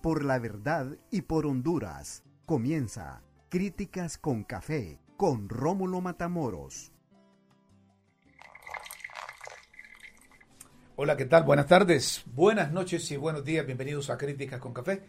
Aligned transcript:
por 0.00 0.24
la 0.24 0.38
verdad 0.38 0.96
y 1.10 1.22
por 1.22 1.46
Honduras. 1.46 2.22
Comienza 2.46 3.22
Críticas 3.48 4.18
con 4.18 4.44
Café 4.44 5.00
con 5.16 5.50
Rómulo 5.50 6.00
Matamoros. 6.00 6.92
Hola, 10.96 11.16
¿qué 11.16 11.26
tal? 11.26 11.44
Buenas 11.44 11.66
tardes, 11.66 12.22
buenas 12.26 12.72
noches 12.72 13.10
y 13.10 13.16
buenos 13.16 13.44
días. 13.44 13.66
Bienvenidos 13.66 14.08
a 14.08 14.16
Críticas 14.16 14.60
con 14.60 14.72
Café. 14.72 15.02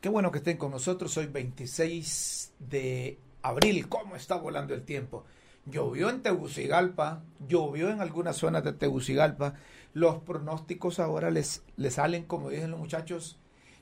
Qué 0.00 0.08
bueno 0.08 0.30
que 0.30 0.38
estén 0.38 0.56
con 0.56 0.70
nosotros. 0.70 1.16
Hoy 1.16 1.26
26 1.26 2.54
de 2.60 3.18
abril. 3.42 3.88
¿Cómo 3.88 4.14
está 4.14 4.36
volando 4.36 4.74
el 4.74 4.84
tiempo? 4.84 5.24
Llovió 5.64 6.10
en 6.10 6.22
Tegucigalpa, 6.22 7.24
llovió 7.48 7.90
en 7.90 8.00
algunas 8.00 8.36
zonas 8.36 8.62
de 8.62 8.72
Tegucigalpa. 8.72 9.54
Los 9.94 10.18
pronósticos 10.18 11.00
ahora 11.00 11.30
les, 11.30 11.64
les 11.76 11.94
salen, 11.94 12.24
como 12.24 12.50
dicen 12.50 12.70
los 12.70 12.78
muchachos, 12.78 13.40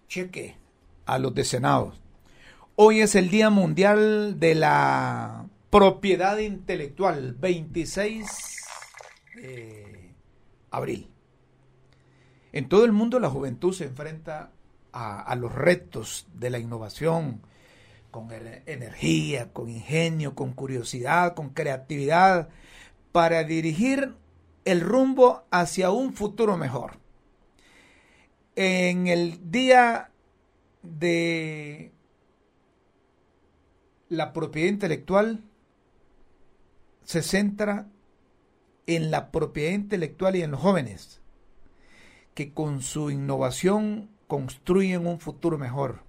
cheque 0.08 0.56
a 1.06 1.18
los 1.18 1.34
decenados. 1.34 2.00
Hoy 2.76 3.00
es 3.00 3.14
el 3.14 3.30
Día 3.30 3.50
Mundial 3.50 4.40
de 4.40 4.54
la 4.54 5.46
Propiedad 5.70 6.38
Intelectual, 6.38 7.34
26 7.34 8.26
de 9.36 10.14
abril. 10.70 11.10
En 12.52 12.68
todo 12.68 12.84
el 12.84 12.92
mundo 12.92 13.20
la 13.20 13.30
juventud 13.30 13.72
se 13.72 13.84
enfrenta 13.84 14.50
a, 14.92 15.20
a 15.20 15.36
los 15.36 15.52
retos 15.52 16.26
de 16.34 16.50
la 16.50 16.58
innovación, 16.58 17.40
con 18.10 18.28
energía, 18.30 19.52
con 19.52 19.68
ingenio, 19.68 20.36
con 20.36 20.52
curiosidad, 20.52 21.34
con 21.34 21.48
creatividad, 21.48 22.48
para 23.10 23.42
dirigir 23.42 24.14
el 24.64 24.80
rumbo 24.80 25.44
hacia 25.50 25.90
un 25.90 26.14
futuro 26.14 26.56
mejor. 26.56 27.03
En 28.56 29.08
el 29.08 29.50
día 29.50 30.10
de 30.82 31.90
la 34.08 34.32
propiedad 34.32 34.68
intelectual 34.68 35.42
se 37.02 37.22
centra 37.22 37.88
en 38.86 39.10
la 39.10 39.32
propiedad 39.32 39.72
intelectual 39.72 40.36
y 40.36 40.42
en 40.42 40.52
los 40.52 40.60
jóvenes, 40.60 41.20
que 42.34 42.52
con 42.52 42.82
su 42.82 43.10
innovación 43.10 44.10
construyen 44.28 45.06
un 45.06 45.18
futuro 45.18 45.58
mejor. 45.58 46.02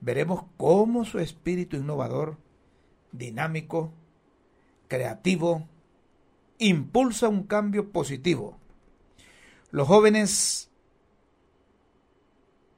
Veremos 0.00 0.44
cómo 0.56 1.04
su 1.04 1.18
espíritu 1.18 1.76
innovador, 1.76 2.38
dinámico, 3.12 3.92
creativo, 4.86 5.68
impulsa 6.58 7.28
un 7.28 7.42
cambio 7.42 7.90
positivo. 7.90 8.56
Los 9.70 9.86
jóvenes 9.86 10.67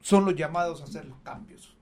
son 0.00 0.24
los 0.24 0.34
llamados 0.34 0.80
a 0.80 0.84
hacer 0.84 1.04
los 1.04 1.18
cambios. 1.20 1.76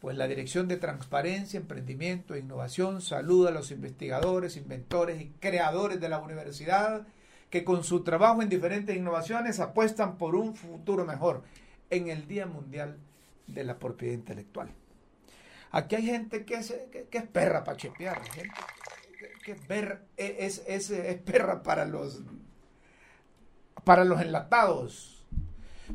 Pues 0.00 0.16
la 0.16 0.28
Dirección 0.28 0.68
de 0.68 0.76
Transparencia, 0.76 1.58
Emprendimiento 1.58 2.34
e 2.34 2.40
Innovación 2.40 3.00
saluda 3.00 3.48
a 3.48 3.52
los 3.52 3.70
investigadores, 3.70 4.56
inventores 4.56 5.20
y 5.22 5.30
creadores 5.40 6.00
de 6.00 6.08
la 6.08 6.18
universidad 6.18 7.06
que 7.48 7.64
con 7.64 7.84
su 7.84 8.02
trabajo 8.02 8.42
en 8.42 8.48
diferentes 8.48 8.96
innovaciones 8.96 9.60
apuestan 9.60 10.18
por 10.18 10.34
un 10.34 10.56
futuro 10.56 11.04
mejor 11.04 11.44
en 11.88 12.08
el 12.08 12.26
Día 12.26 12.46
Mundial 12.46 12.98
de 13.46 13.64
la 13.64 13.78
Propiedad 13.78 14.14
Intelectual. 14.14 14.70
Aquí 15.70 15.94
hay 15.94 16.06
gente 16.06 16.44
que 16.44 16.54
es, 16.54 16.74
que, 16.90 17.08
es 17.10 17.26
perra 17.28 17.64
para 17.64 17.76
chepear, 17.76 18.22
gente 18.30 18.50
que, 19.44 19.52
es, 20.16 20.62
es, 20.66 20.90
es, 20.90 21.18
perra 21.22 21.62
para 21.62 21.84
los, 21.84 22.22
para 23.84 24.04
los 24.04 24.20
enlatados. 24.20 25.13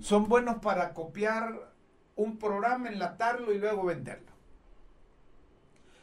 Son 0.01 0.27
buenos 0.27 0.57
para 0.59 0.93
copiar 0.93 1.71
un 2.15 2.37
programa, 2.37 2.89
enlatarlo 2.89 3.53
y 3.53 3.59
luego 3.59 3.85
venderlo. 3.85 4.31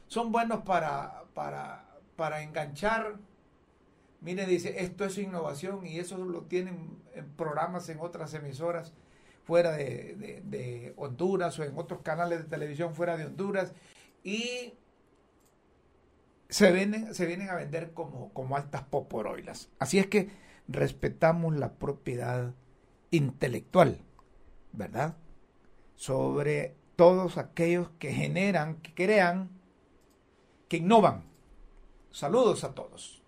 Son 0.09 0.33
buenos 0.33 0.63
para, 0.63 1.25
para, 1.35 1.85
para 2.17 2.43
enganchar. 2.43 3.17
Mire, 4.21 4.47
dice, 4.47 4.83
esto 4.83 5.05
es 5.05 5.19
innovación 5.19 5.87
y 5.87 5.99
eso 5.99 6.17
lo 6.19 6.43
tienen 6.43 6.99
en 7.15 7.29
programas 7.33 7.89
en 7.89 8.01
otras 8.01 8.33
emisoras 8.35 8.93
fuera 9.45 9.73
de, 9.73 10.95
Honduras 10.97 11.59
o 11.59 11.65
en 11.65 11.79
otros 11.79 12.01
canales 12.03 12.39
de 12.39 12.45
televisión 12.45 12.95
fuera 12.95 13.17
de 13.17 13.27
Honduras 13.27 13.73
y 14.25 14.75
se 16.49 16.73
vienen, 16.73 17.15
se 17.15 17.27
vienen 17.27 17.51
a 17.51 17.55
vender 17.55 17.93
como, 17.93 18.33
como 18.33 18.57
altas 18.57 18.83
poporoilas. 18.83 19.69
Así 19.79 19.99
es 19.99 20.09
que 20.09 20.31
respetamos 20.67 21.57
la 21.57 21.75
propiedad 21.75 22.55
intelectual, 23.11 24.01
¿verdad? 24.73 25.17
Sobre 25.97 26.77
todos 26.97 27.39
aquellos 27.39 27.91
que 27.99 28.13
generan, 28.13 28.77
que 28.77 28.95
crean, 28.95 29.51
que 30.69 30.79
innovan. 30.79 31.25
Saludos 32.11 32.65
a 32.65 32.75
todos. 32.75 33.23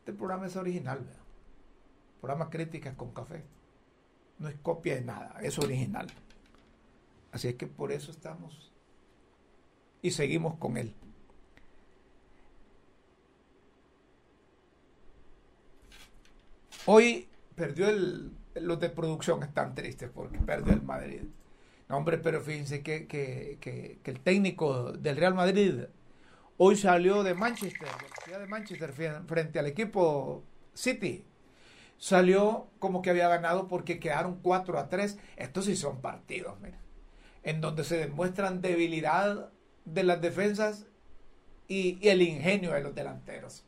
Este 0.00 0.12
programa 0.12 0.46
es 0.46 0.56
original, 0.56 0.98
¿verdad? 1.00 1.22
Programa 2.20 2.50
Críticas 2.50 2.94
con 2.96 3.12
Café 3.12 3.44
no 4.38 4.48
es 4.48 4.56
copia 4.56 4.94
de 4.94 5.02
nada, 5.02 5.36
es 5.42 5.58
original. 5.58 6.06
Así 7.32 7.48
es 7.48 7.54
que 7.56 7.66
por 7.66 7.92
eso 7.92 8.10
estamos 8.10 8.72
y 10.00 10.12
seguimos 10.12 10.56
con 10.56 10.76
él. 10.76 10.94
Hoy 16.86 17.28
perdió 17.58 17.88
el, 17.88 18.30
los 18.54 18.80
de 18.80 18.88
producción 18.88 19.42
están 19.42 19.74
tristes 19.74 20.10
porque 20.14 20.38
perdió 20.38 20.72
el 20.72 20.82
Madrid. 20.82 21.22
No, 21.88 21.96
hombre, 21.96 22.18
pero 22.18 22.40
fíjense 22.40 22.82
que, 22.82 23.06
que, 23.06 23.98
el 24.04 24.20
técnico 24.20 24.92
del 24.92 25.16
Real 25.16 25.34
Madrid 25.34 25.84
hoy 26.56 26.76
salió 26.76 27.22
de 27.22 27.34
Manchester, 27.34 27.88
de 28.26 28.32
la 28.32 28.38
de 28.38 28.46
Manchester, 28.46 28.92
frente 29.26 29.58
al 29.58 29.66
equipo 29.66 30.44
City 30.74 31.24
salió 31.98 32.68
como 32.78 33.02
que 33.02 33.10
había 33.10 33.28
ganado 33.28 33.68
porque 33.68 33.98
quedaron 33.98 34.40
4 34.40 34.78
a 34.78 34.88
3. 34.88 35.18
Estos 35.36 35.64
sí 35.66 35.76
son 35.76 36.00
partidos, 36.00 36.58
mira, 36.60 36.78
en 37.42 37.60
donde 37.60 37.84
se 37.84 37.98
demuestran 37.98 38.60
debilidad 38.62 39.50
de 39.84 40.04
las 40.04 40.20
defensas 40.20 40.86
y, 41.66 41.98
el 42.08 42.22
ingenio 42.22 42.72
de 42.72 42.82
los 42.82 42.94
delanteros. 42.94 43.64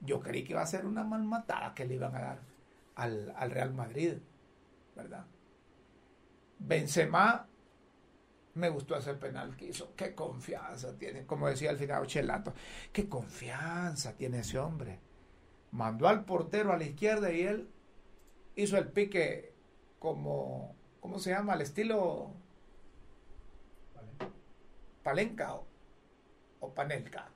Yo 0.00 0.20
creí 0.20 0.44
que 0.44 0.52
iba 0.52 0.62
a 0.62 0.66
ser 0.66 0.86
una 0.86 1.04
malmatada 1.04 1.74
que 1.74 1.84
le 1.84 1.94
iban 1.94 2.14
a 2.14 2.20
dar 2.20 2.51
al, 2.94 3.32
al 3.36 3.50
Real 3.50 3.72
Madrid, 3.72 4.14
¿verdad? 4.94 5.26
Benzema 6.58 7.48
me 8.54 8.68
gustó 8.68 8.96
ese 8.96 9.14
penal 9.14 9.56
que 9.56 9.66
hizo. 9.66 9.94
Qué 9.96 10.14
confianza 10.14 10.96
tiene, 10.98 11.26
como 11.26 11.48
decía 11.48 11.70
al 11.70 11.78
final 11.78 12.06
Chelato. 12.06 12.52
Qué 12.92 13.08
confianza 13.08 14.12
tiene 14.14 14.40
ese 14.40 14.58
hombre 14.58 15.00
mandó 15.72 16.06
al 16.06 16.24
portero 16.24 16.72
a 16.72 16.78
la 16.78 16.84
izquierda 16.84 17.32
y 17.32 17.42
él 17.42 17.68
hizo 18.54 18.76
el 18.76 18.88
pique 18.88 19.52
como, 19.98 20.76
¿cómo 21.00 21.18
se 21.18 21.30
llama? 21.30 21.54
Al 21.54 21.62
estilo 21.62 22.30
palenca 25.02 25.54
o, 26.60 26.74
panelca. 26.74 27.28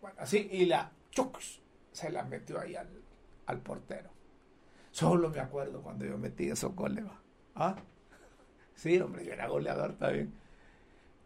Bueno, 0.00 0.16
así, 0.18 0.48
y 0.50 0.64
la 0.64 0.92
chux 1.10 1.60
se 1.92 2.10
la 2.10 2.24
metió 2.24 2.58
ahí 2.58 2.74
al, 2.74 2.88
al 3.46 3.60
portero. 3.60 4.10
Solo 4.90 5.30
me 5.30 5.40
acuerdo 5.40 5.82
cuando 5.82 6.04
yo 6.04 6.18
metí 6.18 6.48
esos 6.48 6.74
goles. 6.74 7.04
¿Ah? 7.54 7.76
Sí, 8.74 8.98
hombre, 8.98 9.26
yo 9.26 9.34
era 9.34 9.46
goleador 9.46 9.92
también. 9.98 10.32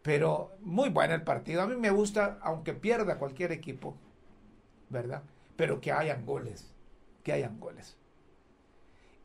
Pero 0.01 0.51
muy 0.59 0.89
bueno 0.89 1.13
el 1.13 1.23
partido. 1.23 1.61
A 1.61 1.67
mí 1.67 1.77
me 1.77 1.89
gusta, 1.89 2.37
aunque 2.41 2.73
pierda 2.73 3.17
cualquier 3.17 3.53
equipo, 3.53 3.95
¿verdad? 4.89 5.23
pero 5.55 5.81
que 5.81 5.91
hayan 5.91 6.25
goles, 6.25 6.73
que 7.23 7.33
hayan 7.33 7.59
goles. 7.59 7.97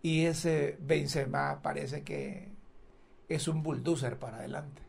Y 0.03 0.27
ese 0.27 0.79
Benzema 0.81 1.61
parece 1.62 2.03
que 2.03 2.53
es 3.29 3.49
un 3.49 3.62
bulldozer 3.62 4.19
para 4.19 4.38
adelante. 4.38 4.82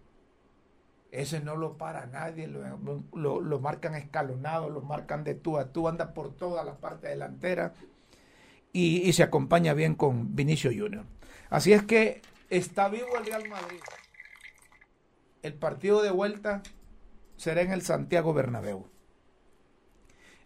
Ese 1.12 1.42
no 1.42 1.58
lo 1.58 1.78
para 1.78 2.06
nadie, 2.06 2.48
lo, 2.48 3.42
lo, 3.42 3.60
marcan 3.60 3.96
escalonado, 3.96 4.70
lo 4.70 4.81
marcan 4.81 5.25
de 5.25 5.36
tú 5.36 5.58
a 5.58 5.74
tú, 5.74 5.90
anda 5.90 6.14
por 6.14 6.34
toda 6.34 6.64
la 6.64 6.78
parte 6.78 7.10
delantera 7.10 7.74
y, 8.74 9.12
se 9.14 9.24
acompaña 9.24 9.74
bien 9.74 9.96
con 9.96 10.36
Vinicio 10.36 10.72
Junior. 10.72 11.06
Así 11.50 11.74
es 11.74 11.84
que 11.84 12.22
está 12.50 12.90
vivo 12.90 13.18
el 13.18 13.26
Real 13.26 13.48
Madrid. 13.50 13.80
El 15.44 15.54
partido 15.54 16.02
de 16.02 16.12
vuelta 16.12 16.62
será 17.38 17.62
en 17.62 17.72
el 17.72 17.82
Santiago 17.82 18.34
Bernabéu. 18.34 18.88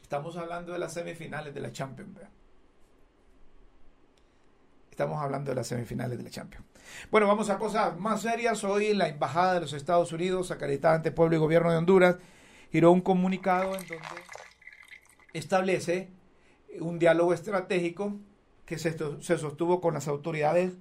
Estamos 0.01 0.37
hablando 0.37 0.71
de 0.71 0.79
las 0.79 0.93
semifinales 0.93 1.53
de 1.53 1.61
la 1.61 1.71
Champions. 1.71 2.19
Estamos 4.89 5.21
hablando 5.21 5.51
de 5.51 5.55
las 5.55 5.67
semifinales 5.67 6.17
de 6.17 6.23
la 6.23 6.29
Champions. 6.29 6.65
Bueno, 7.11 7.27
vamos 7.27 7.49
a 7.49 7.57
cosas 7.57 7.97
más 7.99 8.21
serias. 8.21 8.63
Hoy 8.63 8.93
la 8.93 9.09
Embajada 9.09 9.55
de 9.55 9.61
los 9.61 9.73
Estados 9.73 10.13
Unidos, 10.13 10.51
acreditada 10.51 10.95
ante 10.95 11.11
Pueblo 11.11 11.35
y 11.35 11.39
Gobierno 11.39 11.71
de 11.71 11.77
Honduras, 11.77 12.15
giró 12.71 12.91
un 12.91 13.01
comunicado 13.01 13.75
en 13.75 13.85
donde 13.87 14.05
establece 15.33 16.09
un 16.79 16.99
diálogo 16.99 17.33
estratégico 17.33 18.15
que 18.65 18.77
se, 18.77 18.95
se 19.21 19.37
sostuvo 19.37 19.81
con 19.81 19.93
las 19.93 20.07
autoridades 20.07 20.73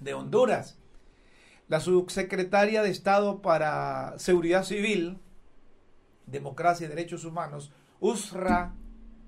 de 0.00 0.14
Honduras. 0.14 0.78
La 1.68 1.80
subsecretaria 1.80 2.82
de 2.82 2.90
Estado 2.90 3.42
para 3.42 4.18
Seguridad 4.18 4.64
Civil, 4.64 5.18
Democracia 6.26 6.86
y 6.86 6.88
Derechos 6.88 7.24
Humanos, 7.24 7.72
Usra 8.00 8.74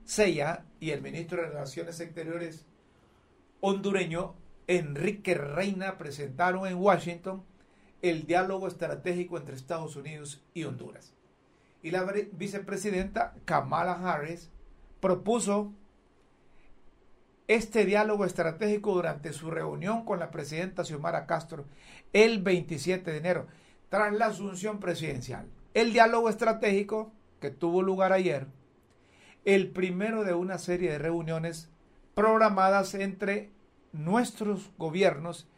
Seya, 0.04 0.64
y 0.80 0.90
el 0.90 1.02
ministro 1.02 1.42
de 1.42 1.48
Relaciones 1.48 2.00
Exteriores 2.00 2.64
hondureño, 3.60 4.34
Enrique 4.66 5.34
Reina, 5.34 5.98
presentaron 5.98 6.66
en 6.66 6.76
Washington 6.76 7.44
el 8.02 8.26
diálogo 8.26 8.66
estratégico 8.66 9.36
entre 9.36 9.56
Estados 9.56 9.96
Unidos 9.96 10.42
y 10.54 10.64
Honduras. 10.64 11.12
Y 11.82 11.90
la 11.90 12.04
vicepresidenta 12.32 13.34
Kamala 13.44 13.94
Harris 13.94 14.50
propuso 15.00 15.72
este 17.48 17.84
diálogo 17.84 18.24
estratégico 18.24 18.94
durante 18.94 19.32
su 19.32 19.50
reunión 19.50 20.04
con 20.04 20.20
la 20.20 20.30
presidenta 20.30 20.84
Xiomara 20.84 21.26
Castro 21.26 21.64
el 22.12 22.42
27 22.42 23.10
de 23.10 23.16
enero, 23.16 23.46
tras 23.88 24.12
la 24.12 24.26
asunción 24.26 24.78
presidencial. 24.78 25.46
El 25.74 25.92
diálogo 25.92 26.28
estratégico 26.28 27.12
que 27.40 27.50
tuvo 27.50 27.82
lugar 27.82 28.12
ayer, 28.12 28.46
el 29.44 29.70
primero 29.70 30.22
de 30.22 30.34
una 30.34 30.58
serie 30.58 30.92
de 30.92 30.98
reuniones 30.98 31.70
programadas 32.14 32.94
entre 32.94 33.50
nuestros 33.92 34.70
gobiernos, 34.78 35.48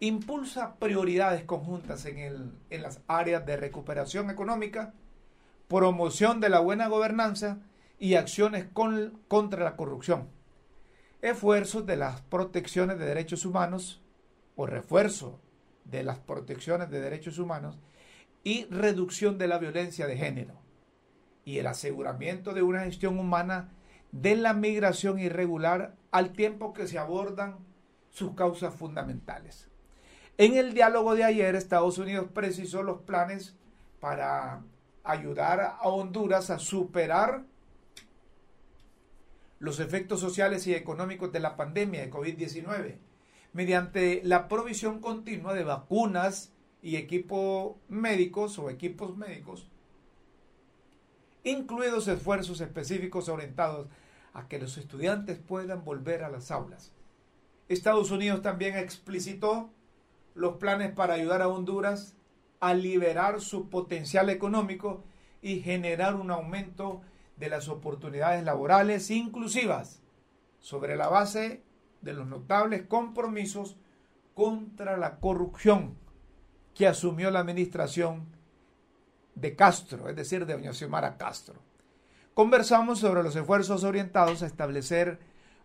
impulsa 0.00 0.76
prioridades 0.76 1.44
conjuntas 1.44 2.06
en, 2.06 2.18
el, 2.18 2.52
en 2.70 2.82
las 2.82 3.00
áreas 3.08 3.44
de 3.44 3.56
recuperación 3.56 4.30
económica, 4.30 4.94
promoción 5.68 6.40
de 6.40 6.48
la 6.48 6.60
buena 6.60 6.88
gobernanza 6.88 7.58
y 7.98 8.14
acciones 8.14 8.66
contra 9.28 9.64
la 9.64 9.76
corrupción 9.76 10.28
esfuerzos 11.22 11.86
de 11.86 11.96
las 11.96 12.20
protecciones 12.22 12.98
de 12.98 13.06
derechos 13.06 13.44
humanos 13.44 14.00
o 14.54 14.66
refuerzo 14.66 15.40
de 15.84 16.02
las 16.02 16.18
protecciones 16.18 16.90
de 16.90 17.00
derechos 17.00 17.38
humanos 17.38 17.78
y 18.44 18.64
reducción 18.66 19.38
de 19.38 19.48
la 19.48 19.58
violencia 19.58 20.06
de 20.06 20.16
género 20.16 20.54
y 21.44 21.58
el 21.58 21.66
aseguramiento 21.66 22.54
de 22.54 22.62
una 22.62 22.84
gestión 22.84 23.18
humana 23.18 23.70
de 24.12 24.36
la 24.36 24.52
migración 24.52 25.18
irregular 25.18 25.94
al 26.10 26.32
tiempo 26.32 26.72
que 26.72 26.86
se 26.86 26.98
abordan 26.98 27.58
sus 28.10 28.34
causas 28.34 28.74
fundamentales. 28.74 29.68
En 30.38 30.56
el 30.56 30.74
diálogo 30.74 31.14
de 31.14 31.24
ayer, 31.24 31.54
Estados 31.54 31.98
Unidos 31.98 32.28
precisó 32.32 32.82
los 32.82 33.00
planes 33.02 33.56
para 34.00 34.62
ayudar 35.10 35.60
a 35.60 35.88
Honduras 35.88 36.50
a 36.50 36.58
superar 36.58 37.44
los 39.58 39.80
efectos 39.80 40.20
sociales 40.20 40.66
y 40.66 40.74
económicos 40.74 41.32
de 41.32 41.40
la 41.40 41.56
pandemia 41.56 42.02
de 42.02 42.10
COVID-19 42.10 42.98
mediante 43.52 44.20
la 44.22 44.48
provisión 44.48 45.00
continua 45.00 45.54
de 45.54 45.64
vacunas 45.64 46.52
y 46.82 46.96
equipos 46.96 47.76
médicos 47.88 48.58
o 48.58 48.68
equipos 48.68 49.16
médicos, 49.16 49.66
incluidos 51.42 52.06
esfuerzos 52.06 52.60
específicos 52.60 53.28
orientados 53.28 53.88
a 54.34 54.46
que 54.46 54.58
los 54.58 54.76
estudiantes 54.76 55.38
puedan 55.38 55.84
volver 55.84 56.22
a 56.22 56.30
las 56.30 56.50
aulas. 56.50 56.92
Estados 57.68 58.10
Unidos 58.10 58.42
también 58.42 58.76
explicitó 58.76 59.70
los 60.34 60.56
planes 60.58 60.92
para 60.92 61.14
ayudar 61.14 61.40
a 61.40 61.48
Honduras 61.48 62.15
a 62.60 62.74
liberar 62.74 63.40
su 63.40 63.68
potencial 63.68 64.30
económico 64.30 65.04
y 65.42 65.60
generar 65.60 66.14
un 66.14 66.30
aumento 66.30 67.02
de 67.36 67.48
las 67.48 67.68
oportunidades 67.68 68.44
laborales 68.44 69.10
inclusivas 69.10 70.00
sobre 70.58 70.96
la 70.96 71.08
base 71.08 71.62
de 72.00 72.12
los 72.12 72.26
notables 72.26 72.82
compromisos 72.86 73.76
contra 74.34 74.96
la 74.96 75.18
corrupción 75.18 75.96
que 76.74 76.86
asumió 76.86 77.30
la 77.30 77.40
administración 77.40 78.26
de 79.34 79.54
Castro, 79.54 80.08
es 80.08 80.16
decir, 80.16 80.46
de 80.46 80.54
doña 80.54 80.72
Xiomara 80.72 81.16
Castro. 81.16 81.60
Conversamos 82.34 82.98
sobre 82.98 83.22
los 83.22 83.34
esfuerzos 83.36 83.84
orientados 83.84 84.42
a 84.42 84.46
establecer 84.46 85.18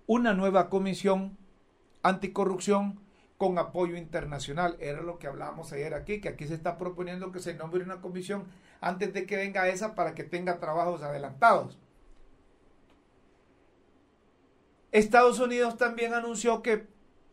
una 0.07 0.33
nueva 0.33 0.69
comisión 0.69 1.38
anticorrupción 2.03 2.99
con 3.41 3.57
apoyo 3.57 3.97
internacional. 3.97 4.77
Era 4.79 5.01
lo 5.01 5.17
que 5.17 5.25
hablábamos 5.25 5.73
ayer 5.73 5.95
aquí, 5.95 6.21
que 6.21 6.29
aquí 6.29 6.45
se 6.45 6.53
está 6.53 6.77
proponiendo 6.77 7.31
que 7.31 7.39
se 7.39 7.55
nombre 7.55 7.83
una 7.83 7.99
comisión 7.99 8.43
antes 8.81 9.15
de 9.15 9.25
que 9.25 9.35
venga 9.35 9.67
esa 9.67 9.95
para 9.95 10.13
que 10.13 10.23
tenga 10.23 10.59
trabajos 10.59 11.01
adelantados. 11.01 11.79
Estados 14.91 15.39
Unidos 15.39 15.75
también 15.79 16.13
anunció 16.13 16.61
que 16.61 16.85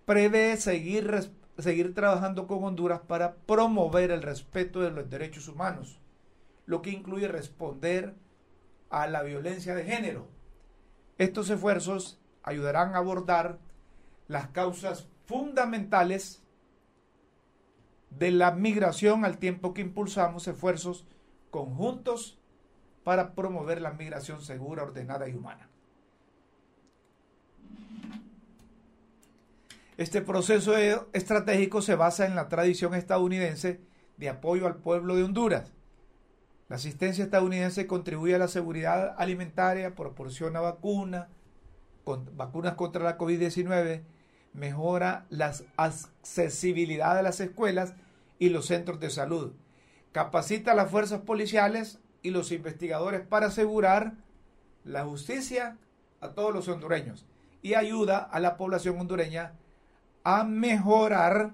prevé 0.07 0.57
seguir, 0.57 1.31
seguir 1.59 1.95
trabajando 1.95 2.47
con 2.47 2.65
Honduras 2.65 3.01
para 3.01 3.35
promover 3.35 4.11
el 4.11 4.23
respeto 4.23 4.81
de 4.81 4.91
los 4.91 5.11
derechos 5.11 5.47
humanos, 5.47 6.01
lo 6.65 6.81
que 6.81 6.89
incluye 6.89 7.29
responder 7.29 8.15
a 8.89 9.07
la 9.09 9.23
violencia 9.23 9.75
de 9.75 9.85
género. 9.85 10.27
Estos 11.19 11.51
esfuerzos 11.51 12.19
ayudarán 12.45 12.95
a 12.95 12.99
abordar 12.99 13.59
las 14.27 14.49
causas 14.49 15.07
fundamentales 15.29 16.43
de 18.09 18.31
la 18.31 18.51
migración 18.53 19.27
al 19.27 19.37
tiempo 19.37 19.75
que 19.75 19.83
impulsamos 19.83 20.49
esfuerzos 20.49 21.07
conjuntos 21.51 22.39
para 23.05 23.35
promover 23.35 23.83
la 23.83 23.93
migración 23.93 24.41
segura, 24.41 24.85
ordenada 24.85 25.29
y 25.29 25.35
humana. 25.35 25.69
Este 29.99 30.23
proceso 30.23 30.75
estratégico 31.13 31.83
se 31.83 31.95
basa 31.95 32.25
en 32.25 32.35
la 32.35 32.49
tradición 32.49 32.95
estadounidense 32.95 33.83
de 34.17 34.31
apoyo 34.31 34.67
al 34.67 34.77
pueblo 34.77 35.15
de 35.15 35.25
Honduras. 35.25 35.75
La 36.71 36.77
asistencia 36.77 37.25
estadounidense 37.25 37.87
contribuye 37.87 38.35
a 38.35 38.39
la 38.39 38.49
seguridad 38.49 39.15
alimentaria, 39.19 39.95
proporciona 39.95 40.61
vacunas, 40.61 41.29
vacunas 42.35 42.75
contra 42.75 43.05
la 43.05 43.19
COVID-19, 43.19 44.05
mejora 44.53 45.27
la 45.31 45.55
accesibilidad 45.77 47.17
de 47.17 47.23
las 47.23 47.41
escuelas 47.41 47.95
y 48.39 48.49
los 48.51 48.67
centros 48.67 49.01
de 49.01 49.11
salud. 49.11 49.53
Capacita 50.13 50.73
a 50.73 50.75
las 50.75 50.91
fuerzas 50.91 51.21
policiales 51.21 51.99
y 52.23 52.31
los 52.31 52.53
investigadores 52.53 53.27
para 53.27 53.47
asegurar 53.47 54.15
la 54.85 55.05
justicia 55.05 55.77
a 56.21 56.31
todos 56.31 56.53
los 56.53 56.69
hondureños 56.69 57.27
y 57.63 57.75
ayuda 57.75 58.19
a 58.19 58.41
la 58.41 58.57
población 58.57 58.99
hondureña 58.99 59.53
a 60.25 60.45
mejorar 60.45 61.53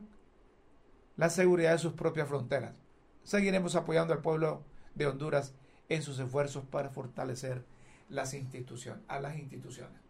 la 1.17 1.31
seguridad 1.31 1.73
de 1.73 1.79
sus 1.79 1.93
propias 1.93 2.29
fronteras. 2.29 2.77
Seguiremos 3.23 3.77
apoyando 3.77 4.13
al 4.13 4.21
pueblo 4.21 4.63
de 4.95 5.07
Honduras 5.07 5.55
en 5.89 6.03
sus 6.03 6.19
esfuerzos 6.19 6.65
para 6.65 6.91
fortalecer 6.91 7.65
las 8.09 8.35
instituciones, 8.35 9.03
a 9.09 9.21
las 9.21 9.37
instituciones. 9.37 10.04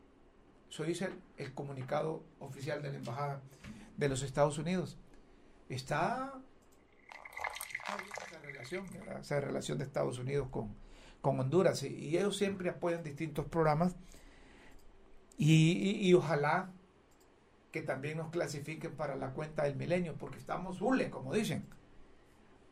Eso 0.75 0.83
dice 0.83 1.09
el, 1.37 1.55
comunicado 1.55 2.25
oficial 2.41 2.83
de 2.83 2.91
la 2.91 2.99
Embajada 2.99 3.41
de 3.97 4.09
los 4.09 4.25
Estados 4.25 4.59
Unidos. 4.59 4.99
Está, 5.69 6.33
esa 8.27 8.39
relación, 8.41 8.85
esa 9.21 9.41
relación 9.41 9.79
de 9.79 9.85
Estados 9.85 10.19
Unidos 10.19 10.49
con, 10.51 10.75
con 11.21 11.39
Honduras. 11.39 11.81
Y, 11.85 12.19
ellos 12.19 12.37
siempre 12.37 12.71
apoyan 12.71 13.05
distintos 13.05 13.47
programas. 13.47 13.95
Y, 15.39 16.13
ojalá 16.13 16.73
que 17.71 17.83
también 17.83 18.19
nos 18.19 18.31
clasifiquen 18.31 18.97
para 18.97 19.15
la 19.15 19.31
cuenta 19.31 19.63
del 19.63 19.77
milenio, 19.77 20.17
porque 20.17 20.39
estamos 20.39 20.83
hule, 20.83 21.09
como 21.09 21.35
dicen. 21.35 21.69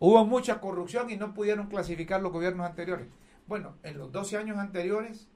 Hubo 0.01 0.25
mucha 0.27 0.61
corrupción 0.61 1.09
y 1.09 1.17
no 1.17 1.35
pudieron 1.35 1.69
clasificar 1.69 2.21
los 2.21 2.33
gobiernos 2.33 2.67
anteriores. 2.67 3.07
Bueno, 3.47 3.77
en 3.85 3.97
los 3.97 4.11
12 4.11 4.39
años 4.39 4.59
anteriores 4.59 5.29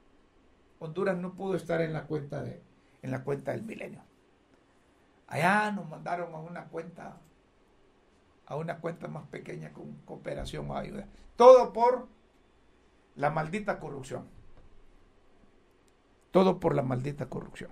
Honduras 0.78 1.16
no 1.16 1.34
pudo 1.34 1.54
estar 1.54 1.80
en 1.80 1.92
la 1.92 2.04
cuenta 2.04 2.42
de 2.42 2.62
en 3.02 3.10
la 3.10 3.22
cuenta 3.22 3.52
del 3.52 3.62
milenio. 3.62 4.02
Allá 5.28 5.70
nos 5.70 5.88
mandaron 5.88 6.34
a 6.34 6.38
una 6.38 6.64
cuenta 6.66 7.16
a 8.46 8.56
una 8.56 8.78
cuenta 8.78 9.08
más 9.08 9.26
pequeña 9.28 9.72
con 9.72 9.92
cooperación 10.04 10.70
o 10.70 10.76
ayuda. 10.76 11.06
Todo 11.36 11.72
por 11.72 12.06
la 13.16 13.30
maldita 13.30 13.80
corrupción. 13.80 14.24
Todo 16.30 16.60
por 16.60 16.74
la 16.74 16.82
maldita 16.82 17.26
corrupción. 17.26 17.70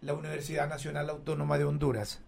La 0.00 0.14
Universidad 0.14 0.68
Nacional 0.68 1.08
Autónoma 1.08 1.56
de 1.56 1.64
Honduras 1.64 2.20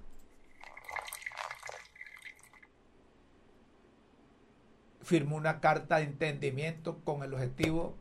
firmó 5.06 5.36
una 5.36 5.60
carta 5.60 5.98
de 5.98 6.02
entendimiento 6.02 6.98
con 7.04 7.22
el 7.22 7.32
objetivo 7.32 7.94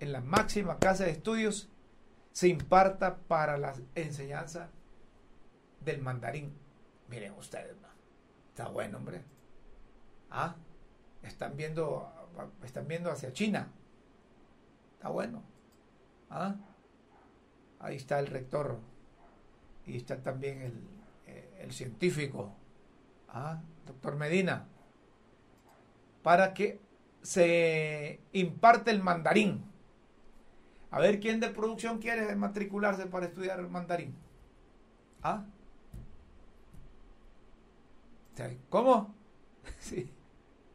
en 0.00 0.10
la 0.10 0.22
máxima 0.22 0.78
casa 0.78 1.04
de 1.04 1.10
estudios 1.10 1.68
se 2.32 2.48
imparta 2.48 3.18
para 3.28 3.58
la 3.58 3.74
enseñanza 3.94 4.70
del 5.84 6.00
mandarín. 6.00 6.54
Miren 7.08 7.34
ustedes, 7.34 7.76
está 8.48 8.68
bueno, 8.68 8.96
hombre. 8.96 9.22
Ah, 10.30 10.56
están 11.22 11.58
viendo, 11.58 12.10
están 12.64 12.88
viendo 12.88 13.10
hacia 13.10 13.34
China. 13.34 13.68
Está 14.94 15.10
bueno. 15.10 15.42
Ah, 16.30 16.56
ahí 17.80 17.96
está 17.96 18.18
el 18.18 18.28
rector 18.28 18.78
y 19.84 19.98
está 19.98 20.22
también 20.22 20.62
el, 20.62 20.72
eh, 21.26 21.60
el 21.60 21.72
científico, 21.72 22.54
¿ah? 23.28 23.60
doctor 23.84 24.16
Medina, 24.16 24.68
para 26.26 26.54
que 26.54 26.80
se 27.22 28.18
imparte 28.32 28.90
el 28.90 29.00
mandarín. 29.00 29.64
A 30.90 30.98
ver 30.98 31.20
quién 31.20 31.38
de 31.38 31.50
producción 31.50 32.00
quiere 32.00 32.34
matricularse 32.34 33.06
para 33.06 33.26
estudiar 33.26 33.60
el 33.60 33.68
mandarín. 33.68 34.12
¿Ah? 35.22 35.44
¿Cómo? 38.70 39.14
Sí. 39.78 40.12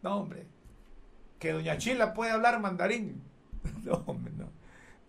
No, 0.01 0.21
hombre. 0.21 0.47
Que 1.37 1.51
Doña 1.51 1.77
Chila 1.77 2.13
puede 2.13 2.31
hablar 2.31 2.61
mandarín. 2.61 3.21
No, 3.83 4.03
hombre, 4.05 4.31
no. 4.37 4.49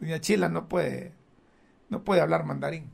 Doña 0.01 0.21
Chila 0.21 0.49
no 0.49 0.69
puede, 0.69 1.13
no 1.89 2.03
puede 2.03 2.21
hablar 2.21 2.45
mandarín. 2.45 2.91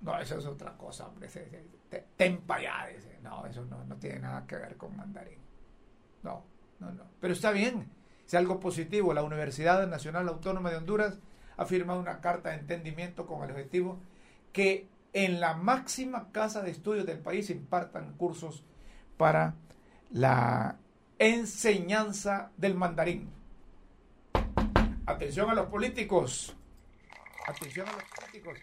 No, 0.00 0.18
eso 0.18 0.38
es 0.38 0.44
otra 0.44 0.76
cosa, 0.76 1.06
hombre. 1.06 1.28
Tempa 2.16 2.60
ya. 2.60 2.88
No, 3.22 3.46
eso 3.46 3.64
no, 3.64 3.84
no 3.84 3.96
tiene 3.96 4.20
nada 4.20 4.46
que 4.46 4.56
ver 4.56 4.76
con 4.76 4.96
mandarín. 4.96 5.38
No, 6.22 6.44
no, 6.80 6.92
no. 6.92 7.04
Pero 7.20 7.32
está 7.32 7.50
bien. 7.50 7.88
Es 8.26 8.34
algo 8.34 8.60
positivo. 8.60 9.14
La 9.14 9.22
Universidad 9.22 9.86
Nacional 9.86 10.28
Autónoma 10.28 10.70
de 10.70 10.76
Honduras 10.76 11.18
ha 11.56 11.64
firmado 11.64 12.00
una 12.00 12.20
carta 12.20 12.50
de 12.50 12.56
entendimiento 12.56 13.26
con 13.26 13.42
el 13.44 13.50
objetivo 13.50 13.98
que 14.52 14.88
en 15.12 15.40
la 15.40 15.54
máxima 15.54 16.30
casa 16.30 16.62
de 16.62 16.70
estudios 16.70 17.06
del 17.06 17.18
país 17.18 17.50
impartan 17.50 18.14
cursos 18.16 18.64
para 19.16 19.54
la 20.10 20.76
enseñanza 21.18 22.50
del 22.56 22.74
mandarín. 22.74 23.30
Atención 25.06 25.50
a 25.50 25.54
los 25.54 25.66
políticos. 25.66 26.54
Atención 27.46 27.88
a 27.88 27.92
los 27.92 28.04
políticos. 28.04 28.58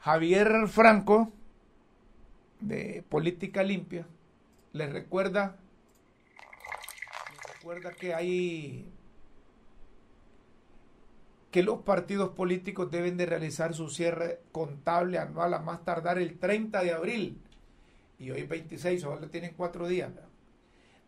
Javier 0.00 0.68
Franco, 0.68 1.32
de 2.60 3.04
Política 3.08 3.62
Limpia, 3.62 4.06
les 4.72 4.92
recuerda, 4.92 5.56
recuerda 7.54 7.92
que 7.92 8.14
hay 8.14 8.92
que 11.50 11.62
los 11.62 11.82
partidos 11.82 12.30
políticos 12.30 12.90
deben 12.90 13.16
de 13.16 13.26
realizar 13.26 13.74
su 13.74 13.88
cierre 13.88 14.40
contable 14.52 15.18
anual 15.18 15.54
a 15.54 15.60
más 15.60 15.84
tardar 15.84 16.18
el 16.18 16.38
30 16.38 16.82
de 16.82 16.92
abril. 16.92 17.40
Y 18.18 18.30
hoy 18.30 18.42
26, 18.42 19.00
solo 19.00 19.28
tienen 19.28 19.54
cuatro 19.56 19.88
días. 19.88 20.10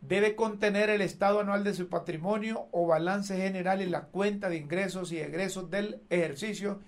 Debe 0.01 0.35
contener 0.35 0.89
el 0.89 1.03
estado 1.03 1.41
anual 1.41 1.63
de 1.63 1.75
su 1.75 1.89
patrimonio 1.89 2.69
o 2.71 2.87
balance 2.87 3.37
general 3.37 3.83
en 3.83 3.91
la 3.91 4.05
cuenta 4.05 4.49
de 4.49 4.57
ingresos 4.57 5.13
y 5.13 5.19
egresos 5.19 5.71
del 5.71 6.01
ejercicio 6.09 6.81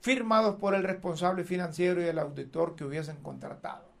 firmados 0.00 0.56
por 0.56 0.74
el 0.74 0.84
responsable 0.84 1.42
financiero 1.44 2.00
y 2.02 2.06
el 2.06 2.18
auditor 2.18 2.76
que 2.76 2.84
hubiesen 2.84 3.16
contratado. 3.16 3.91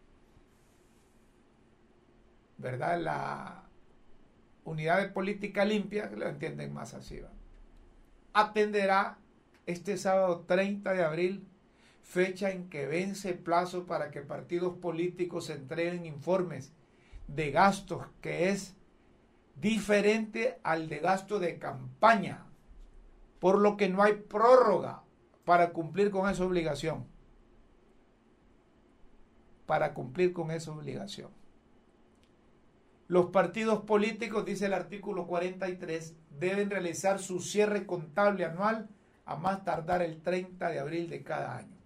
¿Verdad? 2.62 3.00
La 3.00 3.64
unidad 4.64 5.02
de 5.02 5.08
política 5.08 5.64
limpia, 5.64 6.08
lo 6.16 6.28
entienden 6.28 6.72
más 6.72 6.94
así. 6.94 7.20
atenderá 8.32 9.18
este 9.66 9.96
sábado 9.98 10.44
30 10.46 10.92
de 10.92 11.04
abril, 11.04 11.48
fecha 12.02 12.50
en 12.50 12.70
que 12.70 12.86
vence 12.86 13.34
plazo 13.34 13.84
para 13.84 14.10
que 14.12 14.22
partidos 14.22 14.78
políticos 14.78 15.50
entreguen 15.50 16.06
informes 16.06 16.72
de 17.26 17.50
gastos 17.50 18.06
que 18.20 18.50
es 18.50 18.76
diferente 19.56 20.58
al 20.62 20.88
de 20.88 21.00
gasto 21.00 21.40
de 21.40 21.58
campaña, 21.58 22.46
por 23.40 23.58
lo 23.58 23.76
que 23.76 23.88
no 23.88 24.02
hay 24.02 24.14
prórroga 24.14 25.02
para 25.44 25.72
cumplir 25.72 26.12
con 26.12 26.30
esa 26.30 26.44
obligación. 26.44 27.06
Para 29.66 29.94
cumplir 29.94 30.32
con 30.32 30.52
esa 30.52 30.70
obligación. 30.70 31.41
Los 33.12 33.26
partidos 33.26 33.82
políticos, 33.82 34.46
dice 34.46 34.64
el 34.64 34.72
artículo 34.72 35.26
43, 35.26 36.14
deben 36.40 36.70
realizar 36.70 37.18
su 37.18 37.40
cierre 37.40 37.84
contable 37.84 38.46
anual 38.46 38.88
a 39.26 39.36
más 39.36 39.66
tardar 39.66 40.00
el 40.00 40.22
30 40.22 40.70
de 40.70 40.78
abril 40.78 41.10
de 41.10 41.22
cada 41.22 41.58
año. 41.58 41.76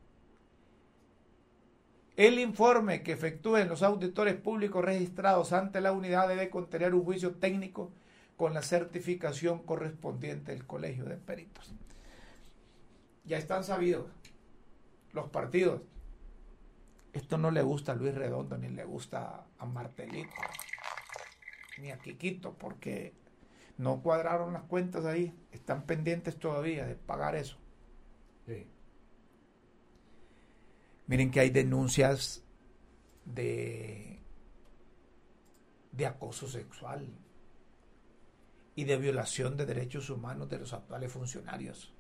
El 2.14 2.38
informe 2.38 3.02
que 3.02 3.10
efectúen 3.10 3.68
los 3.68 3.82
auditores 3.82 4.36
públicos 4.36 4.84
registrados 4.84 5.52
ante 5.52 5.80
la 5.80 5.90
unidad 5.90 6.28
debe 6.28 6.48
contener 6.48 6.94
un 6.94 7.02
juicio 7.02 7.34
técnico 7.34 7.90
con 8.36 8.54
la 8.54 8.62
certificación 8.62 9.64
correspondiente 9.64 10.52
del 10.52 10.64
Colegio 10.64 11.06
de 11.06 11.16
Peritos. 11.16 11.74
Ya 13.24 13.36
están 13.36 13.64
sabidos 13.64 14.06
los 15.12 15.28
partidos. 15.30 15.82
Esto 17.12 17.36
no 17.36 17.50
le 17.50 17.62
gusta 17.62 17.90
a 17.90 17.94
Luis 17.96 18.14
Redondo 18.14 18.56
ni 18.56 18.68
le 18.68 18.84
gusta 18.84 19.44
a 19.58 19.66
Martelito 19.66 20.30
ni 21.78 21.90
a 21.90 21.98
Quiquito, 21.98 22.54
porque 22.54 23.14
no 23.78 24.02
cuadraron 24.02 24.52
las 24.52 24.62
cuentas 24.64 25.04
ahí, 25.04 25.34
están 25.52 25.84
pendientes 25.84 26.36
todavía 26.38 26.86
de 26.86 26.94
pagar 26.94 27.34
eso. 27.34 27.58
Miren 31.06 31.30
que 31.30 31.40
hay 31.40 31.50
denuncias 31.50 32.42
de, 33.24 34.20
de 35.92 36.06
acoso 36.06 36.48
sexual 36.48 37.08
y 38.74 38.84
de 38.84 38.96
violación 38.96 39.56
de 39.56 39.66
derechos 39.66 40.10
humanos 40.10 40.48
de 40.48 40.58
los 40.58 40.72
actuales 40.72 41.12
funcionarios. 41.12 41.92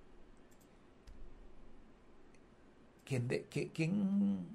¿Quién, 3.04 3.28
de, 3.28 3.46
quién, 3.46 4.48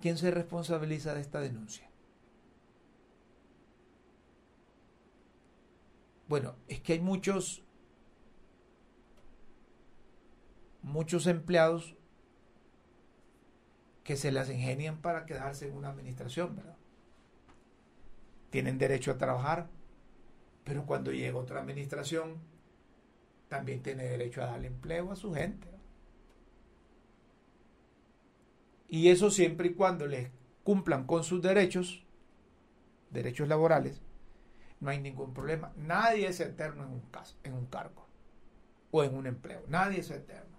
quién 0.00 0.18
se 0.18 0.30
responsabiliza 0.30 1.14
de 1.14 1.22
esta 1.22 1.40
denuncia? 1.40 1.89
Bueno, 6.30 6.54
es 6.68 6.80
que 6.80 6.92
hay 6.92 7.00
muchos, 7.00 7.64
muchos 10.80 11.26
empleados 11.26 11.96
que 14.04 14.14
se 14.14 14.30
las 14.30 14.48
ingenian 14.48 15.02
para 15.02 15.26
quedarse 15.26 15.66
en 15.66 15.76
una 15.76 15.88
administración, 15.88 16.54
¿verdad? 16.54 16.76
Tienen 18.50 18.78
derecho 18.78 19.10
a 19.10 19.18
trabajar, 19.18 19.70
pero 20.62 20.86
cuando 20.86 21.10
llega 21.10 21.36
otra 21.36 21.58
administración, 21.58 22.36
también 23.48 23.82
tiene 23.82 24.04
derecho 24.04 24.40
a 24.40 24.52
darle 24.52 24.68
empleo 24.68 25.10
a 25.10 25.16
su 25.16 25.34
gente. 25.34 25.66
Y 28.86 29.08
eso 29.08 29.32
siempre 29.32 29.70
y 29.70 29.74
cuando 29.74 30.06
les 30.06 30.30
cumplan 30.62 31.08
con 31.08 31.24
sus 31.24 31.42
derechos, 31.42 32.04
derechos 33.10 33.48
laborales, 33.48 34.00
no 34.80 34.90
hay 34.90 35.00
ningún 35.00 35.32
problema. 35.34 35.72
Nadie 35.76 36.26
es 36.26 36.40
eterno 36.40 36.84
en 36.84 36.90
un, 36.90 37.00
caso, 37.10 37.36
en 37.44 37.52
un 37.52 37.66
cargo 37.66 38.06
o 38.90 39.04
en 39.04 39.14
un 39.14 39.26
empleo. 39.26 39.62
Nadie 39.68 40.00
es 40.00 40.10
eterno. 40.10 40.58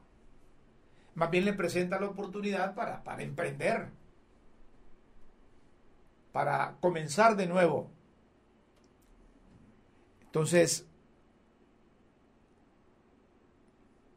Más 1.16 1.30
bien 1.30 1.44
le 1.44 1.54
presenta 1.54 2.00
la 2.00 2.08
oportunidad 2.08 2.74
para, 2.76 3.04
para 3.04 3.24
emprender, 3.24 3.90
para 6.32 6.78
comenzar 6.80 7.36
de 7.36 7.48
nuevo. 7.48 7.90
Entonces, 10.22 10.88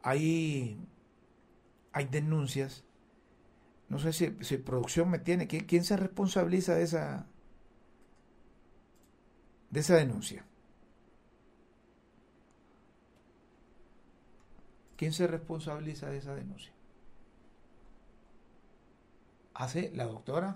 hay, 0.01 0.79
hay 1.91 2.05
denuncias. 2.05 2.85
No 3.89 3.99
sé 3.99 4.13
si, 4.13 4.57
producción 4.57 5.09
me 5.09 5.19
tiene. 5.19 5.47
¿Quién, 5.47 5.65
¿Quién 5.65 5.83
se 5.83 5.97
responsabiliza 5.97 6.75
de 6.75 6.83
esa, 6.83 7.27
de 9.75 9.81
esa 9.81 9.97
denuncia? 9.97 10.45
¿Quién 14.95 15.11
se 15.11 15.27
responsabiliza 15.27 16.09
de 16.09 16.17
esa 16.17 16.33
denuncia? 16.33 16.71
¿Hace 19.53 19.91
la 19.93 20.05
doctora? 20.05 20.55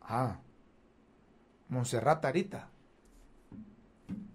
Ah, 0.00 0.38
Monserrat 1.68 2.24
Arita. 2.24 2.70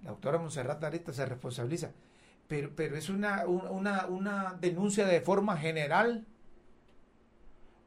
La 0.03 0.12
doctora 0.12 0.38
Monserrat 0.38 0.84
Arita 0.84 1.12
se 1.12 1.25
responsabiliza. 1.25 1.94
Pero, 2.48 2.75
pero 2.75 2.96
es 2.96 3.10
una, 3.10 3.48
una, 3.48 4.06
una, 4.06 4.53
denuncia 4.53 5.08
de 5.08 5.22
forma 5.22 5.58
general 5.58 6.27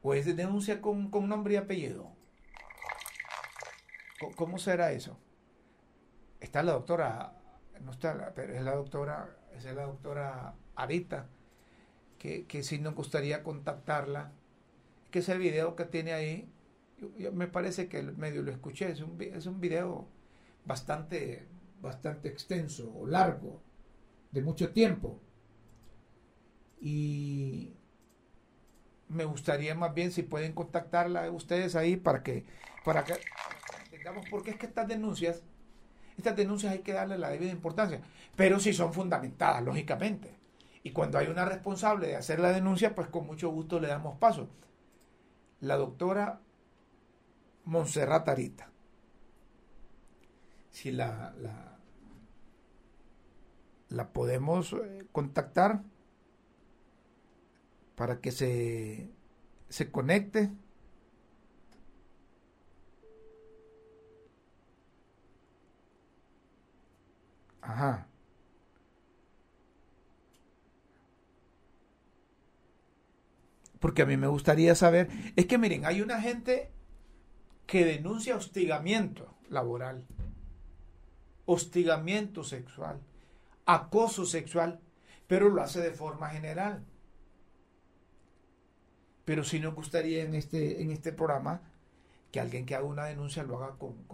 o 0.02 0.14
es 0.14 0.26
de 0.26 0.35
denuncia 0.35 0.81
con, 0.81 1.12
con 1.12 1.28
nombre 1.28 1.55
y 1.55 1.59
apellido. 1.59 2.11
¿Cómo 4.35 4.59
será 4.59 4.90
eso? 4.90 5.16
Está 6.40 6.62
la 6.62 6.73
doctora, 6.73 7.33
no 7.83 7.93
está, 7.93 8.33
pero 8.35 8.55
es 8.55 8.62
la 8.62 8.75
doctora, 8.75 9.37
es 9.55 9.64
la 9.64 9.85
doctora 9.85 10.55
Arita, 10.75 11.26
que, 12.19 12.47
que 12.47 12.62
sí 12.62 12.78
nos 12.78 12.95
gustaría 12.95 13.43
contactarla, 13.43 14.33
que 15.11 15.21
ese 15.21 15.37
video 15.38 15.76
que 15.76 15.85
tiene 15.85 16.12
ahí, 16.12 16.49
me 17.33 17.47
parece 17.47 17.88
que 17.88 17.99
el 17.99 18.16
medio 18.16 18.43
lo 18.43 18.50
escuché, 18.50 18.90
es 18.90 19.00
un, 19.00 19.21
es 19.21 19.47
un 19.47 19.61
video 19.61 20.09
bastante, 20.64 21.47
bastante 21.81 22.28
extenso 22.28 22.93
o 22.95 23.07
largo, 23.07 23.61
de 24.33 24.43
mucho 24.43 24.73
tiempo. 24.73 25.21
me 29.09 29.25
gustaría 29.25 29.75
más 29.75 29.95
bien 29.95 30.11
si 30.12 30.23
pueden 30.23 30.52
contactarla 30.52 31.31
ustedes 31.31 31.76
ahí 31.76 31.97
para 31.97 32.23
que, 32.23 32.45
para 32.85 33.05
que 33.05 33.14
entendamos 33.85 34.28
por 34.28 34.43
qué 34.43 34.50
es 34.50 34.57
que 34.57 34.66
estas 34.66 34.88
denuncias, 34.88 35.43
estas 36.16 36.37
denuncias 36.37 36.73
hay 36.73 36.80
que 36.80 36.92
darle 36.92 37.18
la 37.18 37.30
debida 37.30 37.50
importancia, 37.50 38.00
pero 38.35 38.58
si 38.58 38.73
son 38.73 38.92
fundamentadas, 38.92 39.62
lógicamente. 39.62 40.35
Y 40.82 40.92
cuando 40.92 41.18
hay 41.18 41.26
una 41.26 41.44
responsable 41.44 42.06
de 42.06 42.16
hacer 42.16 42.38
la 42.38 42.52
denuncia, 42.52 42.94
pues 42.94 43.08
con 43.08 43.26
mucho 43.26 43.50
gusto 43.50 43.80
le 43.80 43.88
damos 43.88 44.18
paso. 44.18 44.49
La 45.61 45.76
doctora 45.76 46.40
Montserrat 47.64 48.28
Arita. 48.28 48.70
Si 50.70 50.92
la, 50.92 51.35
la, 51.40 51.78
la 53.88 54.12
podemos 54.12 54.75
eh, 54.75 55.06
contactar 55.11 55.82
para 57.96 58.20
que 58.20 58.30
se, 58.30 59.11
se 59.68 59.90
conecte. 59.90 60.52
Ajá. 67.66 68.06
Porque 73.80 74.02
a 74.02 74.06
mí 74.06 74.16
me 74.16 74.26
gustaría 74.26 74.75
saber, 74.75 75.08
es 75.37 75.46
que 75.46 75.58
miren, 75.58 75.85
hay 75.85 76.00
una 76.00 76.20
gente 76.20 76.70
que 77.66 77.85
denuncia 77.85 78.37
hostigamiento 78.37 79.35
laboral, 79.50 80.06
hostigamiento 81.44 82.44
sexual, 82.44 83.00
acoso 83.66 84.25
sexual, 84.25 84.80
pero 85.26 85.49
lo 85.49 85.62
hace 85.62 85.80
de 85.80 85.90
forma 85.90 86.30
general. 86.30 86.85
Pero 89.25 89.42
sí 89.44 89.58
nos 89.58 89.75
gustaría 89.75 90.23
en 90.23 90.35
este, 90.35 90.82
en 90.82 90.92
este 90.92 91.12
programa 91.12 91.61
que 92.30 92.40
alguien 92.40 92.64
que 92.64 92.76
haga 92.76 92.87
una 92.87 93.06
denuncia 93.06 93.42
lo 93.42 93.62
haga 93.62 93.76
con, 93.76 94.04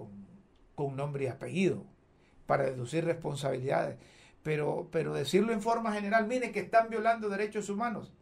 con, 0.75 0.97
nombre 0.97 1.25
y 1.25 1.29
apellido, 1.29 1.87
para 2.47 2.65
deducir 2.65 3.05
responsabilidades. 3.05 3.99
Pero, 4.43 4.89
pero 4.91 5.15
decirlo 5.15 5.53
en 5.53 5.63
forma 5.63 5.93
general, 5.93 6.27
mire 6.27 6.53
que 6.53 6.61
están 6.61 6.91
violando 6.91 7.29
derechos 7.29 7.69
humanos, 7.69 8.13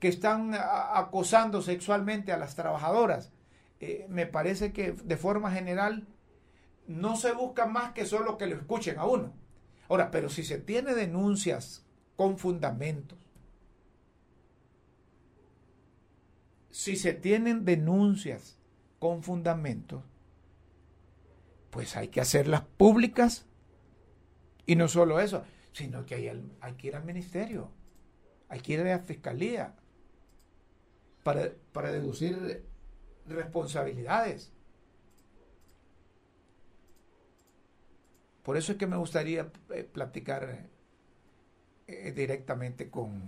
que 0.00 0.08
están 0.08 0.54
acosando 0.54 1.62
sexualmente 1.62 2.32
a 2.32 2.36
las 2.36 2.56
trabajadoras. 2.56 3.32
Eh, 3.80 4.06
me 4.08 4.26
parece 4.26 4.72
que 4.72 4.92
de 4.92 5.16
forma 5.16 5.52
general 5.52 6.06
no 6.88 7.16
se 7.16 7.32
busca 7.32 7.66
más 7.66 7.92
que 7.92 8.06
solo 8.06 8.38
que 8.38 8.46
lo 8.46 8.56
escuchen 8.56 8.98
a 8.98 9.04
uno. 9.04 9.32
Ahora, 9.88 10.10
pero 10.10 10.28
si 10.28 10.42
se 10.42 10.58
tiene 10.58 10.94
denuncias 10.94 11.84
con 12.16 12.38
fundamentos, 12.38 13.18
si 16.70 16.94
se 16.94 17.12
tienen 17.12 17.64
denuncias 17.64 18.56
con 19.00 19.24
fundamentos, 19.24 20.04
pues 21.70 21.96
hay 21.96 22.06
que 22.06 22.20
hacerlas 22.20 22.62
públicas. 22.76 23.47
Y 24.68 24.76
no 24.76 24.86
solo 24.86 25.18
eso, 25.18 25.44
sino 25.72 26.04
que 26.04 26.16
hay, 26.16 26.28
hay 26.60 26.74
que 26.74 26.88
ir 26.88 26.94
al 26.94 27.02
ministerio, 27.02 27.70
hay 28.50 28.60
que 28.60 28.74
ir 28.74 28.80
a 28.80 28.84
la 28.84 28.98
fiscalía 28.98 29.74
para, 31.22 31.52
para 31.72 31.90
deducir 31.90 32.66
responsabilidades. 33.26 34.52
Por 38.42 38.58
eso 38.58 38.72
es 38.72 38.78
que 38.78 38.86
me 38.86 38.98
gustaría 38.98 39.50
eh, 39.70 39.84
platicar 39.84 40.66
eh, 41.86 42.12
directamente 42.12 42.90
con, 42.90 43.22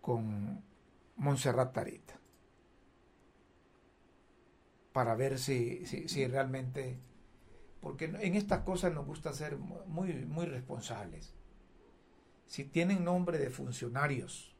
con 0.00 0.64
Montserrat 1.14 1.72
Tarita 1.72 2.18
para 4.92 5.14
ver 5.14 5.38
si, 5.38 5.86
si, 5.86 6.26
realmente, 6.26 6.98
porque 7.86 8.06
en 8.06 8.34
estas 8.34 8.64
cosas 8.64 8.92
nos 8.92 9.06
gusta 9.06 9.32
ser 9.32 9.56
muy, 9.58 10.12
muy 10.12 10.46
responsables. 10.46 11.32
Si 12.44 12.64
tienen 12.64 13.04
nombre 13.04 13.38
de 13.38 13.48
funcionarios, 13.48 14.56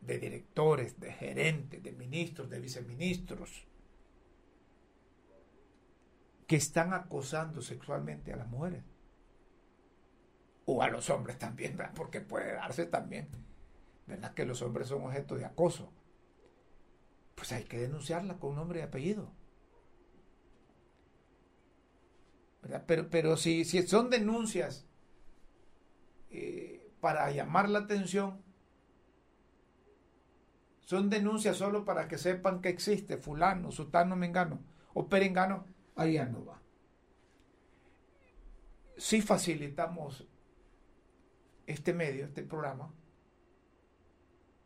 de 0.00 0.18
directores, 0.18 0.98
de 0.98 1.12
gerentes, 1.12 1.80
de 1.80 1.92
ministros, 1.92 2.50
de 2.50 2.58
viceministros, 2.58 3.68
que 6.48 6.56
están 6.56 6.92
acosando 6.92 7.62
sexualmente 7.62 8.32
a 8.32 8.36
las 8.36 8.48
mujeres, 8.48 8.82
o 10.64 10.82
a 10.82 10.88
los 10.88 11.08
hombres 11.08 11.38
también, 11.38 11.78
porque 11.94 12.20
puede 12.20 12.52
darse 12.54 12.84
también 12.86 13.28
¿verdad? 14.08 14.34
Que 14.34 14.44
los 14.44 14.60
hombres 14.60 14.88
son 14.88 15.04
objeto 15.04 15.36
de 15.36 15.44
acoso. 15.44 15.92
Pues 17.36 17.52
hay 17.52 17.62
que 17.62 17.78
denunciarla 17.78 18.38
con 18.38 18.56
nombre 18.56 18.80
y 18.80 18.82
apellido. 18.82 19.43
Pero, 22.86 23.10
pero 23.10 23.36
si, 23.36 23.64
si 23.64 23.82
son 23.86 24.10
denuncias 24.10 24.86
eh, 26.30 26.90
para 27.00 27.30
llamar 27.30 27.68
la 27.68 27.80
atención, 27.80 28.42
son 30.80 31.08
denuncias 31.08 31.56
solo 31.56 31.84
para 31.84 32.08
que 32.08 32.18
sepan 32.18 32.60
que 32.60 32.68
existe 32.68 33.16
fulano, 33.16 33.70
sutano, 33.70 34.16
mengano 34.16 34.60
o 34.92 35.08
perengano, 35.08 35.66
ya 35.96 36.26
no 36.26 36.44
va. 36.44 36.60
Si 38.96 39.20
facilitamos 39.20 40.26
este 41.66 41.92
medio, 41.92 42.26
este 42.26 42.42
programa, 42.42 42.92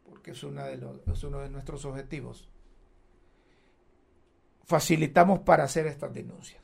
porque 0.05 0.33
es, 0.33 0.43
una 0.43 0.65
de 0.65 0.77
los, 0.77 1.25
uno 1.25 1.41
de 1.41 1.51
nuestros 1.51 1.85
objetivos, 1.85 2.49
facilitamos 4.65 5.41
para 5.41 5.65
hacer 5.65 5.87
estas 5.87 6.13
denuncias. 6.13 6.63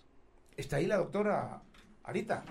¿Está 0.56 0.76
ahí 0.76 0.86
la 0.86 0.96
doctora 0.96 1.62
Arita? 2.04 2.44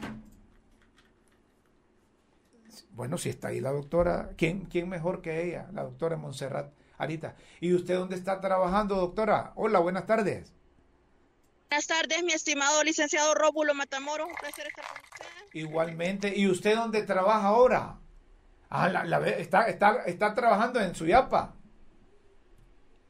Bueno, 2.91 3.17
si 3.17 3.29
está 3.29 3.49
ahí 3.49 3.59
la 3.59 3.71
doctora, 3.71 4.31
¿quién, 4.37 4.65
quién 4.65 4.89
mejor 4.89 5.21
que 5.21 5.43
ella? 5.47 5.67
La 5.73 5.83
doctora 5.83 6.17
Montserrat 6.17 6.71
Arita. 6.97 7.35
¿Y 7.59 7.73
usted 7.73 7.95
dónde 7.95 8.15
está 8.15 8.39
trabajando, 8.41 8.95
doctora? 8.95 9.53
Hola, 9.55 9.79
buenas 9.79 10.05
tardes. 10.05 10.53
Buenas 11.69 11.87
tardes, 11.87 12.23
mi 12.23 12.33
estimado 12.33 12.83
licenciado 12.83 13.33
Róbulo 13.33 13.73
Matamoros. 13.73 14.27
Un 14.27 14.35
placer 14.35 14.67
estar 14.67 14.85
con 14.85 15.01
usted. 15.01 15.25
Igualmente. 15.53 16.37
¿Y 16.37 16.47
usted 16.47 16.75
dónde 16.75 17.01
trabaja 17.03 17.47
ahora? 17.47 17.97
Ah, 18.69 18.89
la, 18.89 19.27
está, 19.27 19.67
está, 19.67 20.03
está 20.05 20.33
trabajando 20.33 20.79
en 20.79 20.93
Suyapa. 20.93 21.55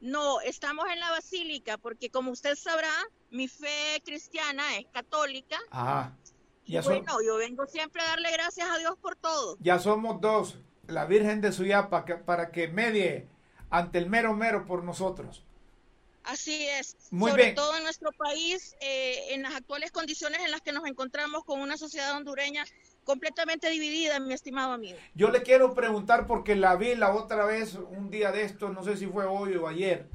No, 0.04 0.42
estamos 0.42 0.84
en 0.92 1.00
la 1.00 1.10
basílica 1.10 1.78
porque 1.78 2.10
como 2.10 2.30
usted 2.30 2.56
sabrá, 2.56 2.92
mi 3.30 3.48
fe 3.48 4.02
cristiana 4.04 4.76
es 4.76 4.84
católica. 4.92 5.56
Ah, 5.70 6.12
ya 6.66 6.82
bueno, 6.82 7.22
yo 7.24 7.36
vengo 7.36 7.64
siempre 7.66 8.02
a 8.02 8.08
darle 8.08 8.30
gracias 8.30 8.68
a 8.68 8.76
Dios 8.76 8.98
por 9.00 9.16
todo. 9.16 9.56
Ya 9.60 9.78
somos 9.78 10.20
dos, 10.20 10.58
la 10.88 11.06
Virgen 11.06 11.40
de 11.40 11.52
Suyapa, 11.52 12.04
para 12.26 12.50
que 12.50 12.68
medie 12.68 13.28
ante 13.70 13.96
el 13.96 14.10
mero 14.10 14.34
mero 14.34 14.66
por 14.66 14.84
nosotros. 14.84 15.42
Así 16.24 16.68
es, 16.68 16.96
Muy 17.10 17.30
sobre 17.30 17.52
todo 17.52 17.74
en 17.74 17.84
nuestro 17.84 18.12
país, 18.12 18.76
eh, 18.80 19.32
en 19.34 19.42
las 19.42 19.54
actuales 19.54 19.90
condiciones 19.90 20.40
en 20.42 20.50
las 20.50 20.60
que 20.60 20.72
nos 20.72 20.86
encontramos 20.86 21.44
con 21.44 21.62
una 21.62 21.78
sociedad 21.78 22.14
hondureña 22.14 22.66
completamente 23.04 23.68
dividida, 23.70 24.18
mi 24.20 24.34
estimado 24.34 24.72
amigo. 24.72 24.98
Yo 25.14 25.30
le 25.30 25.42
quiero 25.42 25.74
preguntar 25.74 26.26
porque 26.26 26.56
la 26.56 26.76
vi 26.76 26.94
la 26.94 27.14
otra 27.14 27.44
vez, 27.44 27.74
un 27.74 28.10
día 28.10 28.32
de 28.32 28.42
esto, 28.42 28.70
no 28.70 28.82
sé 28.82 28.96
si 28.96 29.06
fue 29.06 29.26
hoy 29.26 29.54
o 29.56 29.68
ayer, 29.68 30.06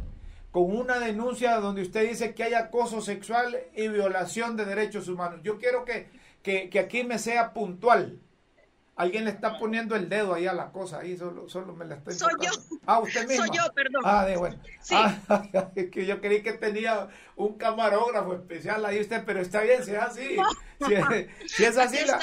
con 0.51 0.75
una 0.75 0.99
denuncia 0.99 1.57
donde 1.59 1.83
usted 1.83 2.09
dice 2.09 2.33
que 2.33 2.43
hay 2.43 2.53
acoso 2.53 3.01
sexual 3.01 3.57
y 3.75 3.87
violación 3.87 4.57
de 4.57 4.65
derechos 4.65 5.07
humanos. 5.07 5.41
Yo 5.43 5.57
quiero 5.57 5.85
que, 5.85 6.09
que, 6.41 6.69
que 6.69 6.79
aquí 6.79 7.03
me 7.03 7.19
sea 7.19 7.53
puntual. 7.53 8.19
Alguien 8.99 9.23
le 9.23 9.31
está 9.31 9.57
poniendo 9.57 9.95
el 9.95 10.09
dedo 10.09 10.33
ahí 10.33 10.45
a 10.45 10.51
la 10.51 10.73
cosa, 10.73 10.99
ahí 10.99 11.15
solo, 11.15 11.47
solo 11.47 11.73
me 11.73 11.85
la 11.85 11.95
estoy 11.95 12.15
Soy 12.15 12.33
yo. 12.41 12.51
Ah, 12.85 12.99
usted 12.99 13.29
mismo. 13.29 13.45
Soy 13.45 13.55
yo, 13.55 13.63
perdón. 13.73 14.01
Ah, 14.03 14.25
de 14.25 14.35
bueno. 14.35 14.61
Sí. 14.81 14.93
Ah, 14.93 15.71
es 15.75 15.89
que 15.89 16.05
yo 16.05 16.19
creí 16.19 16.43
que 16.43 16.51
tenía 16.51 17.07
un 17.37 17.57
camarógrafo 17.57 18.33
especial 18.33 18.85
ahí 18.85 18.99
usted, 18.99 19.23
pero 19.25 19.39
está 19.39 19.61
bien, 19.61 19.85
si 19.85 19.91
es 19.91 20.01
así. 20.01 20.35
Si, 20.85 20.93
es, 21.63 21.77
así, 21.77 22.05
la, 22.05 22.19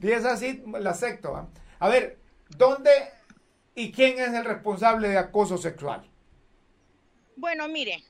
si 0.00 0.12
es 0.12 0.24
así, 0.24 0.64
la 0.66 0.92
acepto. 0.92 1.46
A 1.78 1.88
ver, 1.90 2.18
¿dónde 2.56 2.90
y 3.74 3.92
quién 3.92 4.18
es 4.18 4.32
el 4.32 4.46
responsable 4.46 5.10
de 5.10 5.18
acoso 5.18 5.58
sexual? 5.58 6.10
Bueno, 7.36 7.68
mire, 7.68 8.02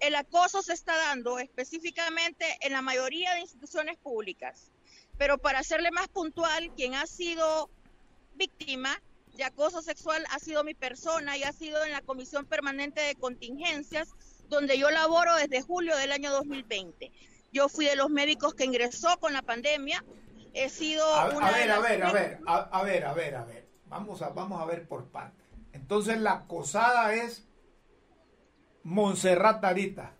el 0.00 0.16
acoso 0.16 0.60
se 0.60 0.74
está 0.74 0.94
dando 0.94 1.38
específicamente 1.38 2.44
en 2.60 2.74
la 2.74 2.82
mayoría 2.82 3.32
de 3.32 3.40
instituciones 3.40 3.96
públicas 3.96 4.70
pero 5.18 5.36
para 5.38 5.58
hacerle 5.58 5.90
más 5.90 6.08
puntual, 6.08 6.70
quien 6.76 6.94
ha 6.94 7.06
sido 7.06 7.68
víctima 8.36 9.02
de 9.36 9.44
acoso 9.44 9.82
sexual 9.82 10.24
ha 10.30 10.38
sido 10.38 10.64
mi 10.64 10.74
persona 10.74 11.36
y 11.36 11.42
ha 11.42 11.52
sido 11.52 11.84
en 11.84 11.92
la 11.92 12.00
Comisión 12.00 12.46
Permanente 12.46 13.00
de 13.00 13.14
Contingencias, 13.16 14.08
donde 14.48 14.78
yo 14.78 14.90
laboro 14.90 15.34
desde 15.36 15.62
julio 15.62 15.96
del 15.96 16.12
año 16.12 16.32
2020. 16.32 17.12
Yo 17.52 17.68
fui 17.68 17.86
de 17.86 17.96
los 17.96 18.10
médicos 18.10 18.54
que 18.54 18.64
ingresó 18.64 19.18
con 19.18 19.32
la 19.32 19.42
pandemia. 19.42 20.04
He 20.54 20.68
sido... 20.68 21.04
A, 21.14 21.28
ver, 21.28 21.42
a 21.42 21.50
ver, 21.50 21.70
a 21.70 21.80
ver, 21.80 22.02
a, 22.46 22.82
ver, 22.82 23.04
a 23.04 23.12
ver, 23.12 23.34
a 23.36 23.44
ver. 23.44 23.68
vamos 23.86 24.22
a, 24.22 24.30
vamos 24.30 24.60
a 24.60 24.64
ver 24.64 24.86
por 24.86 25.06
partes. 25.06 25.46
Entonces 25.72 26.20
la 26.20 26.32
acosada 26.32 27.14
es 27.14 27.46
Montserrat 28.82 29.60
Tarita. 29.60 30.14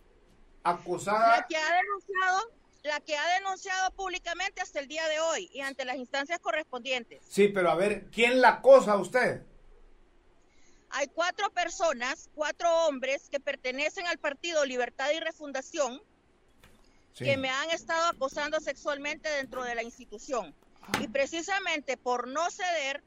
Acosada. 0.63 1.39
La 1.39 1.47
que 1.47 1.57
ha 1.57 1.73
denunciado, 1.83 2.58
la 2.83 3.01
que 3.01 3.17
ha 3.17 3.35
denunciado 3.39 3.91
públicamente 3.93 4.61
hasta 4.61 4.81
el 4.81 4.89
día 4.89 5.07
de 5.09 5.21
hoy 5.21 5.51
y 5.53 5.61
ante 5.61 5.85
las 5.85 5.97
instancias 5.97 6.39
correspondientes. 6.39 7.21
Sí, 7.29 7.49
pero 7.49 7.71
a 7.71 7.75
ver, 7.75 8.07
¿quién 8.11 8.41
la 8.41 8.49
acosa 8.51 8.93
a 8.93 8.99
usted? 8.99 9.43
Hay 10.91 11.09
cuatro 11.09 11.51
personas, 11.51 12.31
cuatro 12.35 12.87
hombres 12.87 13.29
que 13.29 13.41
pertenecen 13.41 14.07
al 14.07 14.19
partido 14.19 14.65
Libertad 14.65 15.11
y 15.15 15.21
Refundación 15.21 16.01
Sí. 17.15 17.25
que 17.25 17.37
me 17.37 17.51
han 17.51 17.69
estado 17.71 18.07
acosando 18.07 18.61
sexualmente 18.61 19.29
dentro 19.29 19.65
de 19.65 19.75
la 19.75 19.83
institución. 19.83 20.55
Y 21.01 21.09
precisamente 21.09 21.97
por 21.97 22.29
no 22.29 22.49
ceder, 22.49 23.03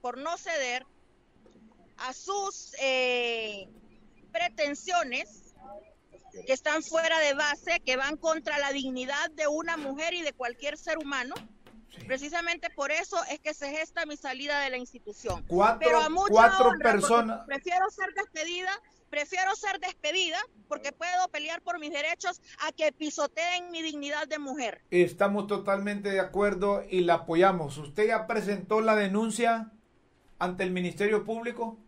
por 0.00 0.16
no 0.16 0.38
ceder 0.38 0.86
a 1.96 2.12
sus 2.12 2.72
eh, 2.80 3.68
pretensiones 4.30 5.54
que 6.44 6.52
están 6.52 6.82
fuera 6.82 7.18
de 7.20 7.34
base, 7.34 7.80
que 7.84 7.96
van 7.96 8.16
contra 8.16 8.58
la 8.58 8.72
dignidad 8.72 9.30
de 9.30 9.46
una 9.46 9.76
mujer 9.76 10.14
y 10.14 10.22
de 10.22 10.32
cualquier 10.32 10.76
ser 10.76 10.98
humano, 10.98 11.34
precisamente 12.06 12.68
por 12.70 12.90
eso 12.90 13.16
es 13.30 13.40
que 13.40 13.54
se 13.54 13.70
gesta 13.70 14.06
mi 14.06 14.16
salida 14.16 14.60
de 14.60 14.70
la 14.70 14.76
institución. 14.76 15.44
Cuatro, 15.46 15.80
Pero 15.80 16.00
a 16.00 16.08
mucha 16.08 16.32
cuatro 16.32 16.56
honra, 16.58 16.68
porque 16.70 16.82
personas. 16.82 17.40
Prefiero 17.46 17.90
ser 17.90 18.12
despedida, 18.14 18.70
prefiero 19.08 19.54
ser 19.54 19.80
despedida 19.80 20.38
porque 20.68 20.92
puedo 20.92 21.28
pelear 21.28 21.62
por 21.62 21.78
mis 21.78 21.90
derechos 21.90 22.40
a 22.66 22.72
que 22.72 22.92
pisoteen 22.92 23.70
mi 23.70 23.82
dignidad 23.82 24.26
de 24.28 24.38
mujer. 24.38 24.82
Estamos 24.90 25.46
totalmente 25.46 26.10
de 26.10 26.20
acuerdo 26.20 26.84
y 26.88 27.00
la 27.00 27.14
apoyamos. 27.14 27.78
¿Usted 27.78 28.08
ya 28.08 28.26
presentó 28.26 28.80
la 28.80 28.96
denuncia 28.96 29.72
ante 30.38 30.64
el 30.64 30.70
Ministerio 30.70 31.24
Público? 31.24 31.78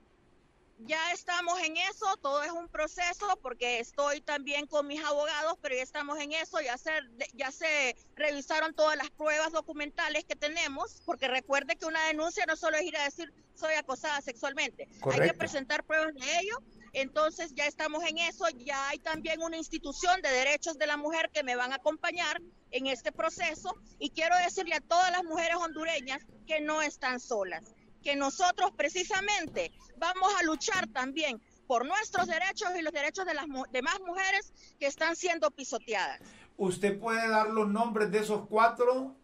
Ya 0.81 1.13
estamos 1.13 1.59
en 1.61 1.77
eso, 1.77 2.07
todo 2.23 2.43
es 2.45 2.53
un 2.53 2.69
proceso 2.69 3.27
porque 3.43 3.81
estoy 3.81 4.21
también 4.21 4.67
con 4.67 4.87
mis 4.87 5.03
abogados, 5.03 5.59
pero 5.61 5.75
ya 5.75 5.83
estamos 5.83 6.19
en 6.21 6.33
eso, 6.33 6.61
ya 6.61 6.79
se, 6.79 6.93
ya 7.35 7.51
se 7.51 7.97
revisaron 8.15 8.75
todas 8.75 8.97
las 8.97 9.11
pruebas 9.11 9.51
documentales 9.51 10.25
que 10.25 10.37
tenemos, 10.37 11.03
porque 11.05 11.27
recuerde 11.27 11.75
que 11.75 11.87
una 11.87 12.07
denuncia 12.07 12.47
no 12.47 12.57
solo 12.57 12.77
es 12.77 12.85
ir 12.85 12.97
a 12.97 13.05
decir 13.05 13.33
soy 13.55 13.75
acosada 13.75 14.21
sexualmente, 14.21 14.89
hay 15.11 15.21
que 15.21 15.35
presentar 15.35 15.83
pruebas 15.83 16.15
de 16.15 16.39
ello, 16.39 16.63
entonces 16.93 17.53
ya 17.57 17.67
estamos 17.67 18.05
en 18.05 18.19
eso, 18.19 18.49
ya 18.51 18.89
hay 18.89 19.01
también 19.01 19.43
una 19.43 19.57
institución 19.57 20.23
de 20.23 20.31
derechos 20.31 20.79
de 20.79 20.87
la 20.87 20.97
mujer 20.97 21.29
que 21.33 21.43
me 21.43 21.57
van 21.57 21.73
a 21.73 21.77
acompañar 21.77 22.41
en 22.71 22.87
este 22.87 23.11
proceso 23.11 23.75
y 23.99 24.11
quiero 24.11 24.37
decirle 24.39 24.77
a 24.77 24.81
todas 24.81 25.11
las 25.11 25.25
mujeres 25.25 25.57
hondureñas 25.57 26.23
que 26.47 26.61
no 26.61 26.83
están 26.83 27.19
solas 27.19 27.75
que 28.03 28.17
nosotros 28.17 28.71
precisamente 28.77 29.73
vamos 29.97 30.33
a 30.39 30.43
luchar 30.45 30.87
también 30.89 31.41
por 31.67 31.87
nuestros 31.87 32.27
derechos 32.27 32.71
y 32.79 32.83
los 32.83 32.93
derechos 32.93 33.27
de 33.27 33.35
las 33.35 33.47
demás 33.71 34.01
mujeres 34.07 34.53
que 34.79 34.87
están 34.87 35.17
siendo 35.17 35.51
pisoteadas. 35.51 36.21
¿Usted 36.57 36.99
puede 36.99 37.29
dar 37.29 37.51
los 37.51 37.69
nombres 37.69 38.11
de 38.11 38.21
esos 38.21 38.47
cuatro 38.49 39.15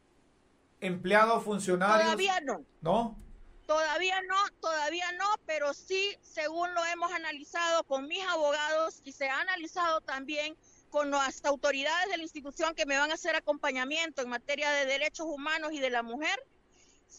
empleados 0.80 1.42
funcionarios? 1.42 2.02
Todavía 2.02 2.40
no, 2.40 2.64
¿No? 2.82 3.24
todavía 3.66 4.20
no, 4.28 4.36
todavía 4.60 5.10
no, 5.12 5.26
pero 5.46 5.72
sí, 5.72 6.16
según 6.22 6.72
lo 6.74 6.84
hemos 6.86 7.12
analizado 7.12 7.84
con 7.84 8.06
mis 8.06 8.24
abogados 8.26 9.00
y 9.04 9.12
se 9.12 9.28
ha 9.28 9.40
analizado 9.40 10.00
también 10.00 10.56
con 10.90 11.10
las 11.10 11.44
autoridades 11.44 12.10
de 12.10 12.18
la 12.18 12.22
institución 12.22 12.74
que 12.74 12.86
me 12.86 12.96
van 12.96 13.10
a 13.10 13.14
hacer 13.14 13.34
acompañamiento 13.34 14.22
en 14.22 14.28
materia 14.28 14.70
de 14.70 14.86
derechos 14.86 15.26
humanos 15.26 15.72
y 15.72 15.80
de 15.80 15.90
la 15.90 16.02
mujer, 16.02 16.38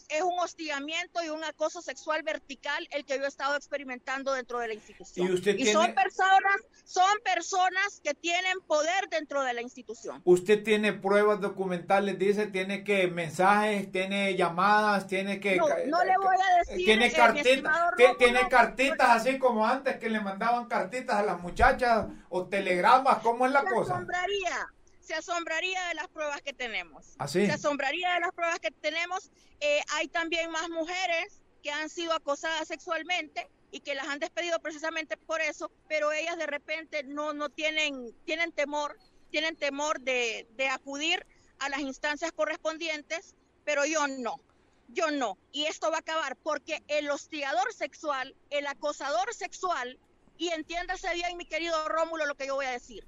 es 0.08 0.22
un 0.22 0.38
hostigamiento 0.38 1.22
y 1.24 1.28
un 1.28 1.42
acoso 1.44 1.82
sexual 1.82 2.22
vertical 2.22 2.86
el 2.90 3.04
que 3.04 3.18
yo 3.18 3.24
he 3.24 3.28
estado 3.28 3.56
experimentando 3.56 4.32
dentro 4.32 4.58
de 4.58 4.68
la 4.68 4.74
institución. 4.74 5.26
Y 5.26 5.32
usted 5.32 5.56
son 5.72 5.86
tiene- 5.86 5.94
personas, 5.94 6.56
son 6.84 7.18
personas 7.24 8.00
que 8.02 8.14
tienen 8.14 8.58
poder 8.66 9.08
dentro 9.10 9.42
de 9.42 9.54
la 9.54 9.62
institución. 9.62 10.20
Usted 10.24 10.62
tiene 10.62 10.92
pruebas 10.92 11.40
documentales, 11.40 12.18
dice, 12.18 12.46
tiene 12.46 12.84
que 12.84 13.08
mensajes, 13.08 13.90
tiene 13.90 14.34
llamadas, 14.36 15.06
tiene 15.06 15.40
que... 15.40 15.56
No, 15.56 15.66
no 15.86 16.04
le 16.04 16.16
voy 16.18 16.36
a 16.36 16.58
decir, 16.58 16.84
Tiene 16.84 17.06
eh, 17.06 17.12
cartitas, 17.12 17.90
tiene 18.18 18.48
cartitas 18.48 19.08
así 19.08 19.38
como 19.38 19.66
antes 19.66 19.96
que 19.98 20.10
le 20.10 20.20
mandaban 20.20 20.66
cartitas 20.66 21.16
a 21.16 21.22
las 21.22 21.40
muchachas 21.40 22.06
o 22.28 22.46
telegramas, 22.46 23.18
¿cómo 23.18 23.46
es 23.46 23.52
la 23.52 23.64
cosa? 23.64 23.94
asombraría, 23.94 24.68
se 25.06 25.14
asombraría 25.14 25.86
de 25.88 25.94
las 25.94 26.08
pruebas 26.08 26.42
que 26.42 26.52
tenemos. 26.52 27.14
Así. 27.18 27.46
Se 27.46 27.52
asombraría 27.52 28.14
de 28.14 28.20
las 28.20 28.32
pruebas 28.32 28.58
que 28.58 28.72
tenemos. 28.72 29.30
Eh, 29.60 29.80
hay 29.92 30.08
también 30.08 30.50
más 30.50 30.68
mujeres 30.68 31.44
que 31.62 31.70
han 31.70 31.88
sido 31.88 32.12
acosadas 32.12 32.66
sexualmente 32.66 33.48
y 33.70 33.80
que 33.80 33.94
las 33.94 34.08
han 34.08 34.18
despedido 34.18 34.58
precisamente 34.58 35.16
por 35.16 35.40
eso, 35.40 35.70
pero 35.88 36.10
ellas 36.12 36.36
de 36.36 36.46
repente 36.46 37.04
no, 37.04 37.32
no 37.32 37.50
tienen, 37.50 38.12
tienen 38.24 38.50
temor, 38.50 38.98
tienen 39.30 39.54
temor 39.56 40.00
de, 40.00 40.48
de 40.56 40.68
acudir 40.68 41.24
a 41.60 41.68
las 41.68 41.80
instancias 41.80 42.32
correspondientes, 42.32 43.36
pero 43.64 43.86
yo 43.86 44.08
no. 44.08 44.40
Yo 44.88 45.10
no. 45.12 45.38
Y 45.52 45.66
esto 45.66 45.90
va 45.90 45.98
a 45.98 46.00
acabar 46.00 46.36
porque 46.36 46.82
el 46.88 47.10
hostigador 47.10 47.72
sexual, 47.72 48.34
el 48.50 48.66
acosador 48.66 49.32
sexual, 49.34 49.98
y 50.36 50.48
entiéndase 50.48 51.14
bien, 51.14 51.36
mi 51.36 51.46
querido 51.46 51.88
Rómulo, 51.88 52.26
lo 52.26 52.34
que 52.34 52.48
yo 52.48 52.56
voy 52.56 52.66
a 52.66 52.72
decir, 52.72 53.06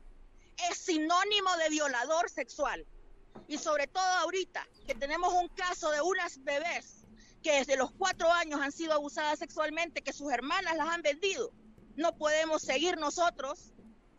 es 0.70 0.78
sinónimo 0.78 1.56
de 1.56 1.68
violador 1.70 2.30
sexual. 2.30 2.86
Y 3.46 3.58
sobre 3.58 3.86
todo 3.86 4.04
ahorita, 4.04 4.66
que 4.86 4.94
tenemos 4.94 5.32
un 5.32 5.48
caso 5.48 5.90
de 5.90 6.00
unas 6.00 6.42
bebés 6.42 7.04
que 7.42 7.52
desde 7.52 7.76
los 7.76 7.92
cuatro 7.92 8.30
años 8.32 8.60
han 8.60 8.72
sido 8.72 8.92
abusadas 8.92 9.38
sexualmente, 9.38 10.02
que 10.02 10.12
sus 10.12 10.30
hermanas 10.32 10.76
las 10.76 10.88
han 10.88 11.02
vendido. 11.02 11.52
No 11.96 12.16
podemos 12.16 12.62
seguir 12.62 12.96
nosotros 12.98 13.72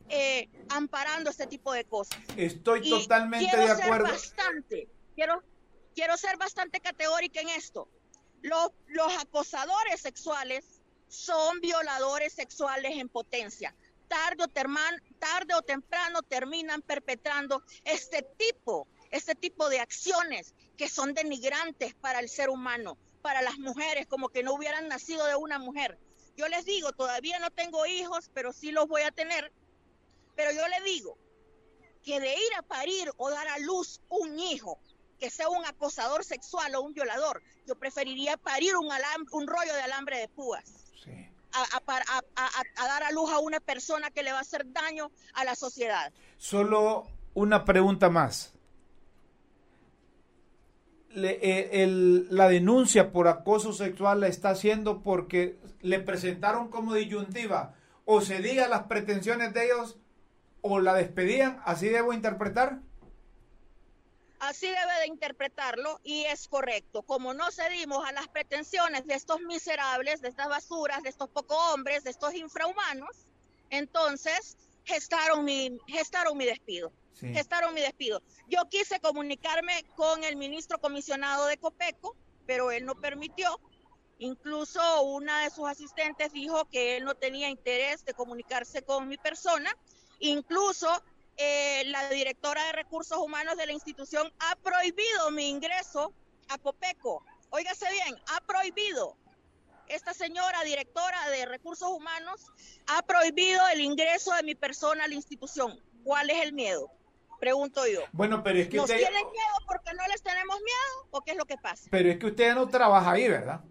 eh, 0.10 0.49
amparando 0.69 1.30
este 1.30 1.47
tipo 1.47 1.73
de 1.73 1.86
cosas. 1.86 2.17
Estoy 2.38 2.82
Y 2.88 2.89
totalmente 2.89 3.49
quiero 3.49 3.67
de 3.67 3.75
ser 3.75 3.84
acuerdo. 3.86 4.06
bastante, 4.06 4.88
quiero, 5.15 5.43
quiero 5.93 6.17
ser 6.17 6.38
bastante 6.38 6.80
categórica 6.80 7.41
en 7.41 7.49
esto. 7.49 7.89
Los, 8.41 8.71
los 8.88 9.15
acosadores 9.17 10.02
sexuales 10.02 10.82
son 11.10 11.60
violadores 11.60 12.34
sexuales 12.34 12.93
en 12.95 13.10
potencia. 13.10 13.75
Tarde 14.09 15.53
o, 15.55 15.61
temprano 15.61 16.21
terminan 16.23 16.81
perpetrando 16.81 17.63
este 17.85 18.23
tipo, 18.37 18.87
este 19.11 19.35
tipo 19.35 19.69
de 19.69 19.79
acciones 19.79 20.53
que 20.75 20.89
son 20.89 21.13
denigrantes 21.13 21.95
para 21.95 22.19
el 22.19 22.27
ser 22.27 22.49
humano, 22.49 22.97
para 23.21 23.41
las 23.41 23.57
mujeres, 23.57 24.07
como 24.07 24.29
que 24.29 24.43
no 24.43 24.53
hubieran 24.53 24.87
nacido 24.87 25.25
de 25.25 25.35
una 25.35 25.59
mujer. 25.59 25.97
Yo 26.35 26.47
les 26.47 26.65
digo, 26.65 26.91
todavía 26.91 27.39
no 27.39 27.51
tengo 27.51 27.85
hijos, 27.85 28.29
pero 28.33 28.51
sí 28.51 28.71
los 28.71 28.87
voy 28.87 29.03
a 29.03 29.11
tener. 29.11 29.53
Pero 30.35 30.51
yo 30.51 30.67
le 30.67 30.81
digo, 30.81 31.17
que 32.03 32.19
de 32.19 32.33
ir 32.33 32.53
a 32.57 32.61
parir 32.61 33.11
o 33.17 33.29
dar 33.29 33.47
a 33.47 33.59
luz 33.59 34.01
un 34.09 34.39
hijo 34.39 34.79
que 35.19 35.29
sea 35.29 35.49
un 35.49 35.65
acosador 35.65 36.23
sexual 36.23 36.73
o 36.75 36.81
un 36.81 36.93
violador, 36.93 37.43
yo 37.65 37.77
preferiría 37.77 38.37
parir 38.37 38.75
un, 38.77 38.89
un 39.31 39.47
rollo 39.47 39.73
de 39.73 39.81
alambre 39.81 40.17
de 40.17 40.29
púas 40.29 40.79
Sí. 41.03 41.28
A, 41.53 42.85
dar 42.88 43.03
a 43.03 43.12
luz 43.12 43.31
a 43.31 43.39
una 43.39 43.59
persona 43.59 44.12
que 44.12 44.23
le 44.23 44.31
va 44.31 44.39
a 44.39 44.41
hacer 44.41 44.71
daño 44.71 45.12
a 45.33 45.43
la 45.43 45.55
sociedad. 45.55 46.12
Solo 46.38 47.07
una 47.33 47.65
pregunta 47.65 48.09
más. 48.09 48.53
Le- 51.12 51.39
eh, 51.41 51.88
la 52.29 52.47
denuncia 52.49 53.12
por 53.12 53.27
acoso 53.27 53.73
sexual 53.73 54.19
la 54.19 54.27
está 54.27 54.51
haciendo 54.51 55.01
porque 55.01 55.57
le 55.81 55.99
presentaron 55.99 56.69
como 56.69 56.93
disyuntiva 56.93 57.73
o 58.05 58.21
cedía 58.21 58.67
las 58.67 58.83
pretensiones 58.83 59.53
de 59.53 59.65
ellos 59.65 59.97
o 60.62 60.79
la 60.79 60.93
despedían, 60.93 61.62
así 61.65 61.88
debo 61.89 62.13
interpretar. 62.13 62.79
Así 64.39 64.67
debe 64.67 64.99
de 65.02 65.08
interpretarlo 65.08 65.99
y 66.04 66.23
es 66.25 66.47
correcto. 66.47 67.04
Como 67.04 67.34
no 67.34 67.52
cedimos 67.52 68.08
a 68.08 68.13
las 68.13 68.28
pretensiones 68.30 69.06
de 69.06 69.15
estos 69.15 69.41
miserables, 69.41 70.21
de 70.21 70.30
estas 70.30 70.47
basuras, 70.47 71.04
de 71.04 71.10
estos 71.10 71.30
pocos 71.30 71.58
hombres, 71.73 72.06
de 72.06 72.12
estos 72.12 72.34
infrahumanos, 72.34 73.25
entonces 73.69 74.58
gestaron 74.86 75.43
mi, 75.43 75.78
gestaron 75.88 76.38
mi 76.38 76.45
despido. 76.45 76.91
Sí. 77.13 77.28
Gestaron 77.34 77.73
mi 77.73 77.82
despido. 77.82 78.21
Yo 78.47 78.63
quise 78.69 79.02
comunicarme 79.02 79.84
con 79.95 80.23
el 80.23 80.38
ministro 80.38 80.80
comisionado 80.80 81.45
de 81.47 81.58
Copeco, 81.58 82.15
pero 82.45 82.71
él 82.71 82.86
no 82.86 82.95
permitió. 82.95 83.60
Incluso 84.19 85.02
una 85.04 85.43
de 85.43 85.49
sus 85.49 85.67
asistentes 85.67 86.32
dijo 86.32 86.65
que 86.65 86.95
él 86.95 87.04
no 87.04 87.15
tenía 87.15 87.49
interés 87.49 88.06
de 88.06 88.13
comunicarse 88.13 88.84
con 88.84 89.10
mi 89.10 89.17
persona. 89.17 89.69
Incluso 90.19 90.89
eh, 91.39 91.84
la 91.86 92.10
directora 92.10 92.65
de 92.65 92.73
recursos 92.73 93.17
humanos 93.17 93.56
de 93.56 93.65
la 93.65 93.71
institución 93.71 94.32
ha 94.39 94.56
prohibido 94.58 95.32
mi 95.32 95.49
ingreso 95.49 96.13
a 96.49 96.58
Copeco. 96.58 97.23
Óigase 97.49 97.89
bien, 97.91 98.15
ha 98.36 98.41
prohibido. 98.41 99.15
Esta 99.88 100.13
señora 100.13 100.62
directora 100.63 101.30
de 101.30 101.45
recursos 101.45 101.89
humanos 101.89 102.45
ha 102.88 103.02
prohibido 103.04 103.62
el 103.69 103.80
ingreso 103.82 104.34
de 104.34 104.43
mi 104.43 104.54
persona 104.54 105.06
a 105.06 105.08
la 105.08 105.15
institución. 105.15 105.80
¿Cuál 106.04 106.30
es 106.30 106.43
el 106.43 106.52
miedo? 106.54 106.91
Pregunto 107.39 107.88
yo. 107.88 108.02
Bueno, 108.12 108.43
pero 108.43 108.60
es 108.60 108.67
que 108.67 108.75
¿Nos 108.75 108.89
usted, 108.89 108.97
tienen 108.97 109.25
miedo 109.32 109.56
porque 109.65 109.93
no 109.93 110.06
les 110.08 110.21
tenemos 110.21 110.58
miedo 110.58 111.08
o 111.12 111.21
qué 111.21 111.32
es 111.32 111.38
lo 111.38 111.45
que 111.45 111.56
pasa? 111.58 111.88
pero 111.89 112.10
es 112.10 112.19
que 112.19 112.28
usted 112.28 112.54
no 112.54 112.67
trabaja 112.67 113.12
ahí, 113.12 113.30
¿verdad? 113.30 113.62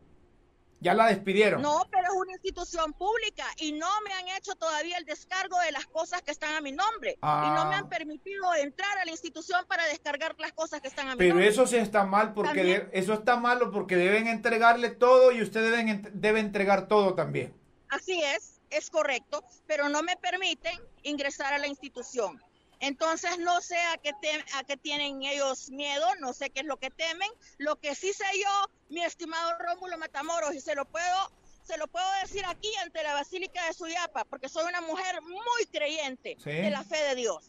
Ya 0.81 0.95
la 0.95 1.07
despidieron. 1.07 1.61
No, 1.61 1.83
pero 1.91 2.05
es 2.05 2.15
una 2.15 2.33
institución 2.33 2.93
pública 2.93 3.45
y 3.57 3.73
no 3.73 3.89
me 4.07 4.13
han 4.15 4.29
hecho 4.37 4.55
todavía 4.55 4.97
el 4.99 5.05
descargo 5.05 5.59
de 5.61 5.73
las 5.73 5.87
cosas 5.87 6.23
que 6.23 6.31
están 6.31 6.55
a 6.55 6.61
mi 6.61 6.71
nombre. 6.73 7.13
Y 7.21 7.27
no 7.27 7.67
me 7.69 7.75
han 7.75 7.85
Ah. 7.87 7.89
permitido 7.89 8.55
entrar 8.55 8.97
a 8.99 9.05
la 9.05 9.11
institución 9.11 9.65
para 9.69 9.85
descargar 9.87 10.37
las 10.39 10.53
cosas 10.53 10.81
que 10.81 10.87
están 10.89 11.09
a 11.09 11.13
mi 11.13 11.19
Pero 11.19 11.31
nombre. 11.35 11.49
eso 11.49 11.67
sí 11.67 11.77
está 11.77 12.05
mal 12.05 12.33
porque 12.33 12.63
de- 12.63 12.89
eso 12.93 13.13
está 13.15 13.37
malo 13.37 13.71
porque 13.73 13.97
deben 13.97 14.29
entregarle 14.29 14.91
todo 14.91 15.33
y 15.33 15.43
usted 15.43 15.63
deben 15.63 16.09
debe 16.15 16.39
entregar 16.41 16.87
todo 16.87 17.15
también. 17.15 17.53
Así 17.89 18.23
es, 18.23 18.61
es 18.71 18.89
correcto, 18.91 19.43
pero 19.67 19.89
no 19.89 20.03
me 20.03 20.17
permiten 20.17 20.79
ingresar 21.03 21.55
a 21.55 21.59
la 21.59 21.67
institución. 21.67 22.41
Entonces 22.81 23.39
no 23.39 23.61
sé 23.61 23.77
a 23.79 23.97
qué, 23.99 24.13
tem- 24.23 24.45
a 24.55 24.65
qué 24.65 24.77
tienen 24.77 25.23
ellos 25.25 25.71
miedo, 25.71 26.07
no 26.21 26.33
sé 26.33 26.51
qué 26.51 26.61
es 26.61 26.67
lo 26.67 26.77
que 26.79 26.91
temen. 26.91 27.29
Lo 27.59 27.77
que 27.77 27.95
sí 27.95 28.13
sé 28.13 28.25
yo, 28.43 28.71
mi 28.89 29.03
estimado 29.05 29.53
Rómulo 29.59 29.99
Matamoros, 29.99 30.55
y 30.55 30.61
se 30.61 30.75
lo 30.75 30.85
puedo, 30.85 31.33
se 31.65 31.77
lo 31.77 31.89
puedo 31.89 32.07
decir 32.23 32.45
aquí 32.47 32.71
ante 32.83 33.03
la 33.03 33.15
Basílica 33.15 33.65
de 33.67 33.73
Suyapa, 33.75 34.25
porque 34.25 34.49
soy 34.49 34.65
una 34.69 34.81
mujer 34.81 35.21
muy 35.23 35.67
creyente 35.73 36.37
Sí. 36.43 36.51
de 36.51 36.71
la 36.71 36.85
fe 36.85 36.97
de 36.99 37.15
Dios, 37.17 37.49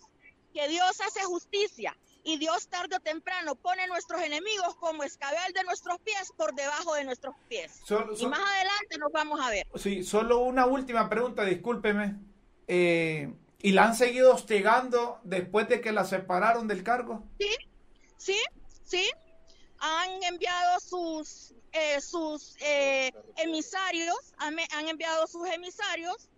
que 0.53 0.67
Dios 0.67 0.99
hace 1.01 1.23
justicia 1.25 1.95
y 2.23 2.37
Dios 2.37 2.67
tarde 2.67 2.97
o 2.97 2.99
temprano 2.99 3.55
pone 3.55 3.87
nuestros 3.87 4.21
enemigos 4.21 4.75
como 4.75 5.03
escabel 5.03 5.53
de 5.53 5.63
nuestros 5.63 5.99
pies 6.01 6.33
por 6.35 6.53
debajo 6.53 6.95
de 6.95 7.03
nuestros 7.05 7.35
pies. 7.47 7.79
Solo- 7.85 8.13
Y 8.13 8.17
so- 8.17 8.29
más 8.29 8.39
adelante 8.41 8.97
nos 8.97 9.11
vamos 9.11 9.39
a 9.39 9.49
ver. 9.51 9.67
sí, 9.75 10.03
solo 10.03 10.39
una 10.39 10.65
última 10.65 11.07
pregunta, 11.07 11.45
discúlpeme. 11.45 12.15
Eh, 12.67 13.31
¿Y 13.61 13.73
la 13.73 13.85
han 13.85 13.95
seguido 13.95 14.33
hostigando 14.33 15.19
después 15.23 15.67
de 15.67 15.81
que 15.81 15.91
la 15.91 16.05
separaron 16.05 16.67
del 16.67 16.83
cargo? 16.83 17.23
Sí, 17.39 17.55
sí, 18.17 18.37
sí. 18.85 19.09
Han 19.79 20.23
enviado 20.23 20.79
sus 20.79 21.53
eh, 21.71 22.01
sus 22.01 22.55
eh, 22.61 23.11
emisarios, 23.37 24.33
han, 24.37 24.57
han 24.71 24.87
enviado 24.87 25.27
sus 25.27 25.47
emisarios 25.49 26.29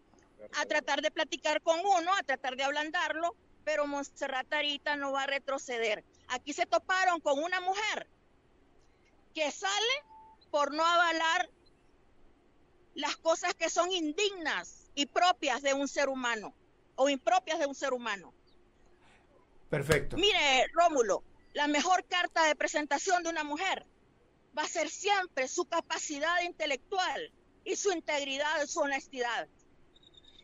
a 0.60 0.66
tratar 0.66 1.02
de 1.02 1.10
platicar 1.10 1.62
con 1.62 1.80
uno, 1.80 2.14
a 2.16 2.24
tratar 2.24 2.58
de 2.58 2.64
ablandarlo, 2.64 3.36
pero 3.64 3.88
Montserrat 3.88 4.52
Arita 4.52 4.96
no 4.98 5.14
va 5.14 5.24
a 5.24 5.28
retroceder. 5.28 6.04
Aquí 6.28 6.52
se 6.52 6.66
toparon 6.66 7.22
con 7.22 7.42
una 7.42 7.62
mujer 7.62 8.08
que 9.34 9.50
sale 9.52 10.04
por 10.50 10.74
no 10.74 10.84
avalar 10.84 11.50
las 12.96 13.16
cosas 13.16 13.54
que 13.54 13.70
son 13.70 13.90
indignas 13.92 14.92
y 14.96 15.06
propias 15.06 15.62
de 15.62 15.74
un 15.74 15.88
ser 15.88 16.10
humano 16.10 16.54
o 16.96 17.10
impropias 17.10 17.60
de 17.60 17.66
un 17.66 17.76
ser 17.76 17.94
humano. 17.94 18.34
Perfecto. 19.70 20.18
Mire, 20.18 20.68
Rómulo, 20.74 21.24
la 21.54 21.68
mejor 21.68 22.06
carta 22.06 22.46
de 22.46 22.56
presentación 22.56 23.24
de 23.24 23.30
una 23.30 23.44
mujer 23.44 23.86
va 24.58 24.64
a 24.64 24.68
ser 24.68 24.90
siempre 24.90 25.48
su 25.48 25.66
capacidad 25.66 26.42
intelectual 26.44 27.32
y 27.64 27.76
su 27.76 27.92
integridad, 27.92 28.66
su 28.68 28.80
honestidad. 28.80 29.48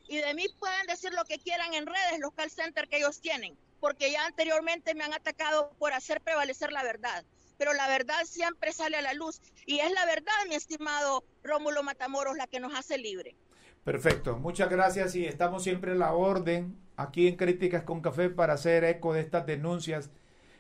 Y 0.08 0.18
de 0.18 0.34
mí 0.34 0.46
pueden 0.60 0.88
decir 0.88 1.12
lo 1.14 1.26
que 1.26 1.40
quieran 1.40 1.74
en 1.74 1.86
redes, 1.86 2.20
los 2.20 2.34
call 2.34 2.50
centers 2.50 2.90
que 2.90 2.98
ellos 2.98 3.20
tienen, 3.20 3.58
porque 3.80 4.12
ya 4.12 4.26
anteriormente 4.26 4.96
me 4.96 5.04
han 5.04 5.14
atacado 5.14 5.72
por 5.78 5.94
hacer 5.94 6.22
prevalecer 6.22 6.72
la 6.72 6.84
verdad. 6.84 7.26
Pero 7.58 7.74
la 7.74 7.88
verdad 7.88 8.24
siempre 8.26 8.72
sale 8.72 8.98
a 8.98 9.02
la 9.02 9.14
luz. 9.14 9.42
Y 9.66 9.80
es 9.80 9.92
la 9.92 10.06
verdad, 10.06 10.34
mi 10.48 10.56
estimado 10.56 11.26
Rómulo 11.44 11.84
Matamoros, 11.84 12.38
la 12.38 12.48
que 12.48 12.60
nos 12.60 12.74
hace 12.76 12.98
libre. 12.98 13.36
Perfecto, 13.88 14.36
muchas 14.36 14.70
gracias 14.70 15.16
y 15.16 15.26
estamos 15.26 15.64
siempre 15.64 15.94
a 15.94 15.96
la 15.96 16.12
orden 16.12 16.78
aquí 16.98 17.26
en 17.30 17.38
Críticas 17.38 17.84
con 17.84 18.02
Café 18.02 18.30
para 18.30 18.56
hacer 18.56 18.84
eco 18.84 19.14
de 19.14 19.22
estas 19.22 19.46
denuncias 19.46 20.10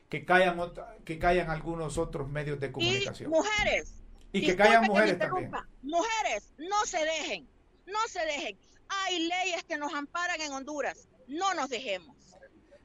que 0.07 0.23
callan, 0.23 0.57
que 1.03 1.19
callan 1.19 1.49
algunos 1.49 1.97
otros 1.97 2.29
medios 2.29 2.57
de 2.61 2.67
Y 2.67 2.71
comunicación. 2.71 3.29
mujeres, 3.29 3.95
Y, 4.31 4.45
que 4.45 4.55
callan 4.55 4.85
mujeres 4.85 5.19
también. 5.19 5.51
Mujeres, 5.81 6.53
no 6.57 6.85
se 6.85 6.99
dejen, 7.03 7.49
no 7.85 7.99
se 8.07 8.21
dejen. 8.21 8.57
Hay 8.87 9.19
leyes 9.19 9.61
que 9.65 9.77
nos 9.77 9.93
amparan 9.93 10.39
en 10.39 10.53
Honduras, 10.53 11.09
no 11.27 11.53
nos 11.53 11.67
dejemos. 11.67 12.15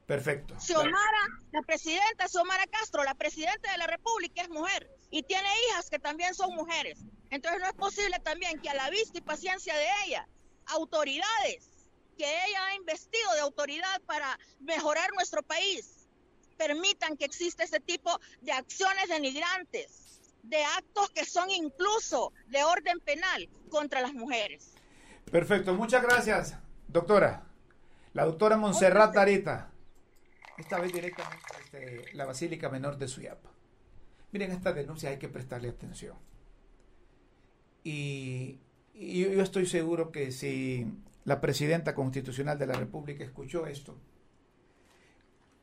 Perfecto. 0.05 0.59
Xiomara, 0.59 1.27
la 1.53 1.61
presidenta 1.61 2.27
Xiomara 2.27 2.65
Castro, 2.67 3.01
la 3.05 3.15
presidenta 3.15 3.71
de 3.71 3.77
la 3.77 3.87
República 3.87 4.41
es 4.41 4.49
mujer 4.49 4.91
y 5.13 5.21
tiene 5.21 5.47
hijas 5.69 5.91
que 5.91 5.99
también 5.99 6.33
son 6.33 6.55
mujeres. 6.55 6.97
Entonces 7.29 7.61
no 7.61 7.67
es 7.67 7.73
posible 7.73 8.17
también 8.23 8.59
que 8.59 8.69
a 8.71 8.73
la 8.73 8.89
vista 8.89 9.19
y 9.19 9.21
paciencia 9.21 9.75
de 9.75 9.85
ella, 10.07 10.27
autoridades 10.65 11.69
que 12.17 12.25
ella 12.25 12.65
ha 12.65 12.75
investido 12.75 13.31
de 13.35 13.41
autoridad 13.41 14.01
para 14.07 14.39
mejorar 14.59 15.11
nuestro 15.13 15.43
país, 15.43 16.07
permitan 16.57 17.15
que 17.15 17.25
exista 17.25 17.63
ese 17.63 17.79
tipo 17.79 18.19
de 18.41 18.53
acciones 18.53 19.07
denigrantes, 19.07 20.19
de 20.41 20.63
actos 20.63 21.11
que 21.11 21.25
son 21.25 21.51
incluso 21.51 22.33
de 22.47 22.63
orden 22.63 22.99
penal 22.99 23.47
contra 23.69 24.01
las 24.01 24.13
mujeres. 24.13 24.73
Perfecto, 25.31 25.75
muchas 25.75 26.01
gracias, 26.01 26.55
doctora. 26.87 27.45
La 28.13 28.25
doctora 28.25 28.57
Montserrat 28.57 29.15
Arita. 29.15 29.69
Esta 30.57 30.79
vez 30.79 30.91
directamente 30.91 31.45
desde 31.71 32.13
la 32.13 32.25
Basílica 32.25 32.69
Menor 32.69 32.97
de 32.97 33.07
Suyapa. 33.07 33.53
Miren, 34.33 34.51
estas 34.51 34.73
denuncias 34.73 35.11
hay 35.11 35.19
que 35.19 35.29
prestarle 35.29 35.69
atención. 35.69 36.17
Y, 37.83 38.59
yo, 38.95 39.43
estoy 39.43 39.67
seguro 39.67 40.11
que 40.11 40.31
si 40.31 40.91
la 41.23 41.39
presidenta 41.39 41.93
constitucional 41.93 42.57
de 42.57 42.65
la 42.65 42.73
República 42.73 43.23
escuchó 43.23 43.67
esto, 43.67 43.95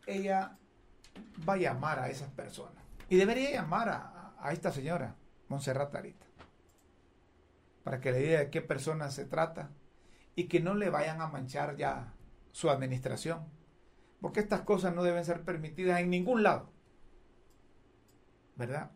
ella 0.06 0.56
va 1.46 1.54
a 1.54 1.56
llamar 1.56 1.98
a 1.98 2.10
esas 2.10 2.30
personas. 2.30 2.84
Y 3.08 3.16
debería 3.16 3.50
llamar 3.50 3.88
a, 3.88 4.34
a 4.38 4.52
esta 4.52 4.70
señora, 4.70 5.16
Montserrat 5.48 5.92
Arita, 5.92 6.26
para 7.82 8.00
que 8.00 8.12
le 8.12 8.20
diga 8.20 8.38
de 8.38 8.50
qué 8.50 8.62
persona 8.62 9.10
se 9.10 9.24
trata 9.24 9.70
y 10.36 10.44
que 10.44 10.60
no 10.60 10.74
le 10.74 10.90
vayan 10.90 11.20
a 11.20 11.26
manchar 11.26 11.76
ya 11.76 12.14
su 12.52 12.70
administración. 12.70 13.48
Porque 14.20 14.38
estas 14.38 14.60
cosas 14.60 14.94
no 14.94 15.02
deben 15.02 15.24
ser 15.24 15.42
permitidas 15.42 15.98
en 15.98 16.10
ningún 16.10 16.44
lado. 16.44 16.70
¿Verdad? 18.60 18.90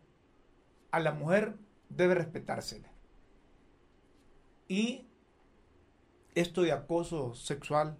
A 0.91 1.01
la 1.01 1.13
mujer 1.13 1.57
debe 1.89 2.15
respetársela. 2.15 2.93
Y 4.69 5.09
esto 6.35 6.61
de 6.61 6.73
acoso 6.73 7.35
sexual 7.35 7.97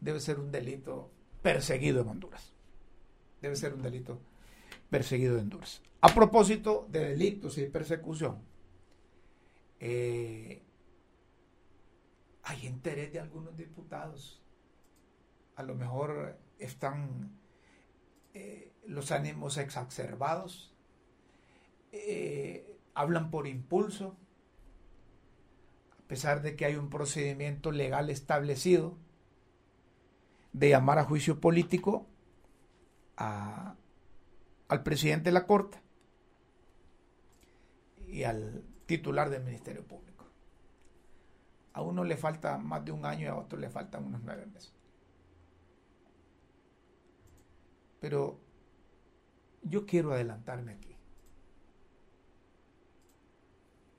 debe 0.00 0.18
ser 0.18 0.40
un 0.40 0.50
delito 0.50 1.12
perseguido 1.42 2.02
en 2.02 2.08
Honduras. 2.08 2.52
Debe 3.40 3.54
ser 3.54 3.72
un 3.72 3.82
delito 3.82 4.20
perseguido 4.90 5.34
en 5.34 5.42
Honduras. 5.42 5.80
A 6.00 6.12
propósito 6.12 6.88
de 6.90 7.10
delitos 7.10 7.56
y 7.58 7.66
persecución, 7.66 8.42
eh, 9.78 10.60
hay 12.42 12.66
interés 12.66 13.12
de 13.12 13.20
algunos 13.20 13.56
diputados. 13.56 14.42
A 15.54 15.62
lo 15.62 15.76
mejor 15.76 16.36
están 16.58 17.38
eh, 18.34 18.72
los 18.88 19.12
ánimos 19.12 19.56
exacerbados, 19.56 20.74
eh, 21.92 22.78
hablan 22.94 23.30
por 23.30 23.46
impulso, 23.46 24.16
a 25.98 26.08
pesar 26.08 26.42
de 26.42 26.56
que 26.56 26.64
hay 26.64 26.76
un 26.76 26.90
procedimiento 26.90 27.72
legal 27.72 28.10
establecido 28.10 28.96
de 30.52 30.70
llamar 30.70 30.98
a 30.98 31.04
juicio 31.04 31.40
político 31.40 32.06
al 33.16 34.82
presidente 34.82 35.24
de 35.24 35.34
la 35.34 35.46
Corte 35.46 35.80
y 38.06 38.24
al 38.24 38.64
titular 38.86 39.30
del 39.30 39.44
Ministerio 39.44 39.84
Público. 39.86 40.26
A 41.72 41.82
uno 41.82 42.02
le 42.02 42.16
falta 42.16 42.58
más 42.58 42.84
de 42.84 42.92
un 42.92 43.04
año 43.04 43.26
y 43.26 43.28
a 43.28 43.36
otro 43.36 43.58
le 43.58 43.70
faltan 43.70 44.04
unos 44.04 44.22
nueve 44.22 44.46
meses. 44.46 44.72
Pero 48.00 48.40
yo 49.62 49.86
quiero 49.86 50.12
adelantarme 50.12 50.72
aquí 50.72 50.89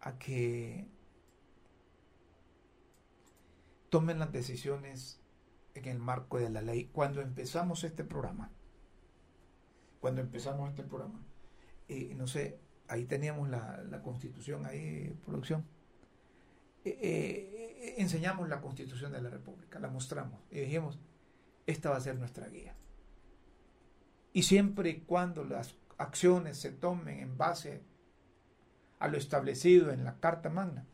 a 0.02 0.18
que 0.18 0.88
tomen 3.90 4.20
las 4.20 4.32
decisiones 4.32 5.20
en 5.76 5.86
el 5.86 6.00
marco 6.00 6.40
de 6.40 6.50
la 6.50 6.62
ley. 6.62 6.90
Cuando 6.92 7.22
empezamos 7.22 7.84
este 7.84 8.04
programa, 8.04 8.52
cuando 10.00 10.22
empezamos 10.22 10.70
este 10.70 10.84
programa, 10.84 11.24
eh, 11.88 12.14
no 12.16 12.28
sé, 12.28 12.60
ahí 12.88 13.06
teníamos 13.06 13.50
la, 13.50 13.84
la 13.90 14.02
constitución, 14.02 14.66
ahí, 14.66 15.16
producción. 15.26 15.66
Eh, 16.84 16.98
eh, 17.02 17.96
enseñamos 17.98 18.50
la 18.50 18.60
constitución 18.60 19.12
de 19.12 19.22
la 19.22 19.30
República, 19.30 19.80
la 19.80 19.88
mostramos 19.88 20.42
y 20.50 20.62
dijimos, 20.62 21.00
esta 21.68 21.92
va 21.92 21.98
a 21.98 22.02
ser 22.02 22.18
nuestra 22.18 22.48
guía. 22.48 22.76
Y 24.34 24.44
siempre 24.44 24.90
y 24.90 25.02
cuando 25.02 25.44
las 25.44 25.76
acciones 25.98 26.58
se 26.58 26.72
tomen 26.72 27.20
en 27.20 27.38
base 27.38 27.84
a 29.02 29.08
lo 29.08 29.18
establecido 29.18 29.92
en 29.92 30.06
la 30.06 30.20
Carta 30.20 30.50
Magna, 30.50 30.86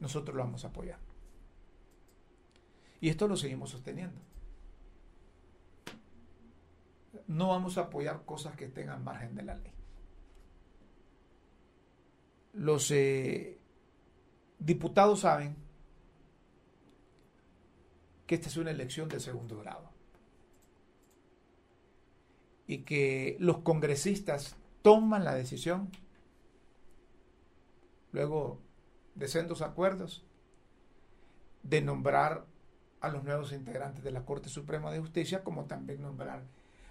nosotros 0.00 0.36
lo 0.36 0.42
vamos 0.42 0.64
a 0.64 0.68
apoyar. 0.68 0.98
Y 3.00 3.08
esto 3.08 3.28
lo 3.28 3.36
seguimos 3.36 3.70
sosteniendo. 3.70 4.20
No 7.26 7.48
vamos 7.48 7.78
a 7.78 7.82
apoyar 7.82 8.24
cosas 8.24 8.56
que 8.56 8.64
estén 8.64 8.88
al 8.88 9.02
margen 9.02 9.34
de 9.34 9.42
la 9.42 9.54
ley. 9.54 9.72
los 12.58 12.90
eh, 12.90 13.58
diputados 14.58 15.20
saben 15.20 15.54
que 18.26 18.34
esta 18.34 18.48
es 18.48 18.56
una 18.56 18.72
elección 18.72 19.08
de 19.08 19.20
segundo 19.20 19.58
grado 19.58 19.90
y 22.66 22.78
que 22.78 23.36
los 23.38 23.58
congresistas 23.58 24.56
toman 24.82 25.24
la 25.24 25.34
decisión 25.34 25.90
luego 28.12 28.60
de 29.14 29.28
sendos 29.28 29.62
acuerdos 29.62 30.24
de 31.62 31.82
nombrar 31.82 32.46
a 33.00 33.08
los 33.08 33.24
nuevos 33.24 33.52
integrantes 33.52 34.02
de 34.02 34.10
la 34.10 34.24
Corte 34.24 34.48
Suprema 34.48 34.90
de 34.90 35.00
Justicia, 35.00 35.44
como 35.44 35.66
también 35.66 36.02
nombrar 36.02 36.42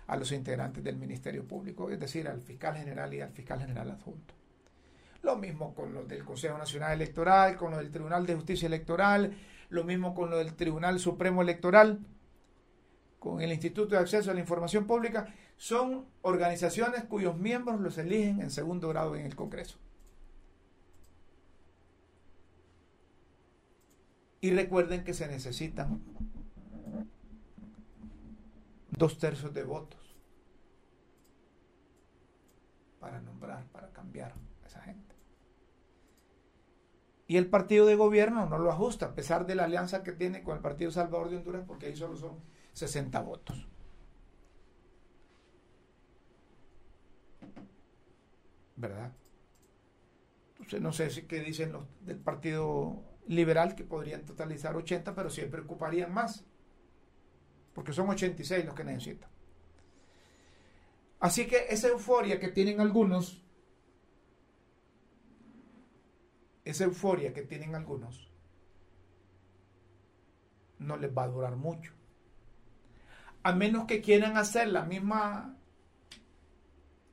a 0.08 0.15
los 0.15 0.32
integrantes 0.32 0.84
del 0.84 0.97
Ministerio 0.97 1.45
Público, 1.45 1.89
es 1.89 1.99
decir, 1.99 2.27
al 2.27 2.41
fiscal 2.41 2.77
general 2.77 3.13
y 3.13 3.21
al 3.21 3.32
fiscal 3.32 3.60
general 3.60 3.91
adjunto. 3.91 4.34
Lo 5.21 5.36
mismo 5.36 5.75
con 5.75 5.93
lo 5.93 6.06
del 6.06 6.23
Consejo 6.23 6.58
Nacional 6.58 6.93
Electoral, 6.93 7.58
con 7.58 7.71
lo 7.71 7.77
del 7.77 7.91
Tribunal 7.91 8.25
de 8.25 8.36
Justicia 8.36 8.67
Electoral, 8.67 9.36
lo 9.69 9.84
mismo 9.84 10.15
con 10.15 10.30
lo 10.30 10.38
del 10.38 10.53
Tribunal 10.53 10.99
Supremo 10.99 11.41
Electoral, 11.41 11.99
con 13.19 13.41
el 13.41 13.51
Instituto 13.51 13.95
de 13.95 14.01
Acceso 14.01 14.32
a 14.32 14.34
la 14.34 14.39
Información 14.39 14.86
Pública, 14.86 15.34
son 15.58 16.06
organizaciones 16.21 17.03
cuyos 17.03 17.36
miembros 17.38 17.82
los 17.82 17.97
eligen 17.97 18.41
en 18.41 18.51
segundo 18.51 18.88
grado 18.89 19.15
en 19.15 19.25
el 19.25 19.36
Congreso. 19.36 19.77
Y 24.39 24.52
recuerden 24.52 25.04
que 25.04 25.13
se 25.13 25.28
necesitan 25.28 26.02
dos 28.91 29.17
tercios 29.17 29.54
de 29.54 29.63
votos 29.63 30.00
para 33.00 33.21
nombrar, 33.21 33.65
para 33.67 33.91
cambiar 33.91 34.34
a 34.63 34.67
esa 34.67 34.82
gente. 34.82 35.15
Y 37.28 37.38
el 37.38 37.50
partido 37.50 37.86
de 37.86 37.95
gobierno 37.95 38.45
no 38.45 38.58
lo 38.58 38.71
ajusta, 38.71 39.08
a 39.08 39.15
pesar 39.15 39.45
de 39.45 39.56
la 39.56 39.65
alianza 39.65 40.04
que 40.04 40.13
tiene 40.13 40.43
con 40.43 40.56
el 40.56 40.62
Partido 40.62 40.91
Salvador 40.91 41.30
de 41.30 41.38
Honduras, 41.38 41.63
porque 41.67 41.88
ahí 41.88 41.95
solo 41.95 42.15
son 42.15 42.39
60 42.73 43.19
votos. 43.21 43.67
¿Verdad? 48.78 49.12
Entonces 50.52 50.82
no 50.82 50.93
sé 50.93 51.10
si 51.10 51.23
qué 51.23 51.41
dicen 51.41 51.73
los 51.73 51.84
del 52.02 52.17
Partido 52.17 53.04
Liberal, 53.27 53.75
que 53.75 53.83
podrían 53.83 54.25
totalizar 54.25 54.75
80, 54.75 55.13
pero 55.13 55.29
siempre 55.29 55.61
ocuparían 55.61 56.13
más 56.13 56.45
porque 57.77 57.93
son 57.93 58.09
86 58.09 58.65
los 58.65 58.73
que 58.73 58.83
necesitan. 58.83 59.29
Así 61.19 61.45
que 61.45 61.67
esa 61.69 61.89
euforia 61.89 62.39
que 62.39 62.47
tienen 62.47 62.81
algunos, 62.81 63.43
esa 66.65 66.85
euforia 66.85 67.33
que 67.33 67.43
tienen 67.43 67.75
algunos, 67.75 68.31
no 70.79 70.97
les 70.97 71.15
va 71.15 71.25
a 71.25 71.27
durar 71.27 71.55
mucho. 71.55 71.93
A 73.43 73.53
menos 73.53 73.85
que 73.85 74.01
quieran 74.01 74.37
hacer 74.37 74.69
la 74.69 74.81
misma 74.81 75.55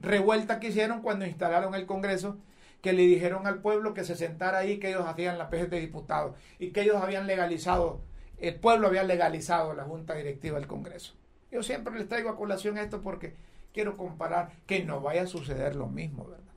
revuelta 0.01 0.61
que 0.61 0.69
hicieron 0.69 1.03
cuando 1.03 1.27
instalaron 1.27 1.75
el 1.75 1.85
Congreso, 1.85 2.39
que 2.85 2.93
le 2.93 3.07
dijeron 3.07 3.47
al 3.47 3.63
pueblo 3.63 3.95
que 3.95 4.05
se 4.05 4.15
sentara 4.15 4.59
ahí, 4.59 4.79
que 4.79 4.91
ellos 4.91 5.07
hacían 5.07 5.39
la 5.39 5.49
PG 5.49 5.71
de 5.71 5.81
diputados 5.81 6.37
y 6.59 6.71
que 6.71 6.83
ellos 6.83 6.97
habían 7.03 7.27
legalizado 7.27 8.03
el 8.39 8.57
pueblo 8.57 8.89
había 8.89 9.05
legalizado 9.05 9.73
la 9.73 9.85
Junta 9.85 10.13
Directiva 10.15 10.59
del 10.59 10.69
Congreso. 10.69 11.15
Yo 11.51 11.63
siempre 11.63 11.95
les 11.95 12.09
traigo 12.09 12.29
a 12.29 12.37
colación 12.37 12.77
esto 12.77 13.01
porque 13.01 13.35
quiero 13.73 13.97
comparar 13.97 14.53
que 14.67 14.85
no 14.85 15.01
vaya 15.01 15.23
a 15.23 15.27
suceder 15.27 15.77
lo 15.77 15.87
mismo, 15.87 16.27
¿verdad? 16.27 16.53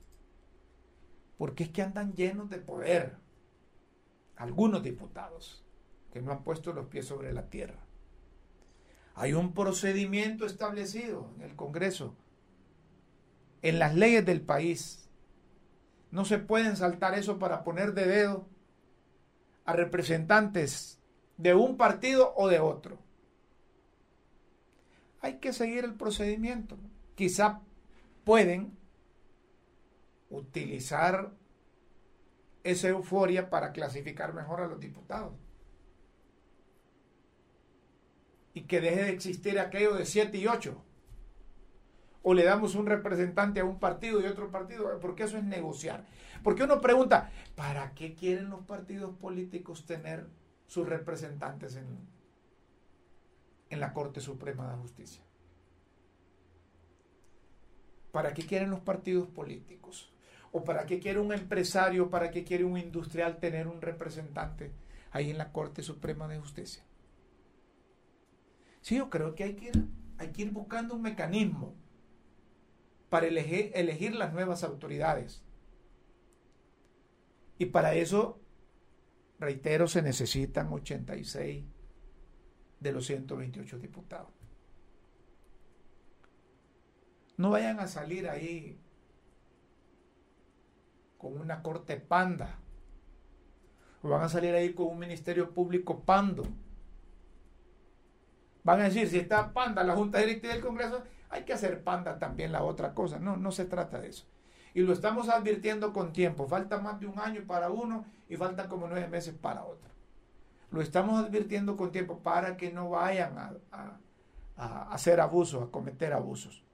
Porque 1.38 1.64
es 1.64 1.70
que 1.70 1.80
andan 1.80 2.12
llenos 2.12 2.50
de 2.50 2.58
poder 2.58 3.16
algunos 4.36 4.82
diputados 4.82 5.64
que 6.12 6.20
no 6.20 6.30
han 6.30 6.44
puesto 6.44 6.74
los 6.74 6.88
pies 6.88 7.06
sobre 7.06 7.32
la 7.32 7.48
tierra. 7.48 7.78
Hay 9.14 9.32
un 9.32 9.54
procedimiento 9.54 10.44
establecido 10.44 11.30
en 11.36 11.42
el 11.42 11.56
Congreso, 11.56 12.14
en 13.62 13.78
las 13.78 13.94
leyes 13.94 14.26
del 14.26 14.42
país. 14.42 15.07
No 16.10 16.24
se 16.24 16.38
pueden 16.38 16.76
saltar 16.76 17.14
eso 17.14 17.38
para 17.38 17.64
poner 17.64 17.92
de 17.92 18.06
dedo 18.06 18.46
a 19.64 19.74
representantes 19.74 20.98
de 21.36 21.54
un 21.54 21.76
partido 21.76 22.32
o 22.36 22.48
de 22.48 22.58
otro. 22.58 22.98
Hay 25.20 25.38
que 25.38 25.52
seguir 25.52 25.84
el 25.84 25.94
procedimiento. 25.94 26.78
Quizá 27.14 27.60
pueden 28.24 28.76
utilizar 30.30 31.32
esa 32.64 32.88
euforia 32.88 33.50
para 33.50 33.72
clasificar 33.72 34.34
mejor 34.34 34.60
a 34.60 34.66
los 34.66 34.80
diputados. 34.80 35.34
Y 38.54 38.62
que 38.62 38.80
deje 38.80 39.04
de 39.04 39.10
existir 39.10 39.58
aquello 39.58 39.94
de 39.94 40.04
7 40.04 40.36
y 40.38 40.46
8. 40.46 40.84
O 42.22 42.34
le 42.34 42.44
damos 42.44 42.74
un 42.74 42.86
representante 42.86 43.60
a 43.60 43.64
un 43.64 43.78
partido 43.78 44.20
y 44.20 44.26
otro 44.26 44.50
partido, 44.50 44.98
porque 45.00 45.22
eso 45.22 45.38
es 45.38 45.44
negociar. 45.44 46.04
Porque 46.42 46.64
uno 46.64 46.80
pregunta, 46.80 47.30
¿para 47.54 47.94
qué 47.94 48.14
quieren 48.14 48.50
los 48.50 48.60
partidos 48.64 49.16
políticos 49.16 49.86
tener 49.86 50.26
sus 50.68 50.86
representantes 50.86 51.76
en, 51.76 51.86
en 53.70 53.80
la 53.80 53.92
Corte 53.92 54.20
Suprema 54.20 54.70
de 54.70 54.76
Justicia. 54.76 55.22
¿Para 58.12 58.34
qué 58.34 58.46
quieren 58.46 58.70
los 58.70 58.80
partidos 58.80 59.28
políticos? 59.28 60.12
¿O 60.52 60.64
para 60.64 60.86
qué 60.86 60.98
quiere 60.98 61.20
un 61.20 61.32
empresario, 61.32 62.10
para 62.10 62.30
qué 62.30 62.44
quiere 62.44 62.64
un 62.64 62.78
industrial 62.78 63.38
tener 63.38 63.66
un 63.66 63.82
representante 63.82 64.72
ahí 65.10 65.30
en 65.30 65.38
la 65.38 65.52
Corte 65.52 65.82
Suprema 65.82 66.28
de 66.28 66.38
Justicia? 66.38 66.84
Sí, 68.80 68.96
yo 68.96 69.10
creo 69.10 69.34
que 69.34 69.44
hay 69.44 69.54
que 69.54 69.66
ir, 69.66 69.88
hay 70.18 70.28
que 70.28 70.42
ir 70.42 70.50
buscando 70.50 70.94
un 70.94 71.02
mecanismo 71.02 71.74
para 73.08 73.26
elegir, 73.26 74.14
las 74.14 74.32
nuevas 74.32 74.64
autoridades. 74.64 75.42
Y 77.58 77.66
para 77.66 77.94
eso 77.94 78.40
Reitero, 79.38 79.86
se 79.86 80.02
necesitan 80.02 80.72
86 80.72 81.64
de 82.80 82.92
los 82.92 83.06
128 83.06 83.78
diputados. 83.78 84.32
No 87.36 87.50
vayan 87.50 87.78
a 87.78 87.86
salir 87.86 88.28
ahí 88.28 88.80
con 91.18 91.40
una 91.40 91.62
corte 91.62 91.96
panda. 91.96 92.58
O 94.02 94.08
van 94.08 94.22
a 94.22 94.28
salir 94.28 94.54
ahí 94.54 94.74
con 94.74 94.88
un 94.88 94.98
ministerio 94.98 95.54
público 95.54 96.00
pando. 96.00 96.44
Van 98.64 98.80
a 98.80 98.84
decir, 98.84 99.08
si 99.08 99.18
está 99.18 99.52
panda 99.52 99.84
la 99.84 99.94
Junta 99.94 100.18
Directiva 100.18 100.52
del 100.52 100.62
Congreso, 100.62 101.04
hay 101.30 101.44
que 101.44 101.52
hacer 101.52 101.82
panda 101.82 102.18
también 102.18 102.52
la 102.52 102.62
otra 102.62 102.94
cosa. 102.94 103.18
No, 103.18 103.36
no 103.36 103.52
se 103.52 103.64
trata 103.64 104.00
de 104.00 104.08
eso. 104.08 104.26
Y 104.74 104.82
lo 104.82 104.92
estamos 104.92 105.28
advirtiendo 105.28 105.92
con 105.92 106.12
tiempo. 106.12 106.46
Falta 106.46 106.78
más 106.78 107.00
de 107.00 107.06
un 107.06 107.18
año 107.18 107.42
para 107.46 107.70
uno 107.70 108.06
y 108.28 108.36
faltan 108.36 108.68
como 108.68 108.86
nueve 108.88 109.08
meses 109.08 109.34
para 109.34 109.64
otro. 109.64 109.90
Lo 110.70 110.80
estamos 110.80 111.24
advirtiendo 111.24 111.76
con 111.76 111.90
tiempo 111.90 112.18
para 112.18 112.56
que 112.56 112.70
no 112.70 112.90
vayan 112.90 113.60
a, 113.72 113.98
hacer 114.90 115.20
abusos, 115.20 115.62
a 115.62 115.70
cometer 115.70 116.12
abusos. 116.12 116.64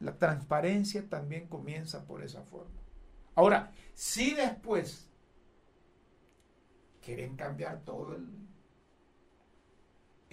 La 0.00 0.16
transparencia 0.18 1.08
también 1.08 1.46
comienza 1.46 2.04
por 2.04 2.22
esa 2.22 2.42
forma. 2.42 2.80
Ahora, 3.34 3.72
si 3.94 4.34
después 4.34 5.08
quieren 7.00 7.36
cambiar 7.36 7.80
todo 7.80 8.16
el, 8.16 8.28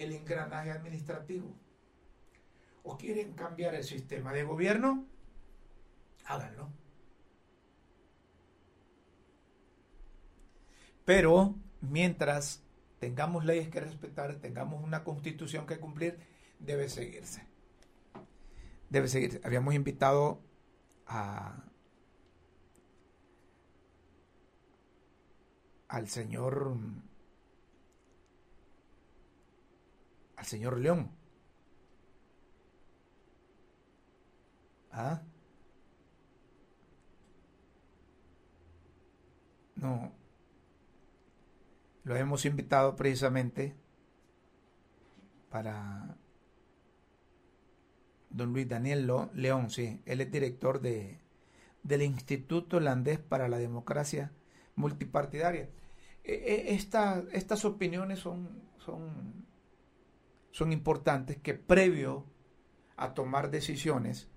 el 0.02 0.12
engranaje 0.12 0.70
administrativo, 0.70 1.54
o 2.82 2.96
quieren 2.96 3.34
cambiar 3.34 3.74
el 3.74 3.84
sistema 3.84 4.32
de 4.32 4.44
gobierno, 4.44 5.06
háganlo. 6.24 6.70
Pero 11.04 11.54
mientras 11.80 12.62
tengamos 12.98 13.44
leyes 13.44 13.68
que 13.68 13.80
respetar, 13.80 14.36
tengamos 14.36 14.82
una 14.82 15.04
constitución 15.04 15.66
que 15.66 15.78
cumplir, 15.78 16.18
debe 16.58 16.88
seguirse. 16.88 17.46
Debe 18.88 19.08
seguirse. 19.08 19.40
Habíamos 19.44 19.74
invitado 19.74 20.40
a 21.06 21.64
al 25.88 26.08
señor 26.08 26.76
al 30.40 30.46
señor 30.46 30.78
León 30.78 31.10
¿Ah? 34.92 35.22
No. 39.76 40.12
Lo 42.04 42.16
hemos 42.16 42.44
invitado 42.44 42.96
precisamente 42.96 43.76
para 45.48 46.16
don 48.30 48.52
Luis 48.52 48.68
Daniel 48.68 49.10
León, 49.34 49.70
sí, 49.70 50.02
él 50.06 50.20
es 50.20 50.30
director 50.30 50.80
de, 50.80 51.20
del 51.82 52.02
Instituto 52.02 52.78
Holandés 52.78 53.18
para 53.18 53.48
la 53.48 53.58
Democracia 53.58 54.32
Multipartidaria. 54.76 55.68
E, 56.24 56.34
e, 56.34 56.74
estas 56.74 57.64
opiniones 57.64 58.18
son, 58.18 58.62
son, 58.78 59.46
son 60.50 60.72
importantes 60.72 61.38
que 61.38 61.54
previo 61.54 62.24
a 62.96 63.14
tomar 63.14 63.50
decisiones 63.50 64.28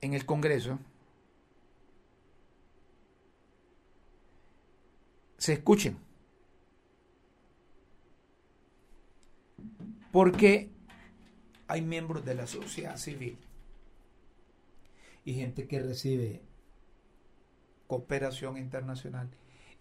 en 0.00 0.14
el 0.14 0.26
Congreso, 0.26 0.78
se 5.38 5.54
escuchen. 5.54 5.98
Porque 10.12 10.70
hay 11.68 11.82
miembros 11.82 12.24
de 12.24 12.34
la 12.34 12.46
sociedad 12.46 12.96
civil 12.96 13.38
y 15.24 15.34
gente 15.34 15.66
que 15.66 15.80
recibe 15.80 16.42
cooperación 17.86 18.56
internacional 18.58 19.28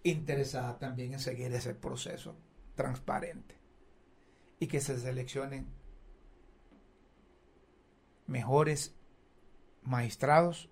interesada 0.05 0.77
también 0.77 1.13
en 1.13 1.19
seguir 1.19 1.51
ese 1.51 1.73
proceso 1.73 2.35
transparente 2.75 3.57
y 4.59 4.67
que 4.67 4.79
se 4.79 4.97
seleccionen 4.99 5.67
mejores 8.27 8.95
magistrados 9.81 10.69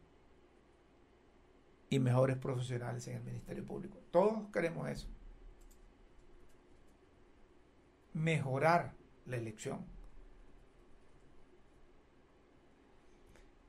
y 1.89 1.99
mejores 1.99 2.37
profesionales 2.37 3.07
en 3.07 3.17
el 3.17 3.23
Ministerio 3.23 3.65
Público. 3.65 3.97
Todos 4.11 4.51
queremos 4.51 4.87
eso. 4.87 5.07
Mejorar 8.13 8.93
la 9.25 9.37
elección. 9.37 9.85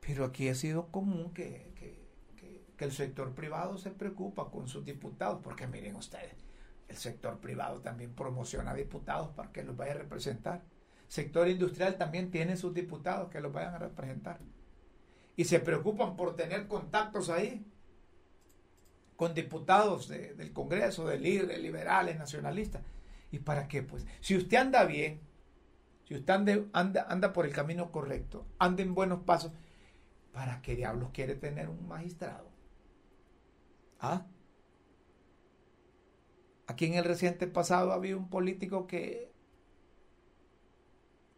Pero 0.00 0.26
aquí 0.26 0.48
ha 0.50 0.54
sido 0.54 0.90
común 0.90 1.32
que, 1.32 2.03
el 2.84 2.92
sector 2.92 3.34
privado 3.34 3.78
se 3.78 3.90
preocupa 3.90 4.50
con 4.50 4.68
sus 4.68 4.84
diputados, 4.84 5.40
porque 5.42 5.66
miren 5.66 5.96
ustedes, 5.96 6.36
el 6.88 6.96
sector 6.96 7.40
privado 7.40 7.80
también 7.80 8.14
promociona 8.14 8.74
diputados 8.74 9.30
para 9.30 9.50
que 9.52 9.64
los 9.64 9.76
vaya 9.76 9.92
a 9.92 9.98
representar. 9.98 10.62
sector 11.08 11.48
industrial 11.48 11.96
también 11.96 12.30
tiene 12.30 12.56
sus 12.56 12.74
diputados 12.74 13.30
que 13.30 13.40
los 13.40 13.52
vayan 13.52 13.74
a 13.74 13.78
representar. 13.78 14.40
Y 15.36 15.44
se 15.44 15.60
preocupan 15.60 16.16
por 16.16 16.36
tener 16.36 16.68
contactos 16.68 17.28
ahí 17.28 17.66
con 19.16 19.34
diputados 19.34 20.08
del 20.08 20.52
Congreso, 20.52 21.06
de 21.06 21.18
líderes, 21.18 21.60
liberales, 21.60 22.18
nacionalistas. 22.18 22.82
¿Y 23.30 23.38
para 23.38 23.68
qué? 23.68 23.82
Pues 23.82 24.06
si 24.20 24.36
usted 24.36 24.56
anda 24.56 24.84
bien, 24.84 25.20
si 26.04 26.14
usted 26.14 26.34
anda, 26.72 27.06
anda, 27.08 27.32
por 27.32 27.46
el 27.46 27.52
camino 27.52 27.90
correcto, 27.90 28.46
anda 28.58 28.82
en 28.82 28.94
buenos 28.94 29.20
pasos, 29.20 29.52
¿para 30.32 30.60
qué 30.62 30.76
diablos 30.76 31.10
quiere 31.12 31.34
tener 31.34 31.68
un 31.68 31.88
magistrado? 31.88 32.53
¿Ah? 34.04 34.26
Aquí 36.66 36.84
en 36.84 36.94
el 36.94 37.04
reciente 37.04 37.46
pasado 37.46 37.92
había 37.92 38.18
un 38.18 38.28
político 38.28 38.86
que, 38.86 39.32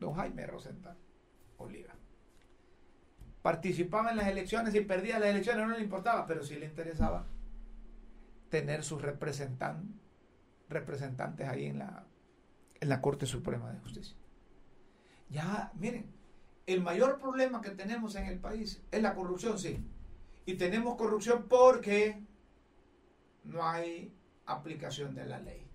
don 0.00 0.14
Jaime 0.14 0.46
Rosenthal 0.46 0.96
Oliva, 1.58 1.94
participaba 3.42 4.10
en 4.10 4.16
las 4.16 4.26
elecciones 4.26 4.74
y 4.74 4.80
perdía 4.80 5.20
las 5.20 5.28
elecciones, 5.28 5.68
no 5.68 5.76
le 5.76 5.84
importaba, 5.84 6.26
pero 6.26 6.42
sí 6.42 6.56
le 6.56 6.66
interesaba 6.66 7.24
tener 8.48 8.82
sus 8.82 9.00
representantes 9.00 11.48
ahí 11.48 11.66
en 11.66 11.78
la, 11.78 12.04
en 12.80 12.88
la 12.88 13.00
Corte 13.00 13.26
Suprema 13.26 13.70
de 13.70 13.78
Justicia. 13.78 14.16
Ya, 15.30 15.70
miren, 15.74 16.06
el 16.66 16.80
mayor 16.80 17.20
problema 17.20 17.60
que 17.60 17.70
tenemos 17.70 18.16
en 18.16 18.26
el 18.26 18.40
país 18.40 18.82
es 18.90 19.02
la 19.02 19.14
corrupción, 19.14 19.56
sí. 19.56 19.78
Y 20.46 20.54
tenemos 20.54 20.96
corrupción 20.96 21.46
porque 21.48 22.26
no 23.46 23.64
hay 23.64 24.12
aplicación 24.44 25.14
de 25.14 25.26
la 25.26 25.40
ley. 25.40 25.66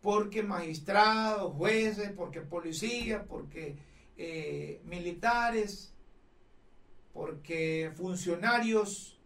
Porque 0.00 0.42
magistrados, 0.42 1.54
jueces, 1.54 2.10
porque 2.12 2.40
policías, 2.40 3.24
porque 3.26 3.76
eh, 4.16 4.80
militares, 4.84 5.94
porque 7.12 7.92
funcionarios 7.94 9.20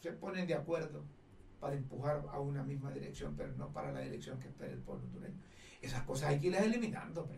se 0.00 0.12
ponen 0.12 0.46
de 0.46 0.54
acuerdo 0.54 1.04
para 1.60 1.76
empujar 1.76 2.24
a 2.32 2.40
una 2.40 2.64
misma 2.64 2.90
dirección, 2.90 3.36
pero 3.36 3.52
no 3.54 3.72
para 3.72 3.92
la 3.92 4.00
dirección 4.00 4.40
que 4.40 4.48
espera 4.48 4.72
el 4.72 4.80
pueblo 4.80 5.04
hondureño. 5.06 5.40
Esas 5.80 6.02
cosas 6.02 6.30
hay 6.30 6.40
que 6.40 6.48
irlas 6.48 6.62
eliminando, 6.62 7.28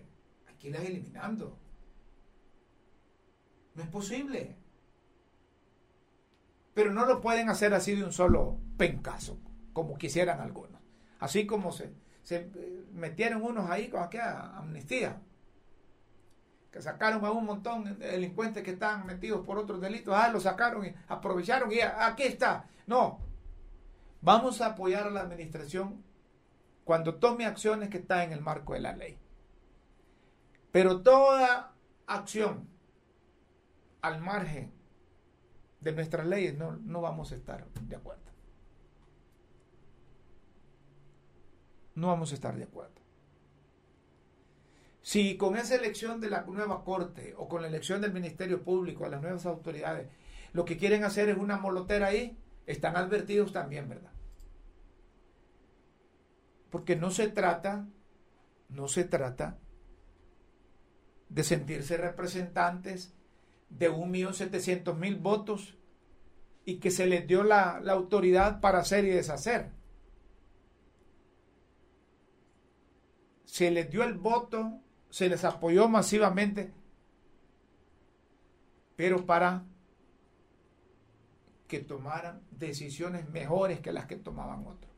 hay 0.46 0.54
que 0.56 0.68
irlas 0.68 0.84
eliminando. 0.84 1.58
No 3.74 3.82
es 3.82 3.88
posible. 3.88 4.56
Pero 6.74 6.92
no 6.92 7.06
lo 7.06 7.20
pueden 7.20 7.48
hacer 7.48 7.72
así 7.72 7.94
de 7.94 8.04
un 8.04 8.12
solo 8.12 8.58
pencaso, 8.76 9.38
como 9.72 9.96
quisieran 9.96 10.40
algunos. 10.40 10.80
Así 11.20 11.46
como 11.46 11.72
se, 11.72 11.92
se 12.22 12.50
metieron 12.92 13.42
unos 13.42 13.70
ahí 13.70 13.88
con 13.88 14.02
aquella 14.02 14.56
amnistía 14.56 15.20
que 16.74 16.82
sacaron 16.82 17.24
a 17.24 17.30
un 17.30 17.44
montón 17.44 17.84
de 17.84 17.94
delincuentes 18.08 18.64
que 18.64 18.72
estaban 18.72 19.06
metidos 19.06 19.46
por 19.46 19.58
otros 19.58 19.80
delitos, 19.80 20.12
ah, 20.12 20.28
lo 20.32 20.40
sacaron 20.40 20.84
y 20.84 20.92
aprovecharon 21.06 21.70
y 21.70 21.78
aquí 21.78 22.24
está. 22.24 22.66
No, 22.88 23.20
vamos 24.20 24.60
a 24.60 24.66
apoyar 24.66 25.06
a 25.06 25.10
la 25.10 25.20
administración 25.20 26.02
cuando 26.82 27.14
tome 27.14 27.46
acciones 27.46 27.90
que 27.90 27.98
están 27.98 28.22
en 28.22 28.32
el 28.32 28.40
marco 28.40 28.72
de 28.74 28.80
la 28.80 28.96
ley. 28.96 29.16
Pero 30.72 31.02
toda 31.02 31.74
acción 32.08 32.68
al 34.02 34.20
margen 34.20 34.73
de 35.84 35.92
nuestras 35.92 36.26
leyes 36.26 36.56
no, 36.56 36.72
no 36.78 37.02
vamos 37.02 37.30
a 37.30 37.36
estar 37.36 37.66
de 37.68 37.96
acuerdo. 37.96 38.22
No 41.94 42.08
vamos 42.08 42.32
a 42.32 42.34
estar 42.34 42.56
de 42.56 42.64
acuerdo. 42.64 42.94
Si 45.02 45.36
con 45.36 45.56
esa 45.56 45.76
elección 45.76 46.20
de 46.20 46.30
la 46.30 46.42
nueva 46.42 46.82
Corte 46.82 47.34
o 47.36 47.46
con 47.46 47.60
la 47.60 47.68
elección 47.68 48.00
del 48.00 48.14
Ministerio 48.14 48.64
Público, 48.64 49.04
a 49.04 49.10
las 49.10 49.20
nuevas 49.20 49.44
autoridades, 49.44 50.08
lo 50.54 50.64
que 50.64 50.78
quieren 50.78 51.04
hacer 51.04 51.28
es 51.28 51.36
una 51.36 51.58
molotera 51.58 52.06
ahí, 52.06 52.38
están 52.66 52.96
advertidos 52.96 53.52
también, 53.52 53.86
¿verdad? 53.86 54.12
Porque 56.70 56.96
no 56.96 57.10
se 57.10 57.28
trata, 57.28 57.86
no 58.70 58.88
se 58.88 59.04
trata 59.04 59.58
de 61.28 61.44
sentirse 61.44 61.98
representantes 61.98 63.14
de 63.68 63.90
1.700.000 63.90 65.20
votos 65.20 65.76
y 66.64 66.76
que 66.76 66.90
se 66.90 67.06
les 67.06 67.26
dio 67.26 67.42
la, 67.42 67.80
la 67.80 67.92
autoridad 67.92 68.60
para 68.60 68.78
hacer 68.78 69.04
y 69.04 69.10
deshacer. 69.10 69.70
Se 73.44 73.70
les 73.70 73.90
dio 73.90 74.02
el 74.02 74.14
voto 74.14 74.80
se 75.14 75.28
les 75.28 75.44
apoyó 75.44 75.88
masivamente, 75.88 76.72
pero 78.96 79.24
para 79.26 79.64
que 81.68 81.78
tomaran 81.78 82.42
decisiones 82.50 83.28
mejores 83.28 83.78
que 83.78 83.92
las 83.92 84.06
que 84.06 84.16
tomaban 84.16 84.66
otros. 84.66 84.92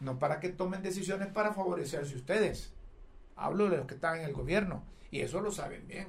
No 0.00 0.18
para 0.18 0.40
que 0.40 0.48
tomen 0.48 0.82
decisiones 0.82 1.28
para 1.28 1.54
favorecerse 1.54 2.16
ustedes. 2.16 2.74
Hablo 3.36 3.70
de 3.70 3.76
los 3.76 3.86
que 3.86 3.94
están 3.94 4.18
en 4.18 4.24
el 4.24 4.32
gobierno. 4.32 4.82
Y 5.12 5.20
eso 5.20 5.40
lo 5.40 5.52
saben 5.52 5.86
bien. 5.86 6.08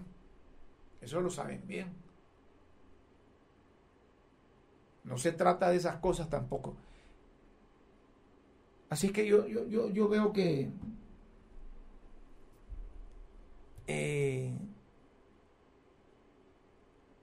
Eso 1.02 1.22
lo 1.22 1.30
saben 1.30 1.66
bien. 1.68 1.94
No 5.04 5.18
se 5.18 5.32
trata 5.32 5.70
de 5.70 5.78
esas 5.78 5.98
cosas 5.98 6.30
tampoco. 6.30 6.76
Así 8.90 9.10
que 9.12 9.26
yo, 9.26 9.48
yo, 9.48 9.66
yo, 9.68 9.90
yo 9.90 10.08
veo 10.08 10.34
que 10.34 10.70
eh, 13.88 14.54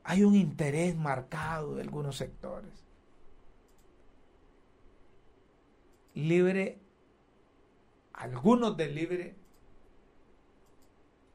hay 0.03 0.25
un 0.25 0.35
interés 0.35 0.97
marcado 0.97 1.75
de 1.77 1.83
algunos 1.83 2.17
sectores. 2.17 2.71
Libre, 6.15 6.79
algunos 8.13 8.77
del 8.77 8.95
libre, 8.95 9.35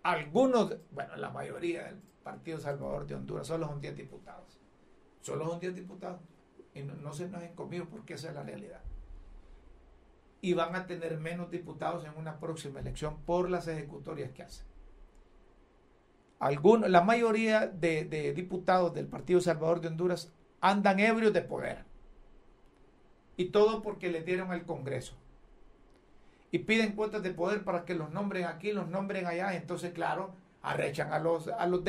algunos, 0.04 0.78
bueno, 0.92 1.16
la 1.18 1.30
mayoría 1.32 1.84
del 1.84 2.09
Partido 2.32 2.60
Salvador 2.60 3.08
de 3.08 3.16
Honduras, 3.16 3.48
solo 3.48 3.68
son 3.68 3.82
10 3.82 3.96
diputados. 3.96 4.60
Solo 5.22 5.48
son 5.48 5.60
10 5.60 5.76
diputados. 5.76 6.22
Y 6.74 6.84
no, 6.84 7.12
se 7.14 7.26
enojen 7.26 7.56
conmigo 7.56 7.88
porque 7.90 8.14
esa 8.14 8.30
es 8.30 8.36
la 8.36 8.44
realidad. 8.44 8.82
Y 10.42 10.54
van 10.54 10.76
a 10.76 10.86
tener 10.86 11.18
menos 11.18 11.50
diputados 11.50 12.06
en 12.06 12.16
una 12.18 12.40
próxima 12.40 12.80
elección 12.80 13.18
por 13.26 13.50
las 13.50 13.68
ejecutorias 13.68 14.32
que 14.32 14.44
hacen 14.44 14.70
la 16.88 17.02
mayoría 17.02 17.68
de, 17.68 18.34
diputados 18.34 18.94
del 18.94 19.08
Partido 19.08 19.42
Salvador 19.42 19.82
de 19.82 19.90
Honduras 19.90 20.32
andan 20.62 21.00
ebrios 21.00 21.34
de 21.34 21.42
poder. 21.42 21.84
Y 23.36 23.46
todo 23.46 23.82
porque 23.82 24.10
le 24.10 24.22
dieron 24.22 24.54
el 24.54 24.66
Congreso. 24.66 25.16
y 26.52 26.60
piden 26.60 26.94
cuotas 26.94 27.22
de 27.22 27.32
poder 27.32 27.64
para 27.64 27.86
que 27.86 27.94
los 27.94 28.10
nombren 28.12 28.46
aquí, 28.46 28.72
los 28.72 28.88
nombren 28.88 29.28
allá. 29.28 29.56
Entonces, 29.56 29.92
claro, 29.94 30.34
arrechan 30.62 31.14
a 31.14 31.20
los, 31.20 31.48
a 31.48 31.66
los 31.68 31.84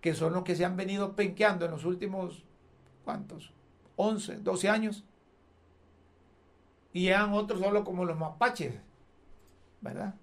que 0.00 0.14
son 0.14 0.32
los 0.32 0.44
que 0.44 0.56
se 0.56 0.64
han 0.64 0.76
venido 0.76 1.16
penqueando 1.16 1.64
en 1.64 1.70
los 1.70 1.84
últimos, 1.84 2.44
¿cuántos? 3.04 3.52
11, 3.96 4.36
12 4.38 4.68
años. 4.68 5.04
Y 6.92 7.02
llegan 7.02 7.32
otros 7.32 7.60
solo 7.60 7.84
como 7.84 8.04
los 8.04 8.18
mapaches, 8.18 8.74
¿verdad? 9.80 10.14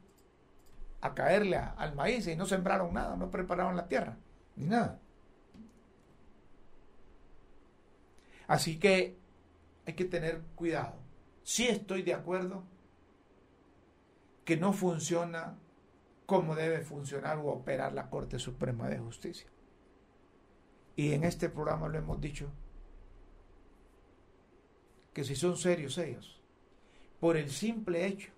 A 1.01 1.13
caerle 1.13 1.57
al 1.57 1.95
maíz 1.95 2.27
y 2.27 2.35
no 2.35 2.45
sembraron 2.45 2.93
nada, 2.93 3.15
no 3.15 3.29
prepararon 3.29 3.75
la 3.75 3.87
tierra, 3.87 4.17
ni 4.55 4.67
nada. 4.67 4.99
Así 8.47 8.77
que 8.77 9.17
hay 9.85 9.93
que 9.93 10.05
tener 10.05 10.41
cuidado. 10.55 10.93
Sí 11.43 11.67
estoy 11.67 12.03
de 12.03 12.13
acuerdo 12.13 12.63
que 14.45 14.57
no 14.57 14.73
funciona 14.73 15.57
como 16.31 16.55
debe 16.55 16.79
funcionar 16.79 17.39
o 17.39 17.47
operar 17.47 17.91
la 17.91 18.09
Corte 18.09 18.39
Suprema 18.39 18.87
de 18.87 18.99
Justicia. 18.99 19.49
Y 20.95 21.11
en 21.11 21.25
este 21.25 21.49
programa 21.49 21.89
lo 21.89 21.97
hemos 21.97 22.21
dicho, 22.21 22.49
que 25.11 25.25
si 25.25 25.35
son 25.35 25.57
serios 25.57 25.97
ellos, 25.97 26.41
por 27.19 27.35
el 27.35 27.49
simple 27.49 28.05
hecho 28.07 28.31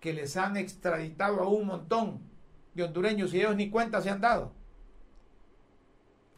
que 0.00 0.12
les 0.12 0.36
han 0.36 0.58
extraditado 0.58 1.40
a 1.40 1.48
un 1.48 1.66
montón 1.66 2.20
de 2.74 2.82
hondureños 2.82 3.32
y 3.32 3.40
ellos 3.40 3.56
ni 3.56 3.70
cuenta 3.70 4.02
se 4.02 4.10
han 4.10 4.20
dado, 4.20 4.52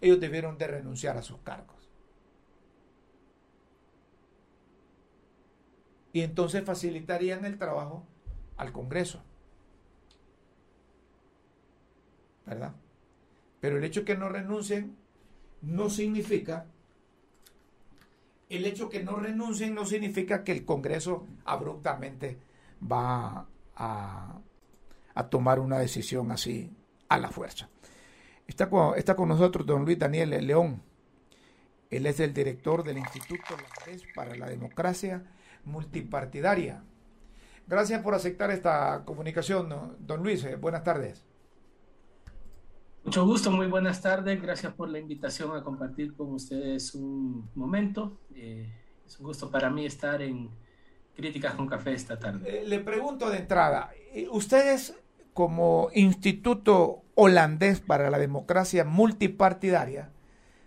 ellos 0.01 0.21
debieron 0.21 0.57
de 0.57 0.69
renunciar 0.69 1.17
a 1.17 1.23
sus 1.23 1.39
cargos. 1.39 1.91
Y 6.13 6.21
entonces 6.21 6.63
facilitarían 6.63 7.45
el 7.45 7.59
trabajo 7.59 8.07
al 8.57 8.71
Congreso. 8.71 9.21
¿Verdad? 12.47 12.75
Pero 13.61 13.79
el 13.79 13.85
hecho 13.85 14.01
de 14.01 14.07
que 14.07 14.17
no 14.17 14.29
renuncien 14.29 14.97
no 15.63 15.89
significa, 15.89 16.67
el 18.51 18.67
hecho 18.67 18.89
que 18.89 19.03
no 19.03 19.17
renuncien 19.17 19.75
no 19.75 19.87
significa 19.87 20.45
que 20.45 20.53
el 20.53 20.65
Congreso 20.65 21.27
abruptamente 21.45 22.39
va 22.83 23.47
a, 23.77 24.41
tomar 25.31 25.61
una 25.61 25.79
decisión 25.79 26.31
así 26.31 26.71
a 27.09 27.19
la 27.19 27.31
fuerza. 27.31 27.69
Está 28.47 28.69
con, 28.69 28.99
está 28.99 29.17
con 29.17 29.29
nosotros 29.29 29.67
don 29.67 29.85
Luis 29.85 29.99
Daniel 29.99 30.31
León. 30.47 30.83
Él 31.91 32.07
es 32.07 32.21
el 32.21 32.35
director 32.35 32.83
del 32.83 32.99
Instituto 32.99 33.57
para 34.15 34.35
la 34.35 34.49
Democracia 34.49 35.23
Multipartidaria. 35.65 36.83
Gracias 37.67 38.03
por 38.03 38.15
aceptar 38.15 38.51
esta 38.51 39.05
comunicación, 39.07 39.97
don 40.01 40.23
Luis. 40.23 40.47
Buenas 40.61 40.85
tardes. 40.85 41.25
Mucho 43.05 43.27
gusto, 43.27 43.51
muy 43.51 43.67
buenas 43.67 44.01
tardes. 44.01 44.41
Gracias 44.41 44.73
por 44.73 44.89
la 44.89 44.99
invitación 44.99 45.55
a 45.55 45.63
compartir 45.63 46.15
con 46.17 46.33
ustedes 46.33 46.95
un 46.95 47.51
momento. 47.55 48.19
Eh, 48.35 48.73
es 49.07 49.21
un 49.21 49.27
gusto 49.27 49.51
para 49.51 49.69
mí 49.69 49.85
estar 49.85 50.23
en 50.23 50.49
Críticas 51.15 51.55
con 51.55 51.67
Café 51.67 51.93
esta 51.93 52.19
tarde. 52.19 52.63
Eh, 52.63 52.65
le 52.67 52.81
pregunto 52.81 53.29
de 53.29 53.39
entrada, 53.39 53.91
ustedes 54.31 54.99
como 55.35 55.91
Instituto 55.93 57.03
Holandés 57.15 57.81
para 57.81 58.09
la 58.09 58.19
Democracia 58.19 58.85
Multipartidaria, 58.85 60.11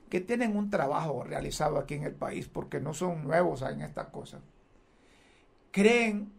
que 0.09 0.21
tienen 0.21 0.55
un 0.55 0.69
trabajo 0.69 1.23
realizado 1.23 1.79
aquí 1.79 1.95
en 1.95 2.03
el 2.03 2.13
país, 2.13 2.47
porque 2.47 2.79
no 2.79 2.93
son 2.93 3.23
nuevos 3.23 3.63
en 3.63 3.81
estas 3.81 4.09
cosas, 4.09 4.41
creen 5.71 6.31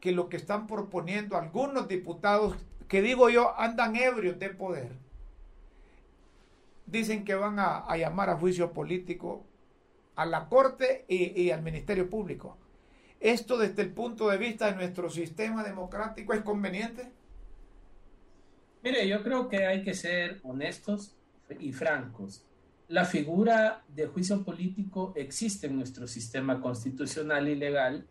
que 0.00 0.12
lo 0.12 0.30
que 0.30 0.36
están 0.36 0.66
proponiendo 0.66 1.36
algunos 1.36 1.86
diputados, 1.86 2.56
que 2.92 3.00
digo 3.00 3.30
yo, 3.30 3.58
andan 3.58 3.96
ebrios 3.96 4.38
de 4.38 4.50
poder, 4.50 4.90
dicen 6.84 7.24
que 7.24 7.34
van 7.34 7.58
a, 7.58 7.86
llamar 7.96 8.28
a 8.28 8.36
juicio 8.36 8.74
político 8.74 9.46
a 10.14 10.26
la 10.26 10.46
Corte 10.50 11.06
y, 11.08 11.40
y 11.40 11.50
al 11.52 11.62
Ministerio 11.62 12.10
Público. 12.10 12.58
¿Esto 13.18 13.56
desde 13.56 13.80
el 13.80 13.94
punto 13.94 14.28
de 14.28 14.36
vista 14.36 14.66
de 14.66 14.76
nuestro 14.76 15.08
sistema 15.08 15.64
democrático 15.64 16.34
es 16.34 16.42
conveniente? 16.42 17.10
Mire, 18.82 19.08
yo 19.08 19.22
creo 19.22 19.48
que 19.48 19.64
hay 19.64 19.82
que 19.82 19.94
ser 19.94 20.40
honestos 20.42 21.16
y 21.58 21.72
francos. 21.72 22.44
La 22.88 23.06
figura 23.06 23.84
de 23.88 24.06
juicio 24.06 24.44
político 24.44 25.14
existe 25.16 25.66
en 25.66 25.76
nuestro 25.76 26.06
sistema 26.06 26.60
constitucional 26.60 27.48
y 27.48 27.54
legal 27.54 28.06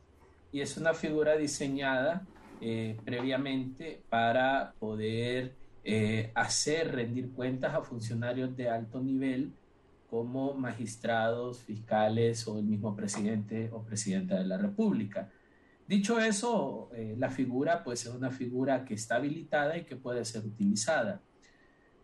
y 0.52 0.62
es 0.62 0.76
una 0.76 0.96
figura 0.96 1.38
diseñada 1.38 2.26
eh, 2.64 2.96
previamente 3.04 4.04
para 4.08 4.76
poder 4.78 5.56
eh, 5.84 6.32
hacer 6.36 6.94
rendir 6.94 7.32
cuentas 7.32 7.74
a 7.74 7.82
funcionarios 7.82 8.56
de 8.56 8.70
alto 8.70 9.02
nivel 9.02 9.52
como 10.12 10.54
magistrados, 10.54 11.64
fiscales 11.64 12.48
o 12.48 12.60
el 12.60 12.66
mismo 12.66 12.96
presidente 12.96 13.72
o 13.72 13.82
presidenta 13.82 14.38
de 14.38 14.46
la 14.46 14.60
República. 14.60 15.32
Dicho 15.88 16.20
eso, 16.20 16.92
eh, 16.94 17.16
la 17.18 17.32
figura 17.32 17.84
pues 17.84 18.06
es 18.06 18.14
una 18.14 18.30
figura 18.30 18.86
que 18.86 18.94
está 18.94 19.16
habilitada 19.16 19.76
y 19.76 19.86
que 19.86 19.96
puede 19.96 20.24
ser 20.24 20.46
utilizada. 20.46 21.20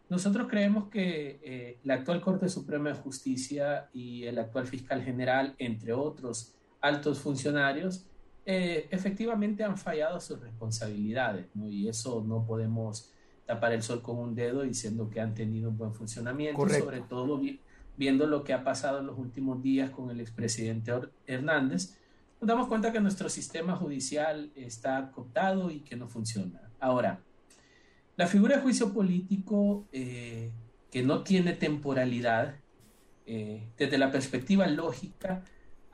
Nosotros 0.10 0.48
creemos 0.50 0.90
que 0.90 1.78
la 1.84 1.96
actual 1.96 2.22
Corte 2.22 2.50
Suprema 2.50 2.90
de 2.90 2.96
Justicia 2.96 3.90
y 3.94 4.24
el 4.24 4.40
actual 4.40 4.66
fiscal 4.66 5.04
general, 5.04 5.54
entre 5.60 5.94
otros 5.94 6.56
altos 6.82 7.20
funcionarios, 7.20 8.07
eh, 8.50 8.88
efectivamente 8.92 9.66
han 9.66 9.78
fallado 9.78 10.22
sus 10.22 10.40
responsabilidades, 10.40 11.48
¿no? 11.54 11.70
y 11.70 11.90
eso 11.90 12.24
no 12.26 12.46
podemos 12.46 13.12
tapar 13.46 13.74
el 13.74 13.84
sol 13.84 14.02
con 14.02 14.20
un 14.20 14.36
dedo 14.36 14.62
diciendo 14.62 15.10
que 15.10 15.20
han 15.20 15.34
tenido 15.34 15.70
un 15.70 15.78
buen 15.78 15.94
funcionamiento, 15.94 16.70
sobre 16.70 17.02
todo 17.02 17.42
viendo 17.98 18.26
lo 18.26 18.46
que 18.46 18.54
ha 18.54 18.64
pasado 18.64 19.00
en 19.00 19.08
los 19.08 19.20
últimos 19.20 19.62
días 19.62 19.90
con 19.90 20.12
el 20.12 20.22
expresidente 20.22 20.94
Hernández, 21.26 21.98
nos 22.40 22.48
damos 22.48 22.70
cuenta 22.70 22.94
que 22.94 23.02
nuestro 23.02 23.28
sistema 23.28 23.76
judicial 23.76 24.50
está 24.56 25.12
cooptado 25.12 25.70
y 25.70 25.82
que 25.82 25.98
no 25.98 26.08
funciona. 26.08 26.62
Ahora, 26.80 27.20
la 28.16 28.28
figura 28.28 28.56
de 28.56 28.62
juicio 28.62 28.94
político 28.94 29.90
eh, 29.92 30.54
que 30.90 31.04
no 31.04 31.22
tiene 31.22 31.52
temporalidad, 31.52 32.56
eh, 33.26 33.68
desde 33.78 33.98
la 33.98 34.10
perspectiva 34.10 34.68
lógica, 34.68 35.44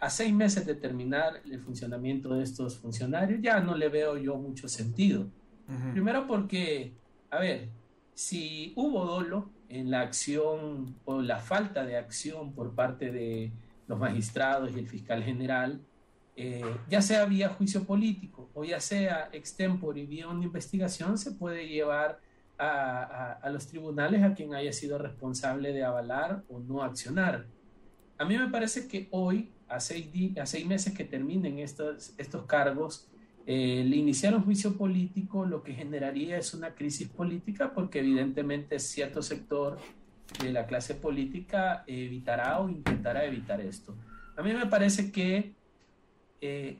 a 0.03 0.09
seis 0.09 0.33
meses 0.33 0.65
de 0.65 0.75
terminar 0.75 1.41
el 1.45 1.61
funcionamiento 1.61 2.35
de 2.35 2.43
estos 2.43 2.77
funcionarios, 2.77 3.39
ya 3.41 3.61
no 3.61 3.73
le 3.73 3.87
veo 3.87 4.17
yo 4.17 4.35
mucho 4.35 4.67
sentido. 4.67 5.27
Primero 5.93 6.27
porque, 6.27 6.91
a 7.29 7.39
ver, 7.39 7.69
si 8.13 8.73
hubo 8.75 9.05
dolo 9.05 9.49
en 9.69 9.89
la 9.89 10.01
acción 10.01 10.97
o 11.05 11.21
la 11.21 11.39
falta 11.39 11.85
de 11.85 11.95
acción 11.95 12.51
por 12.51 12.75
parte 12.75 13.13
de 13.13 13.53
los 13.87 13.97
magistrados 13.97 14.75
y 14.75 14.79
el 14.79 14.89
fiscal 14.89 15.23
general, 15.23 15.79
eh, 16.35 16.65
ya 16.89 17.01
sea 17.01 17.23
vía 17.23 17.47
juicio 17.47 17.85
político 17.85 18.49
o 18.53 18.65
ya 18.65 18.81
sea 18.81 19.29
extempore 19.31 20.01
y 20.01 20.05
vía 20.05 20.27
una 20.27 20.43
investigación, 20.43 21.17
se 21.17 21.31
puede 21.31 21.69
llevar 21.69 22.19
a, 22.57 23.39
a, 23.41 23.49
los 23.51 23.67
tribunales 23.67 24.21
a 24.21 24.33
quien 24.33 24.53
haya 24.53 24.73
sido 24.73 24.97
responsable 24.97 25.71
de 25.71 25.85
avalar 25.85 26.43
o 26.49 26.59
no 26.59 26.83
accionar. 26.83 27.45
A 28.17 28.25
mí 28.25 28.37
me 28.37 28.49
parece 28.49 28.89
que 28.89 29.07
hoy 29.11 29.53
a 29.73 29.79
seis, 29.79 30.07
a 30.37 30.45
seis 30.45 30.65
meses 30.65 30.93
que 30.93 31.03
terminen 31.03 31.59
estos, 31.59 32.13
estos 32.17 32.45
cargos, 32.45 33.07
eh, 33.45 33.83
le 33.85 33.97
iniciar 33.97 34.35
un 34.35 34.43
juicio 34.43 34.77
político 34.77 35.45
lo 35.45 35.63
que 35.63 35.73
generaría 35.73 36.37
es 36.37 36.53
una 36.53 36.75
crisis 36.75 37.09
política 37.09 37.73
porque 37.73 37.99
evidentemente 37.99 38.79
cierto 38.79 39.21
sector 39.21 39.77
de 40.41 40.53
la 40.53 40.65
clase 40.65 40.95
política 40.95 41.83
evitará 41.87 42.59
o 42.59 42.69
intentará 42.69 43.25
evitar 43.25 43.59
esto. 43.59 43.95
A 44.37 44.43
mí 44.43 44.53
me 44.53 44.65
parece 44.67 45.11
que 45.11 45.53
eh, 46.39 46.77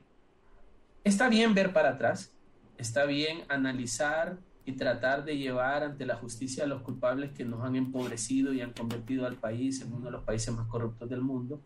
está 1.03 1.27
bien 1.27 1.53
ver 1.53 1.73
para 1.73 1.89
atrás, 1.89 2.33
está 2.77 3.05
bien 3.05 3.39
analizar 3.49 4.37
y 4.65 4.73
tratar 4.73 5.25
de 5.25 5.37
llevar 5.37 5.83
ante 5.83 6.05
la 6.05 6.15
justicia 6.15 6.63
a 6.63 6.67
los 6.67 6.81
culpables 6.81 7.31
que 7.31 7.43
nos 7.43 7.61
han 7.65 7.75
empobrecido 7.75 8.53
y 8.53 8.61
han 8.61 8.71
convertido 8.71 9.27
al 9.27 9.35
país 9.35 9.81
en 9.81 9.91
uno 9.91 10.05
de 10.05 10.11
los 10.11 10.23
países 10.23 10.55
más 10.55 10.67
corruptos 10.67 11.09
del 11.09 11.21
mundo 11.21 11.61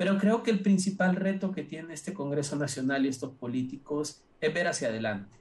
pero 0.00 0.16
creo 0.16 0.42
que 0.42 0.50
el 0.50 0.60
principal 0.60 1.14
reto 1.14 1.52
que 1.52 1.62
tiene 1.62 1.92
este 1.92 2.14
Congreso 2.14 2.56
Nacional 2.56 3.04
y 3.04 3.10
estos 3.10 3.32
políticos 3.32 4.24
es 4.40 4.54
ver 4.54 4.66
hacia 4.66 4.88
adelante. 4.88 5.36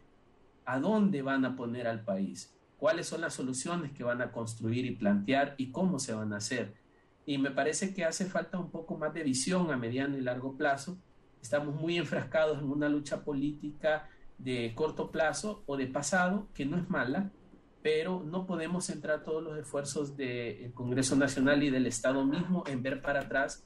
¿A 0.66 0.82
dónde 0.82 1.22
van 1.22 1.46
a 1.46 1.56
poner 1.56 1.88
al 1.88 2.04
país? 2.04 2.54
¿Cuáles 2.76 3.08
son 3.08 3.22
las 3.22 3.36
soluciones 3.36 3.94
que 3.94 4.04
van 4.04 4.22
a 4.22 4.34
construir 4.34 4.86
y 4.86 4.98
plantear 4.98 5.56
y 5.56 5.72
cómo 5.72 5.98
se 5.98 6.14
van 6.14 6.34
a 6.34 6.38
hacer? 6.40 6.74
Y 7.26 7.38
me 7.38 7.52
parece 7.52 7.94
que 7.94 8.04
hace 8.04 8.26
falta 8.26 8.60
un 8.60 8.70
poco 8.70 8.98
más 8.98 9.14
de 9.14 9.24
visión 9.24 9.72
a 9.72 9.78
mediano 9.78 10.18
y 10.18 10.22
largo 10.22 10.58
plazo. 10.58 10.98
Estamos 11.42 11.74
muy 11.74 11.96
enfrascados 11.98 12.60
en 12.60 12.70
una 12.70 12.90
lucha 12.90 13.24
política 13.24 14.10
de 14.38 14.74
corto 14.76 15.10
plazo 15.10 15.64
o 15.68 15.78
de 15.78 15.88
pasado, 15.88 16.50
que 16.54 16.66
no 16.66 16.76
es 16.76 16.90
mala, 16.90 17.32
pero 17.82 18.26
no 18.26 18.46
podemos 18.46 18.88
centrar 18.88 19.24
todos 19.24 19.42
los 19.42 19.58
esfuerzos 19.58 20.18
del 20.18 20.74
Congreso 20.74 21.16
Nacional 21.16 21.64
y 21.64 21.70
del 21.70 21.88
Estado 21.88 22.26
mismo 22.26 22.66
en 22.68 22.84
ver 22.84 23.02
para 23.02 23.22
atrás 23.22 23.64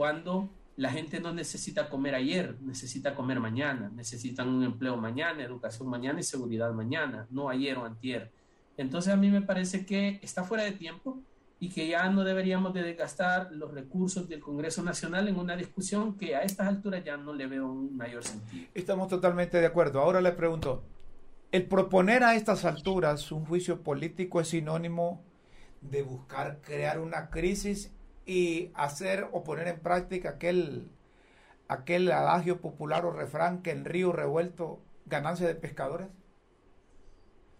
cuando 0.00 0.48
la 0.76 0.90
gente 0.90 1.20
no 1.20 1.30
necesita 1.30 1.90
comer 1.90 2.14
ayer, 2.14 2.56
necesita 2.62 3.14
comer 3.14 3.38
mañana, 3.38 3.92
necesitan 3.94 4.48
un 4.48 4.64
empleo 4.64 4.96
mañana, 4.96 5.44
educación 5.44 5.90
mañana 5.90 6.20
y 6.20 6.22
seguridad 6.22 6.72
mañana, 6.72 7.26
no 7.28 7.50
ayer 7.50 7.76
o 7.76 7.84
antier. 7.84 8.32
Entonces 8.78 9.12
a 9.12 9.18
mí 9.18 9.28
me 9.28 9.42
parece 9.42 9.84
que 9.84 10.18
está 10.22 10.42
fuera 10.42 10.64
de 10.64 10.72
tiempo 10.72 11.18
y 11.58 11.68
que 11.68 11.86
ya 11.86 12.08
no 12.08 12.24
deberíamos 12.24 12.72
de 12.72 12.82
desgastar 12.82 13.52
los 13.52 13.74
recursos 13.74 14.26
del 14.26 14.40
Congreso 14.40 14.82
Nacional 14.82 15.28
en 15.28 15.38
una 15.38 15.54
discusión 15.54 16.16
que 16.16 16.34
a 16.34 16.44
estas 16.44 16.68
alturas 16.68 17.04
ya 17.04 17.18
no 17.18 17.34
le 17.34 17.46
veo 17.46 17.70
un 17.70 17.94
mayor 17.94 18.24
sentido. 18.24 18.68
Estamos 18.72 19.08
totalmente 19.08 19.60
de 19.60 19.66
acuerdo. 19.66 20.00
Ahora 20.00 20.22
le 20.22 20.32
pregunto, 20.32 20.82
¿el 21.52 21.66
proponer 21.66 22.24
a 22.24 22.36
estas 22.36 22.64
alturas 22.64 23.30
un 23.32 23.44
juicio 23.44 23.82
político 23.82 24.40
es 24.40 24.48
sinónimo 24.48 25.22
de 25.82 26.00
buscar 26.00 26.62
crear 26.62 27.00
una 27.00 27.28
crisis 27.28 27.92
y 28.26 28.70
hacer 28.74 29.28
o 29.32 29.42
poner 29.44 29.68
en 29.68 29.80
práctica 29.80 30.30
aquel, 30.30 30.88
aquel 31.68 32.10
adagio 32.12 32.60
popular 32.60 33.04
o 33.04 33.12
refrán 33.12 33.62
que 33.62 33.70
en 33.70 33.84
río 33.84 34.12
revuelto 34.12 34.80
ganancia 35.06 35.46
de 35.46 35.54
pescadores? 35.54 36.08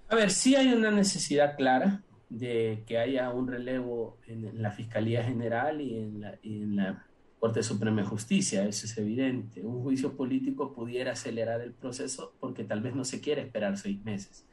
A 0.09 0.15
ver, 0.15 0.31
sí 0.31 0.57
hay 0.57 0.73
una 0.73 0.91
necesidad 0.91 1.57
clara 1.57 2.03
de 2.29 2.85
que 2.87 2.99
haya 2.99 3.31
un 3.31 3.49
relevo 3.49 4.19
en 4.27 4.63
la 4.63 4.71
Fiscalía 4.71 5.25
General 5.25 5.81
y 5.81 5.99
en 5.99 6.21
la, 6.21 6.39
en 6.43 6.77
la 6.77 7.07
Corte 7.41 7.63
Suprema 7.63 8.03
de 8.03 8.07
Justicia, 8.07 8.67
eso 8.67 8.87
es 8.87 8.99
evidente. 8.99 9.63
Un 9.63 9.83
juicio 9.83 10.17
político 10.17 10.75
pudiera 10.75 11.13
acelerar 11.13 11.61
el 11.63 11.73
proceso 11.73 12.35
porque 12.39 12.65
tal 12.65 12.83
vez 12.83 12.95
no 12.95 13.05
se 13.05 13.21
quiere 13.21 13.41
esperar 13.41 13.79
seis 13.79 14.05
meses. 14.05 14.45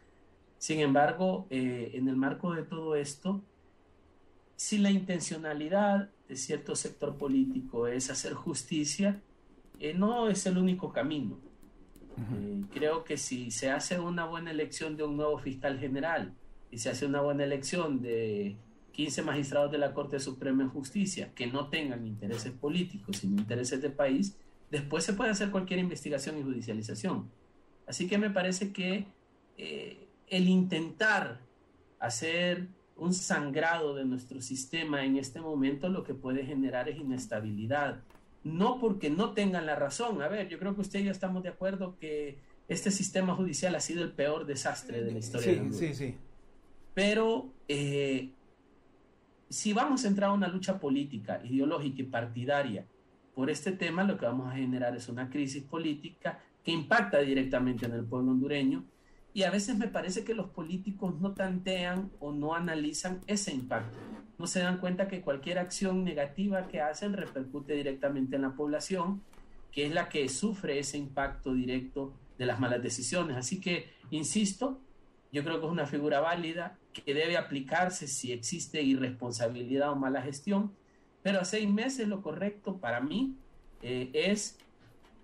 Sin 0.57 0.79
embargo, 0.79 1.47
eh, 1.49 1.91
en 1.93 2.07
el 2.07 2.15
marco 2.15 2.53
de 2.53 2.63
todo 2.63 2.95
esto, 2.95 3.43
si 4.57 4.79
la 4.79 4.91
intencionalidad 4.91 6.09
de 6.27 6.35
cierto 6.35 6.75
sector 6.75 7.15
político 7.15 7.87
es 7.87 8.09
hacer 8.09 8.33
justicia, 8.33 9.21
eh, 9.79 9.93
no 9.93 10.27
es 10.27 10.45
el 10.45 10.57
único 10.57 10.91
camino. 10.91 11.39
Eh, 12.17 12.63
creo 12.73 13.03
que 13.03 13.15
si 13.15 13.51
se 13.51 13.69
hace 13.69 13.99
una 13.99 14.25
buena 14.25 14.49
elección 14.49 14.97
de 14.97 15.03
un 15.03 15.15
nuevo 15.15 15.37
fiscal 15.37 15.79
general, 15.79 16.33
y 16.71 16.79
se 16.79 16.89
hace 16.89 17.05
una 17.05 17.21
buena 17.21 17.43
elección 17.43 18.01
de 18.01 18.57
15 18.93 19.21
magistrados 19.21 19.71
de 19.71 19.77
la 19.77 19.93
Corte 19.93 20.19
Suprema 20.19 20.63
de 20.63 20.69
Justicia 20.69 21.31
que 21.33 21.47
no 21.47 21.69
tengan 21.69 22.05
intereses 22.05 22.51
políticos, 22.51 23.17
sino 23.17 23.37
intereses 23.37 23.81
de 23.81 23.89
país, 23.89 24.35
después 24.71 25.03
se 25.03 25.13
puede 25.13 25.29
hacer 25.29 25.51
cualquier 25.51 25.79
investigación 25.79 26.37
y 26.37 26.43
judicialización. 26.43 27.29
Así 27.85 28.07
que 28.07 28.17
me 28.17 28.31
parece 28.31 28.73
que 28.73 29.05
eh, 29.57 30.07
el 30.27 30.49
intentar 30.49 31.39
hacer 31.99 32.67
un 32.97 33.13
sangrado 33.13 33.95
de 33.95 34.05
nuestro 34.05 34.41
sistema 34.41 35.05
en 35.05 35.17
este 35.17 35.39
momento 35.39 35.89
lo 35.89 36.03
que 36.03 36.13
puede 36.13 36.45
generar 36.45 36.89
es 36.89 36.97
inestabilidad. 36.97 38.01
No 38.43 38.79
porque 38.79 39.09
no 39.09 39.33
tengan 39.33 39.65
la 39.65 39.75
razón. 39.75 40.21
A 40.21 40.27
ver, 40.27 40.47
yo 40.47 40.57
creo 40.57 40.73
que 40.75 40.81
usted 40.81 40.99
y 40.99 41.05
yo 41.05 41.11
estamos 41.11 41.43
de 41.43 41.49
acuerdo 41.49 41.97
que 41.99 42.37
este 42.67 42.91
sistema 42.91 43.35
judicial 43.35 43.75
ha 43.75 43.79
sido 43.79 44.03
el 44.03 44.11
peor 44.11 44.45
desastre 44.45 45.03
de 45.03 45.11
la 45.11 45.19
historia. 45.19 45.63
Sí, 45.71 45.73
sí, 45.73 45.93
sí. 45.93 46.15
Pero 46.93 47.49
eh, 47.67 48.31
si 49.49 49.73
vamos 49.73 50.03
a 50.03 50.07
entrar 50.07 50.29
a 50.31 50.33
una 50.33 50.47
lucha 50.47 50.79
política, 50.79 51.41
ideológica 51.43 52.01
y 52.01 52.05
partidaria 52.05 52.85
por 53.35 53.49
este 53.49 53.71
tema, 53.71 54.03
lo 54.03 54.17
que 54.17 54.25
vamos 54.25 54.51
a 54.51 54.55
generar 54.55 54.95
es 54.95 55.07
una 55.07 55.29
crisis 55.29 55.63
política 55.63 56.39
que 56.63 56.71
impacta 56.71 57.19
directamente 57.19 57.85
en 57.85 57.93
el 57.93 58.03
pueblo 58.03 58.31
hondureño 58.31 58.83
y 59.37 59.43
a 59.43 59.51
veces 59.51 59.77
me 59.77 59.87
parece 59.87 60.23
que 60.23 60.33
los 60.33 60.47
políticos 60.47 61.13
no 61.21 61.33
tantean 61.33 62.09
o 62.19 62.31
no 62.31 62.55
analizan 62.55 63.21
ese 63.27 63.53
impacto. 63.53 63.95
No 64.39 64.47
se 64.47 64.61
dan 64.61 64.79
cuenta 64.79 65.07
que 65.07 65.21
cualquier 65.21 65.59
acción 65.59 66.03
negativa 66.03 66.67
que 66.67 66.81
hacen 66.81 67.13
repercute 67.13 67.75
directamente 67.75 68.35
en 68.37 68.41
la 68.41 68.55
población, 68.55 69.21
que 69.71 69.85
es 69.85 69.93
la 69.93 70.09
que 70.09 70.27
sufre 70.27 70.79
ese 70.79 70.97
impacto 70.97 71.53
directo 71.53 72.15
de 72.39 72.47
las 72.47 72.59
malas 72.59 72.81
decisiones. 72.81 73.37
Así 73.37 73.61
que, 73.61 73.91
insisto, 74.09 74.79
yo 75.31 75.43
creo 75.43 75.59
que 75.59 75.67
es 75.67 75.71
una 75.71 75.85
figura 75.85 76.19
válida 76.19 76.75
que 76.91 77.13
debe 77.13 77.37
aplicarse 77.37 78.07
si 78.07 78.31
existe 78.31 78.81
irresponsabilidad 78.81 79.91
o 79.91 79.95
mala 79.95 80.23
gestión, 80.23 80.71
pero 81.21 81.41
a 81.41 81.45
seis 81.45 81.69
meses 81.69 82.07
lo 82.07 82.23
correcto 82.23 82.77
para 82.77 83.01
mí 83.01 83.35
eh, 83.83 84.09
es 84.15 84.57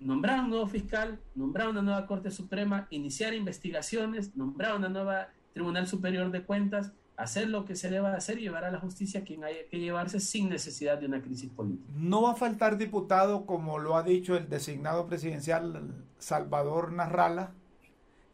nombrar 0.03 0.39
un 0.41 0.49
nuevo 0.49 0.67
fiscal, 0.67 1.19
nombrar 1.35 1.69
una 1.69 1.81
nueva 1.81 2.05
Corte 2.05 2.31
Suprema, 2.31 2.87
iniciar 2.89 3.33
investigaciones, 3.33 4.35
nombrar 4.35 4.75
una 4.75 4.89
nueva 4.89 5.29
Tribunal 5.53 5.87
Superior 5.87 6.31
de 6.31 6.43
Cuentas, 6.43 6.91
hacer 7.15 7.47
lo 7.47 7.65
que 7.65 7.75
se 7.75 7.89
deba 7.89 8.13
hacer 8.15 8.39
y 8.39 8.41
llevar 8.41 8.65
a 8.65 8.71
la 8.71 8.79
justicia 8.79 9.21
a 9.21 9.23
quien 9.23 9.43
haya 9.43 9.67
que 9.69 9.79
llevarse 9.79 10.19
sin 10.19 10.49
necesidad 10.49 10.97
de 10.97 11.05
una 11.05 11.21
crisis 11.21 11.49
política. 11.49 11.87
No 11.95 12.23
va 12.23 12.31
a 12.31 12.35
faltar 12.35 12.77
diputado, 12.77 13.45
como 13.45 13.79
lo 13.79 13.95
ha 13.95 14.03
dicho 14.03 14.35
el 14.35 14.49
designado 14.49 15.05
presidencial 15.05 15.93
Salvador 16.17 16.91
Narrala, 16.91 17.51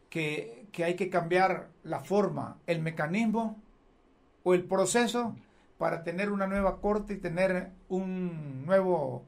que, 0.08 0.66
que 0.72 0.84
hay 0.84 0.96
que 0.96 1.10
cambiar 1.10 1.68
la 1.84 2.00
forma, 2.00 2.56
el 2.66 2.80
mecanismo 2.80 3.62
o 4.42 4.54
el 4.54 4.64
proceso 4.64 5.36
para 5.78 6.02
tener 6.02 6.30
una 6.30 6.46
nueva 6.46 6.80
corte 6.80 7.14
y 7.14 7.16
tener 7.18 7.70
un 7.88 8.64
nuevo 8.66 9.24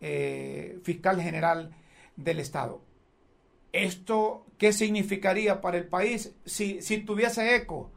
eh, 0.00 0.78
fiscal 0.82 1.20
general 1.20 1.74
del 2.16 2.40
Estado. 2.40 2.80
¿Esto 3.72 4.46
qué 4.58 4.72
significaría 4.72 5.60
para 5.60 5.78
el 5.78 5.86
país 5.86 6.34
si, 6.44 6.82
si 6.82 6.98
tuviese 6.98 7.54
eco 7.54 7.90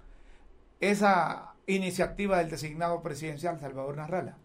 esa 0.80 1.56
iniciativa 1.66 2.38
del 2.38 2.50
designado 2.50 3.02
presidencial 3.02 3.60
Salvador 3.60 3.98
Narrala? 3.98 4.38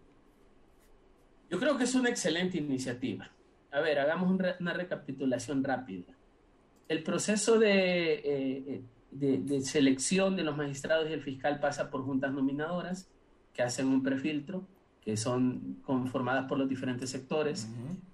Yo 1.49 1.59
creo 1.59 1.77
que 1.77 1.83
es 1.83 1.95
una 1.95 2.09
excelente 2.09 2.57
iniciativa. 2.57 3.29
A 3.71 3.79
ver, 3.81 3.99
hagamos 3.99 4.39
una 4.59 4.73
recapitulación 4.73 5.63
rápida. 5.63 6.13
El 6.87 7.03
proceso 7.03 7.59
de, 7.59 8.13
eh, 8.23 8.81
de, 9.11 9.37
de, 9.39 9.61
selección 9.61 10.35
de 10.35 10.43
los 10.43 10.57
magistrados 10.57 11.09
y 11.09 11.13
el 11.13 11.21
fiscal 11.21 11.59
pasa 11.59 11.91
por 11.91 12.03
juntas 12.03 12.31
nominadoras 12.31 13.07
que 13.53 13.61
hacen 13.61 13.87
un 13.87 14.01
prefiltro 14.01 14.65
que 15.03 15.17
son 15.17 15.81
conformadas 15.85 16.45
por 16.47 16.57
los 16.57 16.69
diferentes 16.69 17.09
sectores. 17.09 17.69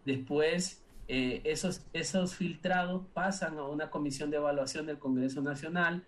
Después, 0.06 0.84
eh, 1.08 1.42
esos, 1.44 1.86
esos 1.94 2.36
filtrados 2.36 3.04
pasan 3.14 3.58
a 3.58 3.64
una 3.64 3.90
comisión 3.90 4.32
de 4.32 4.38
evaluación 4.38 4.86
del 4.86 4.98
Congreso 4.98 5.42
Nacional, 5.42 6.04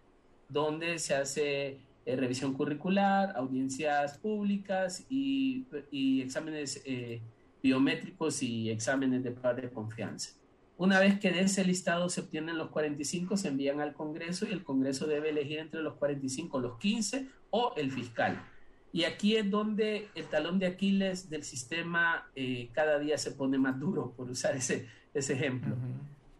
donde 0.50 0.98
se 1.00 1.14
hace 1.14 1.80
eh, 2.06 2.16
revisión 2.16 2.54
curricular, 2.54 3.36
audiencias 3.36 4.18
públicas 4.18 5.06
y, 5.10 5.66
y 5.92 6.22
exámenes 6.22 6.82
eh, 6.86 7.22
biométricos 7.62 8.42
y 8.44 8.70
exámenes 8.70 9.24
de 9.24 9.32
par 9.32 9.62
de 9.62 9.70
confianza. 9.70 10.32
Una 10.78 11.00
vez 11.00 11.20
que 11.20 11.32
de 11.32 11.42
ese 11.42 11.66
listado 11.66 12.08
se 12.08 12.22
obtienen 12.22 12.58
los 12.58 12.70
45, 12.70 13.36
se 13.36 13.48
envían 13.48 13.82
al 13.82 13.94
Congreso 13.94 14.48
y 14.48 14.54
el 14.54 14.64
Congreso 14.64 15.08
debe 15.08 15.30
elegir 15.30 15.60
entre 15.60 15.82
los 15.82 15.96
45 15.96 16.60
los 16.60 16.78
15 16.78 17.28
o 17.50 17.74
el 17.78 17.92
fiscal. 17.92 18.40
Y 18.94 19.04
aquí 19.04 19.36
es 19.36 19.50
donde 19.50 20.08
el 20.16 20.26
talón 20.26 20.60
de 20.60 20.68
Aquiles 20.68 21.30
del 21.30 21.44
sistema 21.44 22.30
eh, 22.36 22.70
cada 22.74 23.00
día 23.00 23.18
se 23.18 23.32
pone 23.32 23.58
más 23.58 23.80
duro, 23.80 24.14
por 24.16 24.30
usar 24.30 24.56
ese, 24.56 24.88
ese 25.14 25.34
ejemplo. 25.34 25.76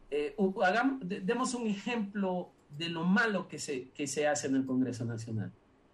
eh, 0.10 0.36
hagamos, 0.64 1.02
demos 1.02 1.54
un 1.54 1.68
ejemplo 1.68 2.50
de 2.78 2.90
lo 2.90 3.04
malo 3.04 3.48
que 3.48 3.60
se, 3.60 3.90
que 3.90 4.08
se 4.08 4.28
hace 4.28 4.48
en 4.48 4.56
el 4.56 4.66
Congreso 4.66 5.06
Nacional. 5.06 5.52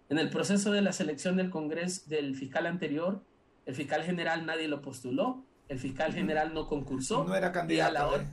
En 0.08 0.18
el 0.18 0.30
proceso 0.30 0.70
de 0.70 0.82
la 0.82 0.92
selección 0.92 1.36
del 1.36 1.50
Congreso 1.50 2.02
del 2.08 2.34
fiscal 2.36 2.66
anterior, 2.66 3.22
el 3.66 3.74
fiscal 3.74 4.02
general 4.02 4.46
nadie 4.46 4.68
lo 4.68 4.80
postuló, 4.80 5.42
el 5.68 5.78
fiscal 5.78 6.12
general 6.12 6.52
no 6.54 6.68
concursó. 6.68 7.24
No 7.24 7.34
era 7.34 7.50
candidato. 7.52 7.92
Y 7.92 7.96
a 7.96 8.00
la 8.00 8.08
hora, 8.08 8.24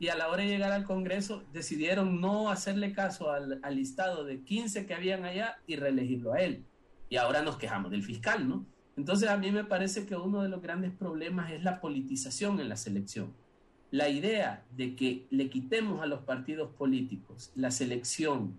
y 0.00 0.08
a 0.08 0.16
la 0.16 0.28
hora 0.28 0.42
de 0.42 0.48
llegar 0.48 0.72
al 0.72 0.84
Congreso 0.84 1.44
decidieron 1.52 2.20
no 2.20 2.50
hacerle 2.50 2.92
caso 2.92 3.30
al, 3.30 3.60
al 3.62 3.76
listado 3.76 4.24
de 4.24 4.42
15 4.42 4.86
que 4.86 4.94
habían 4.94 5.24
allá 5.24 5.58
y 5.66 5.76
reelegirlo 5.76 6.32
a 6.32 6.40
él 6.40 6.64
y 7.08 7.16
ahora 7.16 7.42
nos 7.42 7.56
quejamos 7.56 7.90
del 7.90 8.02
fiscal, 8.02 8.48
¿no? 8.48 8.66
Entonces 8.96 9.28
a 9.28 9.36
mí 9.36 9.52
me 9.52 9.64
parece 9.64 10.06
que 10.06 10.16
uno 10.16 10.42
de 10.42 10.48
los 10.48 10.60
grandes 10.60 10.90
problemas 10.90 11.52
es 11.52 11.62
la 11.62 11.80
politización 11.80 12.58
en 12.60 12.68
la 12.68 12.76
selección. 12.76 13.32
La 13.90 14.08
idea 14.08 14.64
de 14.76 14.96
que 14.96 15.26
le 15.30 15.48
quitemos 15.48 16.02
a 16.02 16.06
los 16.06 16.20
partidos 16.20 16.70
políticos 16.74 17.52
la 17.54 17.70
selección 17.70 18.58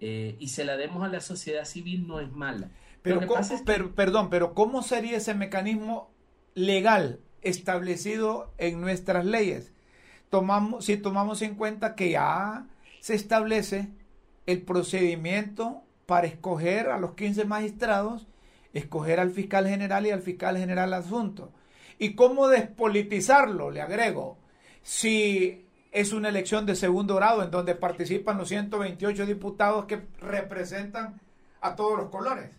eh, 0.00 0.36
y 0.38 0.48
se 0.48 0.64
la 0.64 0.76
demos 0.76 1.04
a 1.04 1.08
la 1.08 1.20
sociedad 1.20 1.64
civil 1.64 2.06
no 2.06 2.20
es 2.20 2.32
mala. 2.32 2.70
Pero, 3.02 3.26
¿cómo, 3.26 3.40
es 3.40 3.50
que... 3.50 3.58
pero, 3.64 3.94
perdón, 3.94 4.30
pero 4.30 4.54
¿cómo 4.54 4.82
sería 4.82 5.18
ese 5.18 5.34
mecanismo 5.34 6.10
legal 6.54 7.20
establecido 7.42 8.52
en 8.58 8.80
nuestras 8.80 9.24
leyes? 9.24 9.72
Tomamos, 10.30 10.86
si 10.86 10.96
tomamos 10.96 11.42
en 11.42 11.54
cuenta 11.54 11.94
que 11.94 12.10
ya 12.10 12.66
se 13.00 13.14
establece 13.14 13.90
el 14.46 14.62
procedimiento 14.62 15.85
para 16.06 16.26
escoger 16.26 16.88
a 16.88 16.98
los 16.98 17.14
15 17.14 17.44
magistrados, 17.44 18.26
escoger 18.72 19.20
al 19.20 19.32
fiscal 19.32 19.66
general 19.66 20.06
y 20.06 20.10
al 20.10 20.22
fiscal 20.22 20.56
general 20.56 20.94
adjunto. 20.94 21.52
¿Y 21.98 22.14
cómo 22.14 22.48
despolitizarlo? 22.48 23.70
Le 23.70 23.80
agrego, 23.80 24.38
si 24.82 25.66
es 25.90 26.12
una 26.12 26.28
elección 26.28 26.66
de 26.66 26.76
segundo 26.76 27.16
grado 27.16 27.42
en 27.42 27.50
donde 27.50 27.74
participan 27.74 28.38
los 28.38 28.48
128 28.48 29.26
diputados 29.26 29.86
que 29.86 30.02
representan 30.20 31.20
a 31.60 31.74
todos 31.74 31.98
los 31.98 32.10
colores. 32.10 32.50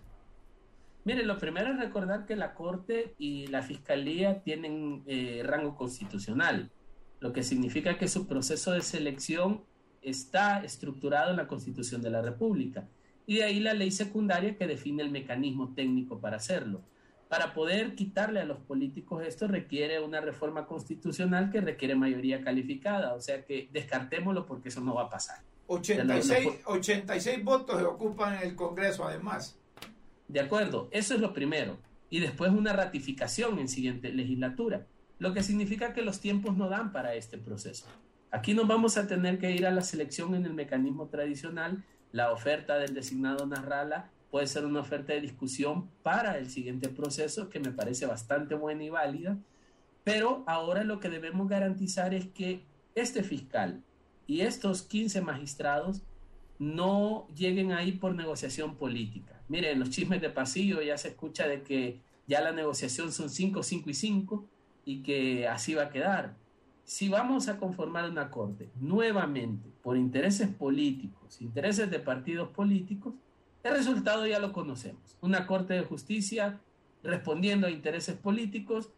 Mire, 1.05 1.23
lo 1.23 1.37
primero 1.37 1.71
es 1.71 1.79
recordar 1.79 2.25
que 2.25 2.35
la 2.35 2.53
Corte 2.53 3.13
y 3.17 3.47
la 3.47 3.61
Fiscalía 3.61 4.41
tienen 4.41 5.03
eh, 5.05 5.41
rango 5.45 5.75
constitucional, 5.75 6.69
lo 7.21 7.31
que 7.31 7.43
significa 7.43 7.97
que 7.97 8.09
su 8.09 8.27
proceso 8.27 8.71
de 8.71 8.81
selección 8.81 9.63
está 10.01 10.63
estructurado 10.63 11.31
en 11.31 11.37
la 11.37 11.47
Constitución 11.47 12.01
de 12.01 12.09
la 12.09 12.21
República. 12.21 12.87
Y 13.27 13.35
de 13.35 13.43
ahí 13.43 13.59
la 13.59 13.75
ley 13.75 13.91
secundaria 13.91 14.55
que 14.57 14.65
define 14.65 15.03
el 15.03 15.11
mecanismo 15.11 15.73
técnico 15.75 16.19
para 16.19 16.37
hacerlo. 16.37 16.81
Para 17.29 17.53
poder 17.53 17.93
quitarle 17.93 18.39
a 18.39 18.45
los 18.45 18.57
políticos 18.57 19.23
esto 19.23 19.47
requiere 19.47 19.99
una 19.99 20.21
reforma 20.21 20.65
constitucional 20.65 21.51
que 21.51 21.61
requiere 21.61 21.93
mayoría 21.93 22.41
calificada, 22.41 23.13
o 23.13 23.19
sea 23.19 23.43
que 23.43 23.69
descartémoslo 23.71 24.45
porque 24.45 24.69
eso 24.69 24.81
no 24.81 24.95
va 24.95 25.03
a 25.03 25.09
pasar. 25.09 25.41
86, 25.67 26.61
86 26.65 27.43
votos 27.43 27.83
ocupan 27.83 28.41
el 28.41 28.55
Congreso 28.55 29.05
además. 29.05 29.59
De 30.27 30.39
acuerdo, 30.39 30.87
eso 30.91 31.13
es 31.13 31.19
lo 31.19 31.33
primero. 31.33 31.77
Y 32.09 32.21
después 32.21 32.51
una 32.51 32.71
ratificación 32.71 33.59
en 33.59 33.67
siguiente 33.67 34.13
legislatura, 34.13 34.87
lo 35.19 35.33
que 35.33 35.43
significa 35.43 35.93
que 35.93 36.01
los 36.01 36.21
tiempos 36.21 36.55
no 36.55 36.69
dan 36.69 36.93
para 36.93 37.15
este 37.15 37.37
proceso. 37.37 37.85
Aquí 38.31 38.53
nos 38.53 38.67
vamos 38.67 38.97
a 38.97 39.07
tener 39.07 39.39
que 39.39 39.51
ir 39.51 39.65
a 39.65 39.71
la 39.71 39.81
selección 39.81 40.35
en 40.35 40.45
el 40.45 40.53
mecanismo 40.53 41.07
tradicional. 41.07 41.83
La 42.11 42.31
oferta 42.31 42.77
del 42.77 42.93
designado 42.93 43.45
Narrala 43.45 44.09
puede 44.31 44.47
ser 44.47 44.65
una 44.65 44.81
oferta 44.81 45.13
de 45.13 45.21
discusión 45.21 45.89
para 46.03 46.37
el 46.37 46.49
siguiente 46.49 46.89
proceso 46.89 47.49
que 47.49 47.59
me 47.59 47.71
parece 47.71 48.05
bastante 48.05 48.55
buena 48.55 48.83
y 48.83 48.89
válida. 48.89 49.37
Pero 50.03 50.43
ahora 50.47 50.83
lo 50.83 50.99
que 50.99 51.09
debemos 51.09 51.47
garantizar 51.49 52.13
es 52.13 52.27
que 52.27 52.61
este 52.95 53.23
fiscal 53.23 53.83
y 54.25 54.41
estos 54.41 54.83
15 54.83 55.21
magistrados 55.21 56.01
no 56.59 57.27
lleguen 57.35 57.71
ahí 57.71 57.91
por 57.91 58.15
negociación 58.15 58.75
política. 58.75 59.41
Miren, 59.47 59.79
los 59.79 59.89
chismes 59.89 60.21
de 60.21 60.29
pasillo 60.29 60.81
ya 60.81 60.97
se 60.97 61.09
escucha 61.09 61.47
de 61.47 61.61
que 61.61 62.01
ya 62.27 62.41
la 62.41 62.51
negociación 62.51 63.11
son 63.11 63.29
5, 63.29 63.63
5 63.63 63.89
y 63.89 63.93
5 63.93 64.45
y 64.85 65.03
que 65.03 65.47
así 65.47 65.73
va 65.75 65.83
a 65.83 65.89
quedar. 65.89 66.35
Si 66.87 67.09
vamos 67.09 67.49
a 67.49 67.57
conformar 67.57 68.09
una 68.09 68.31
corte 68.31 68.69
nuevamente 68.79 69.69
por 69.83 69.97
intereses 69.97 70.47
políticos, 70.47 71.41
intereses 71.41 71.91
de 71.91 71.99
partidos 71.99 72.47
políticos, 72.47 73.13
el 73.61 73.73
resultado 73.73 74.25
ya 74.25 74.39
lo 74.39 74.53
conocemos. 74.53 75.17
Una 75.19 75.45
corte 75.47 75.73
de 75.73 75.81
justicia 75.81 76.61
respondiendo 77.03 77.67
a 77.67 77.71
intereses 77.71 78.15
políticos 78.15 78.89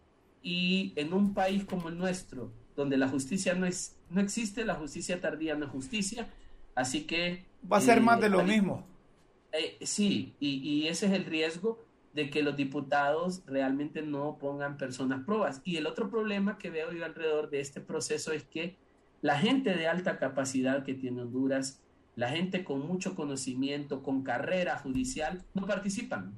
y 0.43 0.93
en 0.97 1.13
un 1.13 1.33
país 1.33 1.65
como 1.65 1.89
el 1.89 1.97
nuestro, 1.97 2.51
donde 2.75 2.95
la 2.95 3.07
justicia 3.07 3.55
no, 3.55 3.65
es, 3.65 3.95
no 4.11 4.21
existe, 4.21 4.65
la 4.65 4.75
justicia 4.75 5.19
tardía 5.19 5.55
no 5.55 5.65
es 5.65 5.71
justicia, 5.71 6.29
así 6.75 7.05
que 7.05 7.43
Va 7.71 7.77
a 7.77 7.81
ser 7.81 8.01
más 8.01 8.21
de 8.21 8.29
lo 8.29 8.43
mismo. 8.43 8.85
Eh, 9.51 9.79
sí, 9.81 10.35
y, 10.39 10.85
ese 10.85 11.07
es 11.07 11.13
el 11.13 11.25
riesgo 11.25 11.83
de 12.13 12.29
que 12.29 12.43
los 12.43 12.55
diputados 12.55 13.43
realmente 13.45 14.01
no 14.01 14.37
pongan 14.39 14.77
personas 14.77 15.23
pruebas. 15.23 15.61
Y 15.63 15.77
el 15.77 15.87
otro 15.87 16.09
problema 16.09 16.57
que 16.57 16.69
veo 16.69 16.91
yo 16.91 17.05
alrededor 17.05 17.49
de 17.49 17.59
este 17.59 17.81
proceso 17.81 18.31
es 18.31 18.43
que 18.43 18.77
la 19.21 19.37
gente 19.37 19.75
de 19.75 19.87
alta 19.87 20.17
capacidad 20.17 20.83
que 20.83 20.93
tiene 20.93 21.21
Honduras, 21.21 21.81
la 22.15 22.29
gente 22.29 22.63
con 22.63 22.85
mucho 22.85 23.15
conocimiento, 23.15 24.01
con 24.01 24.23
carrera 24.23 24.77
judicial, 24.77 25.43
no 25.53 25.65
participan, 25.65 26.37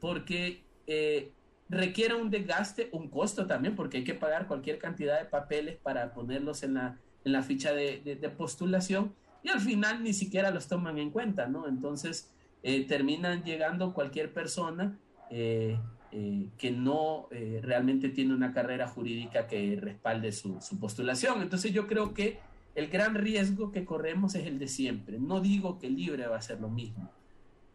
porque 0.00 0.62
eh, 0.86 1.32
requiere 1.68 2.14
un 2.14 2.30
desgaste, 2.30 2.88
un 2.92 3.08
costo 3.08 3.46
también, 3.46 3.76
porque 3.76 3.98
hay 3.98 4.04
que 4.04 4.14
pagar 4.14 4.46
cualquier 4.46 4.78
cantidad 4.78 5.18
de 5.18 5.26
papeles 5.26 5.76
para 5.76 6.12
ponerlos 6.12 6.62
en 6.62 6.74
la, 6.74 6.98
en 7.24 7.32
la 7.32 7.42
ficha 7.42 7.72
de, 7.72 8.00
de 8.00 8.28
postulación 8.30 9.14
y 9.44 9.50
al 9.50 9.60
final 9.60 10.02
ni 10.02 10.12
siquiera 10.12 10.50
los 10.50 10.66
toman 10.66 10.98
en 10.98 11.10
cuenta, 11.10 11.46
¿no? 11.46 11.68
Entonces 11.68 12.30
eh, 12.62 12.86
terminan 12.86 13.44
llegando 13.44 13.92
cualquier 13.92 14.32
persona 14.32 14.98
eh, 15.30 15.78
eh, 16.12 16.48
que 16.58 16.70
no 16.70 17.28
realmente 17.62 18.08
tiene 18.08 18.34
una 18.34 18.52
carrera 18.52 18.86
jurídica 18.86 19.46
que 19.46 19.78
respalde 19.80 20.32
su, 20.32 20.58
postulación. 20.80 21.42
Entonces 21.42 21.72
yo 21.72 21.86
creo 21.86 22.14
que 22.14 22.38
el 22.74 22.88
gran 22.88 23.14
riesgo 23.14 23.72
que 23.72 23.84
corremos 23.84 24.34
es 24.34 24.46
el 24.46 24.58
de 24.58 24.68
siempre. 24.68 25.18
No 25.18 25.40
digo 25.40 25.78
que 25.78 25.90
libre 25.90 26.26
va 26.26 26.36
a 26.36 26.42
ser 26.42 26.60
lo 26.60 26.68
mismo, 26.68 27.10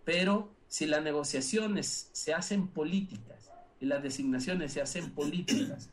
pero 0.05 0.51
si 0.67 0.85
las 0.85 1.03
negociaciones 1.03 2.09
se 2.13 2.33
hacen 2.33 2.67
políticas 2.67 3.51
y 3.79 3.85
las 3.85 4.03
designaciones 4.03 4.71
se 4.71 4.81
hacen 4.81 5.09
políticas, 5.11 5.89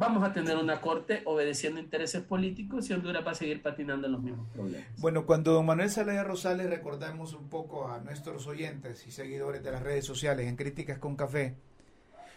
vamos 0.00 0.24
a 0.24 0.32
tener 0.32 0.56
una 0.56 0.80
corte 0.80 1.20
obedeciendo 1.26 1.78
intereses 1.78 2.22
políticos 2.22 2.88
y 2.88 2.94
Honduras 2.94 3.24
va 3.24 3.32
a 3.32 3.34
seguir 3.34 3.60
patinando 3.60 4.06
en 4.06 4.14
los 4.14 4.22
mismos 4.22 4.48
problemas. 4.48 4.88
Bueno, 4.96 5.26
cuando 5.26 5.52
don 5.52 5.66
Manuel 5.66 5.90
Salaya 5.90 6.24
Rosales, 6.24 6.70
recordamos 6.70 7.34
un 7.34 7.50
poco 7.50 7.86
a 7.86 8.00
nuestros 8.00 8.46
oyentes 8.46 9.06
y 9.06 9.10
seguidores 9.10 9.62
de 9.62 9.70
las 9.70 9.82
redes 9.82 10.06
sociales 10.06 10.48
en 10.48 10.56
Críticas 10.56 10.98
con 10.98 11.16
Café, 11.16 11.54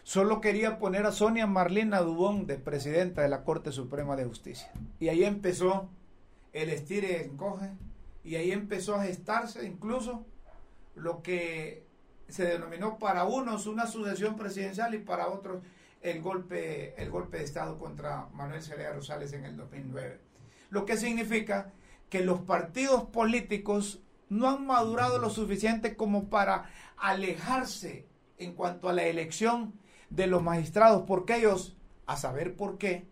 solo 0.04 0.42
quería 0.42 0.78
poner 0.78 1.06
a 1.06 1.14
Sonia 1.14 1.48
Marlena 1.48 2.02
Dubón 2.02 2.48
de 2.48 2.58
presidenta 2.58 3.22
de 3.22 3.30
la 3.30 3.46
Corte 3.46 3.72
Suprema 3.72 4.18
de 4.18 4.26
Justicia. 4.26 4.70
Y 5.00 5.08
ahí 5.08 5.24
empezó 5.24 5.90
el 6.52 6.70
estire 6.70 7.24
encoge, 7.24 7.70
y 8.26 8.36
ahí 8.36 8.52
empezó 8.52 8.96
a 8.96 9.06
gestarse 9.06 9.66
incluso 9.66 10.26
lo 10.96 11.22
que 11.22 11.86
se 12.28 12.44
denominó 12.44 13.00
para 13.00 13.24
unos 13.24 13.68
una 13.68 13.88
sucesión 13.88 14.36
presidencial 14.36 14.94
y 14.96 15.00
para 15.00 15.30
otros 15.30 15.64
el 16.04 16.22
golpe, 16.22 17.02
el 17.02 17.10
golpe 17.10 17.38
de 17.38 17.46
Estado 17.46 17.80
contra 17.80 18.28
Manuel 18.34 18.62
Zelaya 18.62 18.94
Rosales 18.94 19.34
en 19.34 19.46
el 19.46 19.58
2009. 19.58 20.20
Lo 20.70 20.86
que 20.86 20.98
significa 20.98 21.72
que 22.10 22.24
los 22.24 22.42
partidos 22.42 23.06
políticos 23.06 24.02
no 24.30 24.50
han 24.50 24.66
madurado 24.66 25.18
lo 25.18 25.30
suficiente 25.30 25.96
como 25.96 26.30
para 26.30 26.70
alejarse 26.98 28.06
en 28.38 28.54
cuanto 28.54 28.90
a 28.90 28.94
la 28.94 29.04
elección 29.04 29.74
de 30.10 30.28
los 30.28 30.44
magistrados, 30.44 31.04
porque 31.08 31.38
ellos, 31.38 31.76
a 32.06 32.18
saber 32.18 32.56
por 32.56 32.78
qué, 32.78 33.08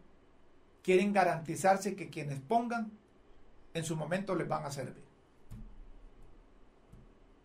quieren 0.83 1.13
garantizarse 1.13 1.95
que 1.95 2.09
quienes 2.09 2.39
pongan 2.41 2.91
en 3.73 3.85
su 3.85 3.95
momento 3.95 4.35
les 4.35 4.47
van 4.47 4.65
a 4.65 4.71
servir. 4.71 5.03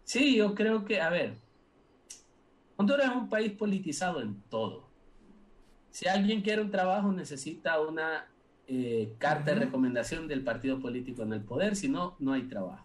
Sí, 0.04 0.36
yo 0.36 0.54
creo 0.54 0.84
que, 0.84 1.00
a 1.00 1.10
ver, 1.10 1.36
Honduras 2.76 3.10
es 3.10 3.16
un 3.16 3.28
país 3.28 3.52
politizado 3.52 4.20
en 4.20 4.40
todo. 4.42 4.85
Si 5.96 6.06
alguien 6.06 6.42
quiere 6.42 6.60
un 6.60 6.70
trabajo, 6.70 7.10
necesita 7.10 7.80
una 7.80 8.26
eh, 8.66 9.14
carta 9.16 9.54
de 9.54 9.60
recomendación 9.60 10.28
del 10.28 10.44
partido 10.44 10.78
político 10.78 11.22
en 11.22 11.32
el 11.32 11.40
poder, 11.40 11.74
si 11.74 11.88
no, 11.88 12.16
no 12.18 12.34
hay 12.34 12.42
trabajo. 12.42 12.84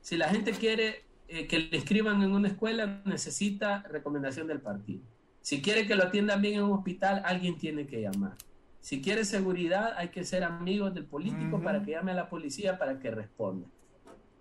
Si 0.00 0.16
la 0.16 0.28
gente 0.28 0.50
quiere 0.50 1.04
eh, 1.28 1.46
que 1.46 1.60
le 1.60 1.76
escriban 1.76 2.24
en 2.24 2.32
una 2.32 2.48
escuela, 2.48 3.02
necesita 3.04 3.84
recomendación 3.84 4.48
del 4.48 4.60
partido. 4.60 5.00
Si 5.42 5.62
quiere 5.62 5.86
que 5.86 5.94
lo 5.94 6.02
atiendan 6.02 6.42
bien 6.42 6.54
en 6.54 6.64
un 6.64 6.72
hospital, 6.72 7.22
alguien 7.24 7.56
tiene 7.56 7.86
que 7.86 8.00
llamar. 8.00 8.34
Si 8.80 9.00
quiere 9.00 9.24
seguridad, 9.24 9.94
hay 9.96 10.08
que 10.08 10.24
ser 10.24 10.42
amigos 10.42 10.92
del 10.92 11.04
político 11.04 11.62
para 11.62 11.84
que 11.84 11.92
llame 11.92 12.10
a 12.10 12.16
la 12.16 12.28
policía 12.28 12.78
para 12.80 12.98
que 12.98 13.12
responda. 13.12 13.68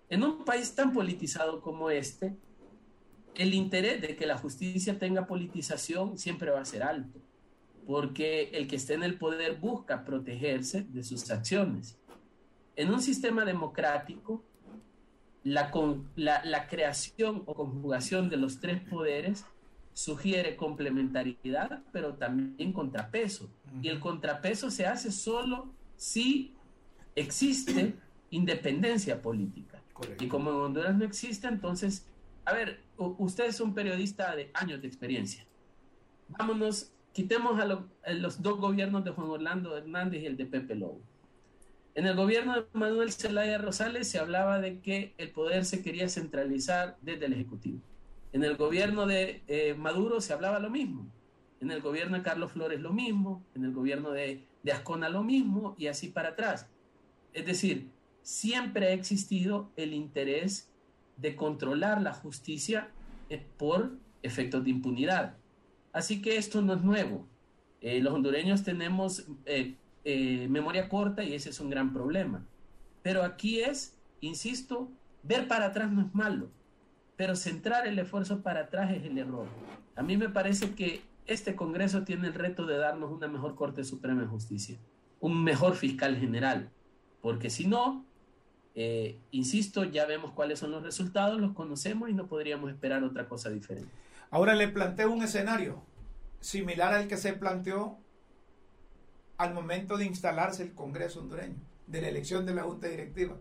En 0.09 0.23
un 0.23 0.45
país 0.45 0.73
tan 0.73 0.93
politizado 0.93 1.61
como 1.61 1.91
este, 1.91 2.35
el 3.35 3.53
interés 3.53 4.01
de 4.01 4.15
que 4.15 4.25
la 4.25 4.39
justicia 4.39 4.97
tenga 4.97 5.27
politización 5.27 6.17
siempre 6.17 6.49
va 6.49 6.61
a 6.61 6.65
ser 6.65 6.81
alto 6.81 7.21
porque 7.85 8.49
el 8.53 8.67
que 8.67 8.75
esté 8.75 8.93
en 8.93 9.03
el 9.03 9.17
poder 9.17 9.59
busca 9.59 10.05
protegerse 10.05 10.83
de 10.83 11.03
sus 11.03 11.29
acciones. 11.29 11.97
En 12.75 12.91
un 12.91 13.01
sistema 13.01 13.45
democrático, 13.45 14.43
la, 15.43 15.71
la, 16.15 16.67
creación 16.67 17.43
o 17.45 17.53
conjugación 17.53 18.29
de 18.29 18.37
los 18.37 18.59
tres 18.59 18.81
poderes 18.81 19.45
sugiere 19.93 20.55
complementariedad, 20.55 21.83
pero 21.91 22.15
también 22.15 22.71
contrapeso. 22.71 23.49
Y 23.81 23.89
el 23.89 23.99
contrapeso 23.99 24.71
se 24.71 24.85
hace 24.85 25.11
solo 25.11 25.73
si 25.97 26.55
existe 27.15 27.95
independencia 28.29 29.21
política. 29.21 29.81
Y 30.19 30.27
como 30.27 30.49
en 30.49 30.55
Honduras 30.57 30.95
no 30.95 31.05
existe, 31.05 31.47
entonces, 31.47 32.07
a 32.45 32.53
ver, 32.53 32.81
usted 32.97 33.45
es 33.45 33.59
un 33.59 33.73
periodista 33.73 34.35
de 34.35 34.49
años 34.53 34.81
de 34.81 34.87
experiencia. 34.87 35.45
Vámonos 36.29 36.92
quitemos 37.13 37.59
a, 37.59 37.65
los 38.13 38.41
dos 38.41 38.59
gobiernos 38.59 39.05
de 39.05 39.11
Juan 39.11 39.29
Orlando 39.29 39.77
Hernández 39.77 40.23
y 40.23 40.25
el 40.25 40.35
de 40.35 40.45
Pepe 40.45 40.75
Lobo. 40.75 41.01
En 41.95 42.07
el 42.07 42.15
gobierno 42.15 42.55
de 42.55 42.65
Manuel 42.73 43.11
Zelaya 43.11 43.59
Rosales 43.59 44.09
se 44.09 44.17
hablaba 44.17 44.59
de 44.59 44.79
que 44.79 45.13
el 45.17 45.29
poder 45.29 45.63
se 45.63 45.83
quería 45.83 46.09
centralizar 46.09 46.97
desde 47.01 47.27
el 47.27 47.33
Ejecutivo. 47.33 47.79
En 48.33 48.43
el 48.43 48.57
gobierno 48.57 49.05
de 49.05 49.43
eh, 49.47 49.75
Maduro 49.75 50.19
se 50.19 50.33
hablaba 50.33 50.57
lo 50.57 50.71
mismo. 50.71 51.05
En 51.61 51.69
el 51.69 51.81
gobierno 51.81 52.17
de 52.17 52.23
Carlos 52.23 52.51
Flores 52.51 52.81
lo 52.81 52.91
mismo. 52.91 53.43
En 53.53 53.63
el 53.63 53.71
gobierno 53.71 54.11
de, 54.11 54.43
de 54.63 54.71
Ascona 54.71 55.07
lo 55.07 55.23
mismo 55.23 55.75
y 55.77 55.85
así 55.85 56.07
para 56.07 56.29
atrás. 56.29 56.67
Es 57.31 57.45
decir, 57.45 57.91
siempre 58.23 58.87
ha 58.87 58.93
existido 58.93 59.69
el 59.75 59.93
interés 59.93 60.71
de 61.17 61.35
controlar 61.35 62.01
la 62.01 62.13
justicia 62.13 62.89
eh, 63.29 63.45
por 63.57 63.91
efectos 64.23 64.63
de 64.63 64.71
impunidad. 64.71 65.37
Así 65.93 66.21
que 66.21 66.37
esto 66.37 66.61
no 66.61 66.73
es 66.73 66.81
nuevo. 66.81 67.25
Eh, 67.79 68.01
los 68.01 68.13
hondureños 68.13 68.63
tenemos 68.63 69.25
eh, 69.45 69.75
eh, 70.03 70.47
memoria 70.49 70.89
corta 70.89 71.23
y 71.23 71.33
ese 71.33 71.51
es 71.51 71.59
un 71.59 71.69
gran 71.69 71.93
problema. 71.93 72.45
Pero 73.03 73.23
aquí 73.23 73.61
es, 73.61 73.95
insisto, 74.19 74.89
ver 75.21 75.47
para 75.47 75.67
atrás 75.67 75.91
no 75.91 76.01
es 76.01 76.13
malo. 76.13 76.49
pero 77.15 77.35
centrar 77.35 77.85
el 77.85 77.99
esfuerzo 77.99 78.41
para 78.41 78.61
atrás 78.61 78.91
es 78.91 79.03
el 79.05 79.17
error. 79.19 79.45
A 79.95 80.01
mí 80.01 80.17
me 80.17 80.29
parece 80.29 80.73
que 80.73 81.01
este 81.27 81.55
Congreso 81.55 82.03
tiene 82.03 82.27
el 82.27 82.33
reto 82.33 82.65
de 82.65 82.75
darnos 82.75 83.11
una 83.11 83.27
mejor 83.27 83.55
Corte 83.55 83.83
Suprema 83.83 84.21
de 84.21 84.27
Justicia, 84.27 84.79
un 85.19 85.43
mejor 85.43 85.75
fiscal 85.75 86.17
general, 86.17 86.69
porque 87.21 87.51
si 87.51 87.67
no, 87.67 88.03
insisto, 89.29 89.83
ya 89.83 90.07
vemos 90.07 90.31
cuáles 90.31 90.57
son 90.57 90.71
los 90.71 90.81
resultados, 90.81 91.39
los 91.39 91.53
conocemos 91.53 92.09
y 92.09 92.13
no 92.13 92.25
podríamos 92.25 92.71
esperar 92.71 93.03
otra 93.03 93.29
cosa 93.29 93.51
diferente. 93.51 93.91
Ahora 94.33 94.55
le 94.55 94.67
planteo 94.67 95.11
un 95.11 95.21
escenario 95.21 95.85
similar 96.39 96.91
al 96.91 97.07
que 97.07 97.17
se 97.17 97.33
planteó 97.33 97.99
al 99.37 99.53
momento 99.53 99.95
de 99.95 100.05
instalarse 100.05 100.63
el 100.63 100.73
Congreso 100.73 101.19
hondureño, 101.19 101.61
de 101.85 102.01
la 102.01 102.07
elección 102.07 102.43
de 102.43 102.55
la 102.55 102.63
Junta 102.63 102.87
Directiva. 102.87 103.37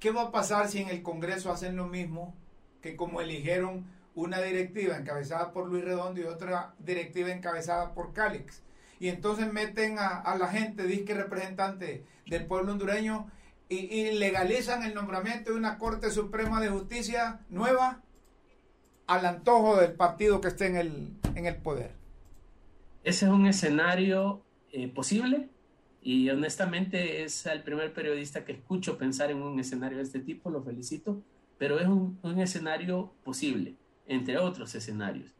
¿Qué 0.00 0.10
va 0.10 0.22
a 0.22 0.32
pasar 0.32 0.68
si 0.68 0.78
en 0.78 0.88
el 0.88 1.02
Congreso 1.02 1.52
hacen 1.52 1.76
lo 1.76 1.88
mismo 1.88 2.34
que 2.80 2.96
como 2.96 3.20
eligieron 3.20 3.84
una 4.14 4.40
directiva 4.40 4.96
encabezada 4.96 5.52
por 5.52 5.68
Luis 5.68 5.84
Redondo 5.84 6.22
y 6.22 6.24
otra 6.24 6.72
directiva 6.78 7.30
encabezada 7.30 7.92
por 7.92 8.14
Cálix? 8.14 8.62
Y 8.98 9.08
entonces 9.08 9.52
meten 9.52 9.98
a, 9.98 10.34
la 10.38 10.48
gente, 10.48 10.84
disque 10.84 11.12
representante 11.12 12.06
del 12.26 12.46
pueblo 12.46 12.72
hondureño, 12.72 13.30
y, 13.68 14.12
legalizan 14.12 14.84
el 14.84 14.94
nombramiento 14.94 15.50
de 15.50 15.58
una 15.58 15.76
Corte 15.76 16.10
Suprema 16.10 16.62
de 16.62 16.70
Justicia 16.70 17.40
nueva 17.50 18.00
al 19.08 19.26
antojo 19.26 19.76
del 19.76 19.94
partido 19.94 20.40
que 20.40 20.48
esté 20.48 20.66
en 20.66 20.76
el, 20.76 21.08
en 21.34 21.46
el 21.46 21.56
poder. 21.56 21.90
Ese 23.02 23.26
es 23.26 23.30
un 23.32 23.46
escenario 23.46 24.44
eh, 24.70 24.86
posible 24.86 25.48
y 26.00 26.30
honestamente 26.30 27.24
es 27.24 27.44
el 27.46 27.64
primer 27.64 27.92
periodista 27.92 28.44
que 28.44 28.52
escucho 28.52 28.96
pensar 28.96 29.32
en 29.32 29.42
un 29.42 29.58
escenario 29.58 29.98
de 29.98 30.04
este 30.04 30.20
tipo, 30.20 30.50
lo 30.50 30.62
felicito, 30.62 31.20
pero 31.58 31.80
es 31.80 31.88
un, 31.88 32.20
un 32.22 32.38
escenario 32.38 33.12
posible, 33.24 33.74
entre 34.06 34.38
otros 34.38 34.72
escenarios. 34.76 35.34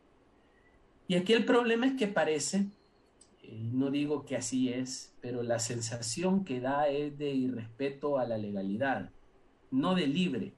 Y 1.06 1.14
aquí 1.14 1.32
el 1.32 1.44
problema 1.44 1.86
es 1.86 1.92
que 1.92 2.08
parece 2.08 2.66
no 3.52 3.90
digo 3.90 4.24
que 4.24 4.36
así 4.36 4.72
es, 4.72 5.14
pero 5.20 5.42
la 5.42 5.58
sensación 5.58 6.44
que 6.44 6.60
da 6.60 6.88
es 6.88 7.16
de 7.18 7.30
irrespeto 7.30 8.18
a 8.18 8.26
la 8.26 8.38
legalidad, 8.38 9.10
no 9.70 9.94
de 9.94 10.06
libre. 10.06 10.52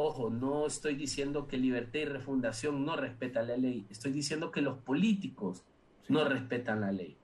Ojo, 0.00 0.30
no 0.30 0.64
estoy 0.64 0.94
diciendo 0.94 1.48
que 1.48 1.56
libertad 1.56 1.98
y 1.98 2.04
refundación 2.04 2.84
no 2.84 2.94
respetan 2.94 3.48
la 3.48 3.56
ley, 3.56 3.84
estoy 3.90 4.12
diciendo 4.12 4.52
que 4.52 4.62
los 4.62 4.78
políticos 4.78 5.64
no 6.08 6.22
respetan 6.22 6.82
la 6.82 6.92
ley. 6.92 7.16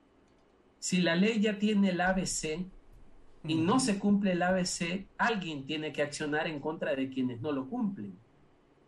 Si 0.79 0.99
la 0.99 1.15
ley 1.15 1.39
ya 1.39 1.57
tiene 1.57 1.91
el 1.91 2.01
ABC 2.01 2.67
y 3.45 3.55
no 3.55 3.79
se 3.79 3.97
cumple 3.97 4.33
el 4.33 4.41
ABC, 4.41 5.07
alguien 5.17 5.65
tiene 5.65 5.93
que 5.93 6.01
accionar 6.01 6.47
en 6.47 6.59
contra 6.59 6.93
de 6.93 7.09
quienes 7.09 7.39
no 7.39 7.53
lo 7.53 7.69
cumplen. 7.69 8.13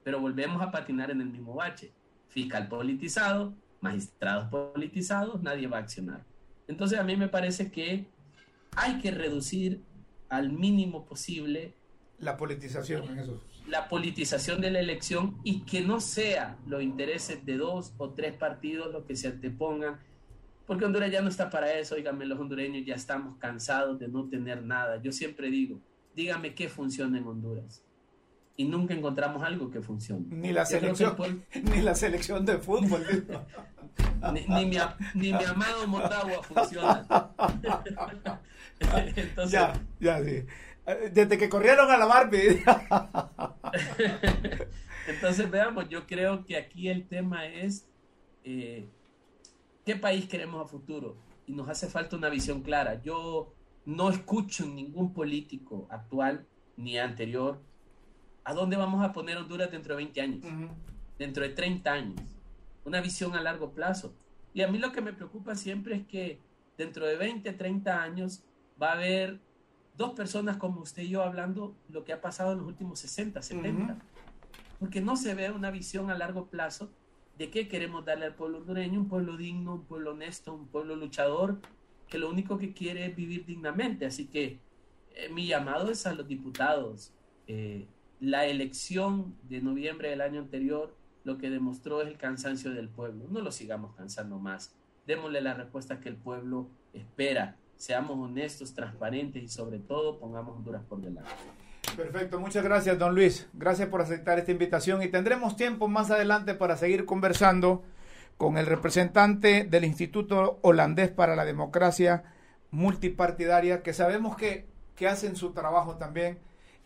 Pero 0.03 0.19
volvemos 0.19 0.61
a 0.61 0.69
patinar 0.69 1.09
en 1.09 1.21
el 1.21 1.29
mismo 1.29 1.53
bache. 1.53 1.93
Fiscal 2.27 2.67
politizado, 2.67 3.53
magistrados 3.79 4.49
politizados, 4.49 5.41
nadie 5.41 5.67
va 5.67 5.77
a 5.77 5.81
accionar. 5.83 6.25
Entonces 6.67 6.99
a 6.99 7.03
mí 7.03 7.15
me 7.15 7.29
parece 7.29 7.71
que 7.71 8.05
hay 8.75 8.99
que 8.99 9.11
reducir 9.11 9.81
al 10.27 10.51
mínimo 10.51 11.05
posible 11.05 11.73
la 12.19 12.35
politización 12.35 13.05
La 13.67 13.87
politización 13.89 14.61
de 14.61 14.71
la 14.71 14.79
elección 14.79 15.37
y 15.43 15.61
que 15.61 15.81
no 15.81 15.99
sea 15.99 16.57
los 16.65 16.81
intereses 16.81 17.45
de 17.45 17.57
dos 17.57 17.93
o 17.97 18.11
tres 18.11 18.33
partidos 18.33 18.91
los 18.91 19.05
que 19.05 19.15
se 19.15 19.27
antepongan, 19.27 19.99
porque 20.65 20.85
Honduras 20.85 21.11
ya 21.11 21.21
no 21.21 21.29
está 21.29 21.49
para 21.49 21.73
eso, 21.73 21.95
díganme, 21.95 22.25
los 22.25 22.39
hondureños 22.39 22.85
ya 22.85 22.95
estamos 22.95 23.37
cansados 23.37 23.99
de 23.99 24.07
no 24.07 24.27
tener 24.27 24.63
nada. 24.63 25.01
Yo 25.01 25.11
siempre 25.11 25.49
digo, 25.49 25.79
dígame 26.15 26.55
qué 26.55 26.67
funciona 26.67 27.17
en 27.17 27.27
Honduras 27.27 27.83
y 28.57 28.65
nunca 28.65 28.93
encontramos 28.95 29.43
algo 29.43 29.69
que 29.69 29.81
funcione. 29.81 30.25
Ni 30.29 30.51
la 30.51 30.65
selección, 30.65 31.45
ni 31.63 31.81
la 31.81 31.95
selección 31.95 32.45
de 32.45 32.57
fútbol. 32.57 33.05
ni, 34.33 34.65
mi, 34.65 34.77
ni, 35.13 35.33
mi, 35.33 35.43
amado 35.43 35.87
Motagua 35.87 36.43
funciona. 36.43 37.05
Entonces, 39.15 39.51
ya, 39.51 39.73
ya, 39.99 40.23
sí. 40.23 40.43
Desde 41.11 41.37
que 41.37 41.49
corrieron 41.49 41.91
a 41.91 41.97
la 41.97 42.05
Barbie. 42.05 42.63
Entonces, 45.07 45.51
veamos, 45.51 45.89
yo 45.89 46.07
creo 46.07 46.45
que 46.45 46.57
aquí 46.57 46.89
el 46.89 47.07
tema 47.07 47.45
es 47.45 47.87
eh, 48.43 48.89
qué 49.85 49.95
país 49.95 50.27
queremos 50.27 50.65
a 50.65 50.67
futuro. 50.67 51.17
Y 51.45 51.53
nos 51.53 51.69
hace 51.69 51.87
falta 51.87 52.15
una 52.15 52.29
visión 52.29 52.61
clara. 52.61 53.01
Yo 53.01 53.53
no 53.85 54.09
escucho 54.09 54.65
ningún 54.65 55.13
político 55.13 55.87
actual 55.89 56.45
ni 56.75 56.97
anterior 56.97 57.61
¿A 58.47 58.53
dónde 58.53 58.77
vamos 58.77 59.03
a 59.03 59.11
poner 59.11 59.35
Honduras 59.35 59.69
dentro 59.69 59.93
de 59.93 60.03
20 60.05 60.21
años? 60.21 60.45
Dentro 61.19 61.43
de 61.43 61.49
30 61.49 61.91
años. 61.91 62.21
Una 62.85 63.01
visión 63.01 63.35
a 63.35 63.41
largo 63.41 63.73
plazo. 63.73 64.15
Y 64.53 64.61
a 64.61 64.69
mí 64.69 64.77
lo 64.77 64.93
que 64.93 65.01
me 65.01 65.11
preocupa 65.11 65.53
siempre 65.55 65.97
es 65.97 66.07
que 66.07 66.39
dentro 66.77 67.05
de 67.05 67.17
20, 67.17 67.51
30 67.51 68.01
años 68.01 68.45
va 68.81 68.91
a 68.91 68.93
haber 68.93 69.41
dos 69.97 70.11
personas 70.13 70.57
como 70.57 70.81
usted 70.81 71.03
y 71.03 71.09
yo 71.09 71.23
hablando 71.23 71.75
lo 71.89 72.03
que 72.03 72.13
ha 72.13 72.21
pasado 72.21 72.53
en 72.53 72.59
los 72.59 72.67
últimos 72.67 72.99
60, 72.99 73.41
70. 73.41 73.97
Porque 74.79 75.01
no 75.01 75.17
se 75.17 75.33
ve 75.33 75.49
una 75.51 75.71
visión 75.71 76.11
a 76.11 76.17
largo 76.17 76.45
plazo 76.47 76.91
de 77.37 77.49
qué 77.49 77.67
queremos 77.67 78.05
darle 78.05 78.25
al 78.25 78.35
pueblo 78.35 78.59
hondureño, 78.59 78.99
un 78.99 79.09
pueblo 79.09 79.37
digno, 79.37 79.73
un 79.75 79.83
pueblo 79.85 80.11
honesto, 80.11 80.53
un 80.53 80.67
pueblo 80.67 80.95
luchador, 80.95 81.59
que 82.07 82.19
lo 82.19 82.29
único 82.29 82.57
que 82.57 82.73
quiere 82.73 83.05
es 83.05 83.15
vivir 83.15 83.45
dignamente. 83.45 84.05
Así 84.05 84.27
que 84.27 84.59
eh, 85.15 85.29
mi 85.29 85.47
llamado 85.47 85.91
es 85.91 86.05
a 86.05 86.13
los 86.13 86.27
diputados. 86.27 87.11
Eh, 87.47 87.87
la 88.19 88.45
elección 88.45 89.35
de 89.43 89.61
noviembre 89.61 90.09
del 90.09 90.21
año 90.21 90.41
anterior 90.41 90.95
lo 91.23 91.37
que 91.37 91.49
demostró 91.49 92.01
es 92.01 92.07
el 92.07 92.17
cansancio 92.17 92.71
del 92.71 92.87
pueblo. 92.87 93.25
No 93.29 93.41
lo 93.41 93.51
sigamos 93.51 93.95
cansando 93.95 94.39
más. 94.39 94.75
Démosle 95.05 95.41
la 95.41 95.55
respuesta 95.55 95.99
que 95.99 96.09
el 96.09 96.15
pueblo 96.15 96.69
espera. 96.93 97.57
Seamos 97.77 98.17
honestos, 98.17 98.73
transparentes 98.73 99.43
y 99.43 99.47
sobre 99.47 99.77
todo 99.77 100.19
pongamos 100.19 100.57
Honduras 100.57 100.81
por 100.89 100.99
delante. 100.99 101.29
Perfecto, 101.95 102.39
muchas 102.39 102.63
gracias 102.63 102.97
don 102.97 103.13
Luis. 103.13 103.47
Gracias 103.53 103.87
por 103.89 104.01
aceptar 104.01 104.39
esta 104.39 104.51
invitación 104.51 105.01
y 105.03 105.07
tendremos 105.07 105.55
tiempo 105.55 105.87
más 105.87 106.11
adelante 106.11 106.55
para 106.55 106.75
seguir 106.75 107.05
conversando 107.05 107.83
con 108.37 108.57
el 108.57 108.65
representante 108.65 109.63
del 109.63 109.85
Instituto 109.85 110.59
Holandés 110.61 111.09
para 111.09 111.35
la 111.35 111.45
Democracia 111.45 112.23
Multipartidaria, 112.71 113.81
que 113.81 113.93
sabemos 113.93 114.35
que, 114.35 114.67
que 114.95 115.07
hacen 115.07 115.35
su 115.35 115.53
trabajo 115.53 115.97
también 115.97 116.39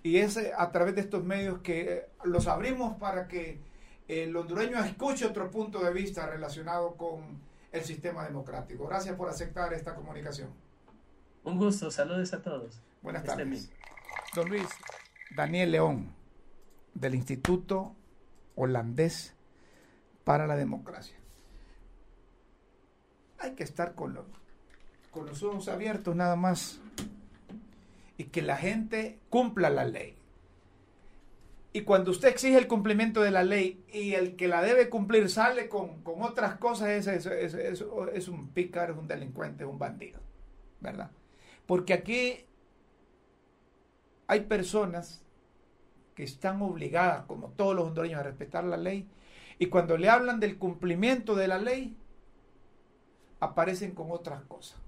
y 0.03 0.17
es 0.17 0.37
eh, 0.37 0.51
a 0.57 0.71
través 0.71 0.95
de 0.95 1.01
estos 1.01 1.23
medios 1.23 1.59
que 1.59 1.93
eh, 1.93 2.07
los 2.23 2.47
abrimos 2.47 2.97
para 2.97 3.27
que 3.27 3.59
el 4.07 4.35
hondureño 4.35 4.79
escuche 4.83 5.25
otro 5.25 5.49
punto 5.49 5.79
de 5.79 5.93
vista 5.93 6.27
relacionado 6.27 6.95
con 6.95 7.39
el 7.71 7.83
sistema 7.83 8.25
democrático. 8.25 8.87
Gracias 8.87 9.15
por 9.15 9.29
aceptar 9.29 9.73
esta 9.73 9.95
comunicación. 9.95 10.49
Un 11.43 11.57
gusto, 11.57 11.89
saludos 11.89 12.33
a 12.33 12.41
todos. 12.41 12.79
Buenas 13.01 13.23
tardes. 13.23 13.71
Don 14.35 14.47
Luis, 14.49 14.67
Daniel 15.35 15.71
León, 15.71 16.13
del 16.93 17.15
Instituto 17.15 17.95
Holandés 18.55 19.33
para 20.23 20.45
la 20.45 20.55
Democracia. 20.55 21.15
Hay 23.39 23.55
que 23.55 23.63
estar 23.63 23.95
con 23.95 24.13
los, 24.13 24.25
con 25.09 25.25
los 25.25 25.41
ojos 25.41 25.67
abiertos 25.67 26.15
nada 26.15 26.35
más 26.35 26.79
y 28.17 28.25
que 28.25 28.43
la 28.43 28.55
gente 28.55 29.17
cumpla 29.29 29.71
la 29.71 29.85
ley. 29.85 30.15
Y 31.73 31.81
cuando 31.81 32.11
usted 32.11 32.27
exige 32.27 32.57
el 32.57 32.67
cumplimiento 32.67 33.21
de 33.21 33.31
la 33.31 33.43
ley 33.43 33.83
y 33.91 34.13
el 34.13 34.35
que 34.35 34.47
la 34.47 34.61
debe 34.61 34.89
cumplir 34.89 35.29
sale 35.29 35.69
con, 35.69 36.01
otras 36.05 36.57
cosas, 36.57 36.89
es, 36.89 37.07
es, 37.07 37.53
es, 37.55 38.27
un 38.27 38.49
pícaro, 38.49 38.93
es 38.93 38.99
un 38.99 39.07
delincuente, 39.07 39.63
es 39.63 39.69
un 39.69 39.79
bandido. 39.79 40.19
¿Verdad? 40.81 41.09
Porque 41.72 41.93
aquí 41.93 42.45
hay 44.28 44.41
personas 44.41 45.24
que 46.15 46.24
están 46.24 46.61
obligadas, 46.61 47.24
como 47.28 47.47
todos 47.51 47.74
los 47.74 47.88
hondureños, 47.88 48.19
a 48.19 48.24
respetar 48.24 48.65
la 48.65 48.76
ley. 48.76 49.07
Y 49.57 49.67
cuando 49.67 49.95
le 49.95 50.09
hablan 50.09 50.41
del 50.41 50.57
cumplimiento 50.57 51.34
de 51.34 51.47
la 51.47 51.59
ley, 51.59 51.95
aparecen 53.39 53.91
con 53.91 54.11
otras 54.11 54.43
cosas. 54.49 54.80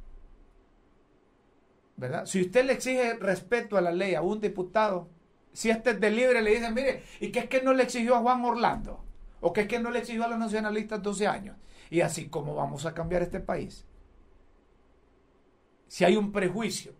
¿verdad? 1.95 2.25
Si 2.25 2.41
usted 2.41 2.65
le 2.65 2.73
exige 2.73 3.13
respeto 3.13 3.77
a 3.77 3.81
la 3.81 3.93
ley 3.93 4.15
a 4.15 4.21
un 4.21 4.41
diputado, 4.41 5.07
si 5.53 5.69
este 5.69 5.91
es 5.91 6.01
de 6.01 6.11
libre, 6.11 6.41
le 6.41 6.51
dicen, 6.51 6.73
mire, 6.73 7.01
¿y 7.21 7.31
qué 7.31 7.39
es 7.39 7.47
que 7.47 7.61
no 7.61 7.71
le 7.71 7.83
exigió 7.83 8.17
a 8.17 8.19
Juan 8.19 8.43
Orlando? 8.43 9.01
¿O 9.39 9.53
qué 9.53 9.61
es 9.61 9.67
que 9.69 9.79
no 9.79 9.89
le 9.89 9.99
exigió 9.99 10.25
a 10.25 10.27
los 10.27 10.37
nacionalistas 10.37 11.01
12 11.01 11.27
años? 11.27 11.55
Y 11.89 12.01
así 12.01 12.27
como 12.27 12.55
vamos 12.55 12.85
a 12.85 12.93
cambiar 12.93 13.21
este 13.21 13.39
país. 13.39 13.85
Si 15.93 16.03
hay 16.03 16.15
un 16.15 16.31
prejuicio, 16.31 16.93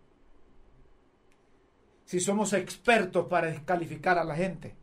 si 2.06 2.20
somos 2.20 2.54
expertos 2.54 3.26
para 3.26 3.48
descalificar 3.48 4.20
a 4.20 4.24
la 4.24 4.36
gente, 4.36 4.76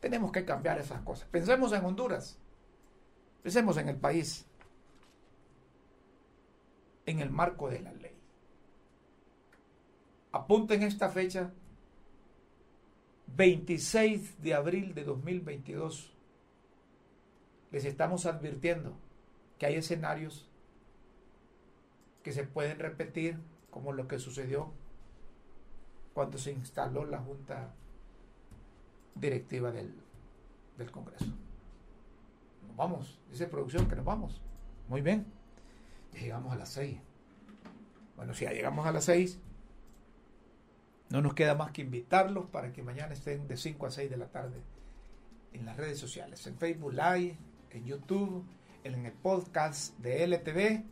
tenemos 0.00 0.32
que 0.32 0.46
cambiar 0.46 0.78
esas 0.78 1.02
cosas. 1.02 1.28
Pensemos 1.28 1.74
en 1.74 1.84
Honduras, 1.84 2.38
pensemos 3.42 3.76
en 3.76 3.90
el 3.90 3.96
país, 3.96 4.46
en 7.04 7.20
el 7.20 7.28
marco 7.28 7.68
de 7.68 7.80
la 7.80 7.92
ley 7.92 8.22
apunten 10.32 10.82
esta 10.82 11.10
fecha, 11.10 11.52
26 13.36 14.42
de 14.42 14.54
abril 14.54 14.94
de 14.94 15.04
2022. 15.04 16.10
Les 17.70 17.84
estamos 17.84 18.24
advirtiendo 18.24 18.96
que 19.58 19.66
hay 19.66 19.74
escenarios 19.74 20.48
que 22.22 22.32
se 22.32 22.44
pueden 22.44 22.78
repetir 22.78 23.38
como 23.70 23.92
lo 23.92 24.08
que 24.08 24.18
sucedió 24.18 24.72
cuando 26.14 26.38
se 26.38 26.52
instaló 26.52 27.04
la 27.04 27.18
Junta 27.18 27.74
Directiva 29.14 29.70
del, 29.70 29.94
del 30.78 30.90
Congreso. 30.90 31.26
Nos 32.66 32.76
vamos, 32.76 33.20
dice 33.30 33.46
producción 33.46 33.88
que 33.88 33.96
nos 33.96 34.04
vamos. 34.04 34.40
Muy 34.88 35.00
bien, 35.00 35.26
llegamos 36.12 36.52
a 36.52 36.56
las 36.56 36.70
6. 36.70 36.98
Bueno, 38.16 38.34
si 38.34 38.44
ya 38.44 38.52
llegamos 38.52 38.86
a 38.86 38.92
las 38.92 39.04
6, 39.04 39.38
no 41.10 41.20
nos 41.20 41.34
queda 41.34 41.54
más 41.54 41.72
que 41.72 41.82
invitarlos 41.82 42.46
para 42.46 42.72
que 42.72 42.82
mañana 42.82 43.12
estén 43.12 43.46
de 43.48 43.56
5 43.56 43.86
a 43.86 43.90
6 43.90 44.10
de 44.10 44.16
la 44.16 44.28
tarde 44.28 44.62
en 45.52 45.66
las 45.66 45.76
redes 45.76 45.98
sociales, 45.98 46.46
en 46.46 46.56
Facebook 46.56 46.92
Live, 46.92 47.36
en 47.70 47.84
YouTube, 47.84 48.44
en 48.84 49.06
el 49.06 49.12
podcast 49.12 49.96
de 49.98 50.26
LTV. 50.26 50.84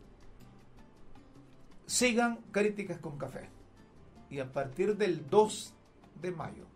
Sigan 1.91 2.37
Críticas 2.53 2.99
con 2.99 3.19
Café. 3.19 3.49
Y 4.29 4.39
a 4.39 4.53
partir 4.53 4.97
del 4.97 5.29
2 5.29 5.75
de 6.23 6.31
mayo, 6.31 6.67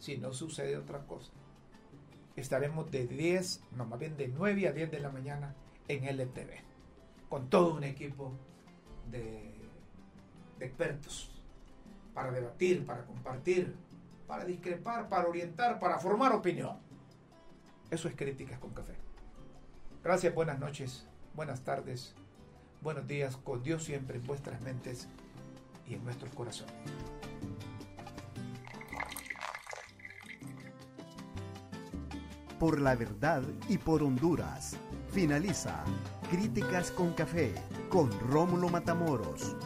si 0.00 0.18
no 0.18 0.32
sucede 0.32 0.76
otra 0.76 1.06
cosa, 1.06 1.30
estaremos 2.34 2.90
de 2.90 3.06
10, 3.06 3.62
no 3.76 3.86
más 3.86 4.00
bien 4.00 4.16
de 4.16 4.26
9 4.26 4.66
a 4.66 4.72
10 4.72 4.90
de 4.90 4.98
la 4.98 5.10
mañana 5.10 5.54
en 5.86 6.02
LTV, 6.02 6.50
con 7.28 7.48
todo 7.48 7.74
un 7.74 7.84
equipo 7.84 8.32
de 9.08 9.54
expertos 10.58 11.40
para 12.12 12.32
debatir, 12.32 12.84
para 12.84 13.06
compartir, 13.06 13.72
para 14.26 14.44
discrepar, 14.44 15.08
para 15.08 15.28
orientar, 15.28 15.78
para 15.78 16.00
formar 16.00 16.32
opinión. 16.32 16.76
Eso 17.88 18.08
es 18.08 18.16
Críticas 18.16 18.58
con 18.58 18.74
Café. 18.74 18.96
Gracias, 20.02 20.34
buenas 20.34 20.58
noches, 20.58 21.06
buenas 21.34 21.62
tardes, 21.62 22.16
buenos 22.86 23.08
días, 23.08 23.36
con 23.38 23.64
Dios 23.64 23.82
siempre 23.82 24.18
en 24.18 24.24
vuestras 24.28 24.60
mentes 24.60 25.08
y 25.88 25.94
en 25.94 26.04
nuestros 26.04 26.32
corazones. 26.32 26.72
Por 32.60 32.80
la 32.80 32.94
verdad 32.94 33.42
y 33.68 33.78
por 33.78 34.04
Honduras. 34.04 34.76
Finaliza 35.10 35.82
Críticas 36.30 36.92
con 36.92 37.12
Café 37.14 37.52
con 37.88 38.08
Rómulo 38.20 38.68
Matamoros. 38.68 39.56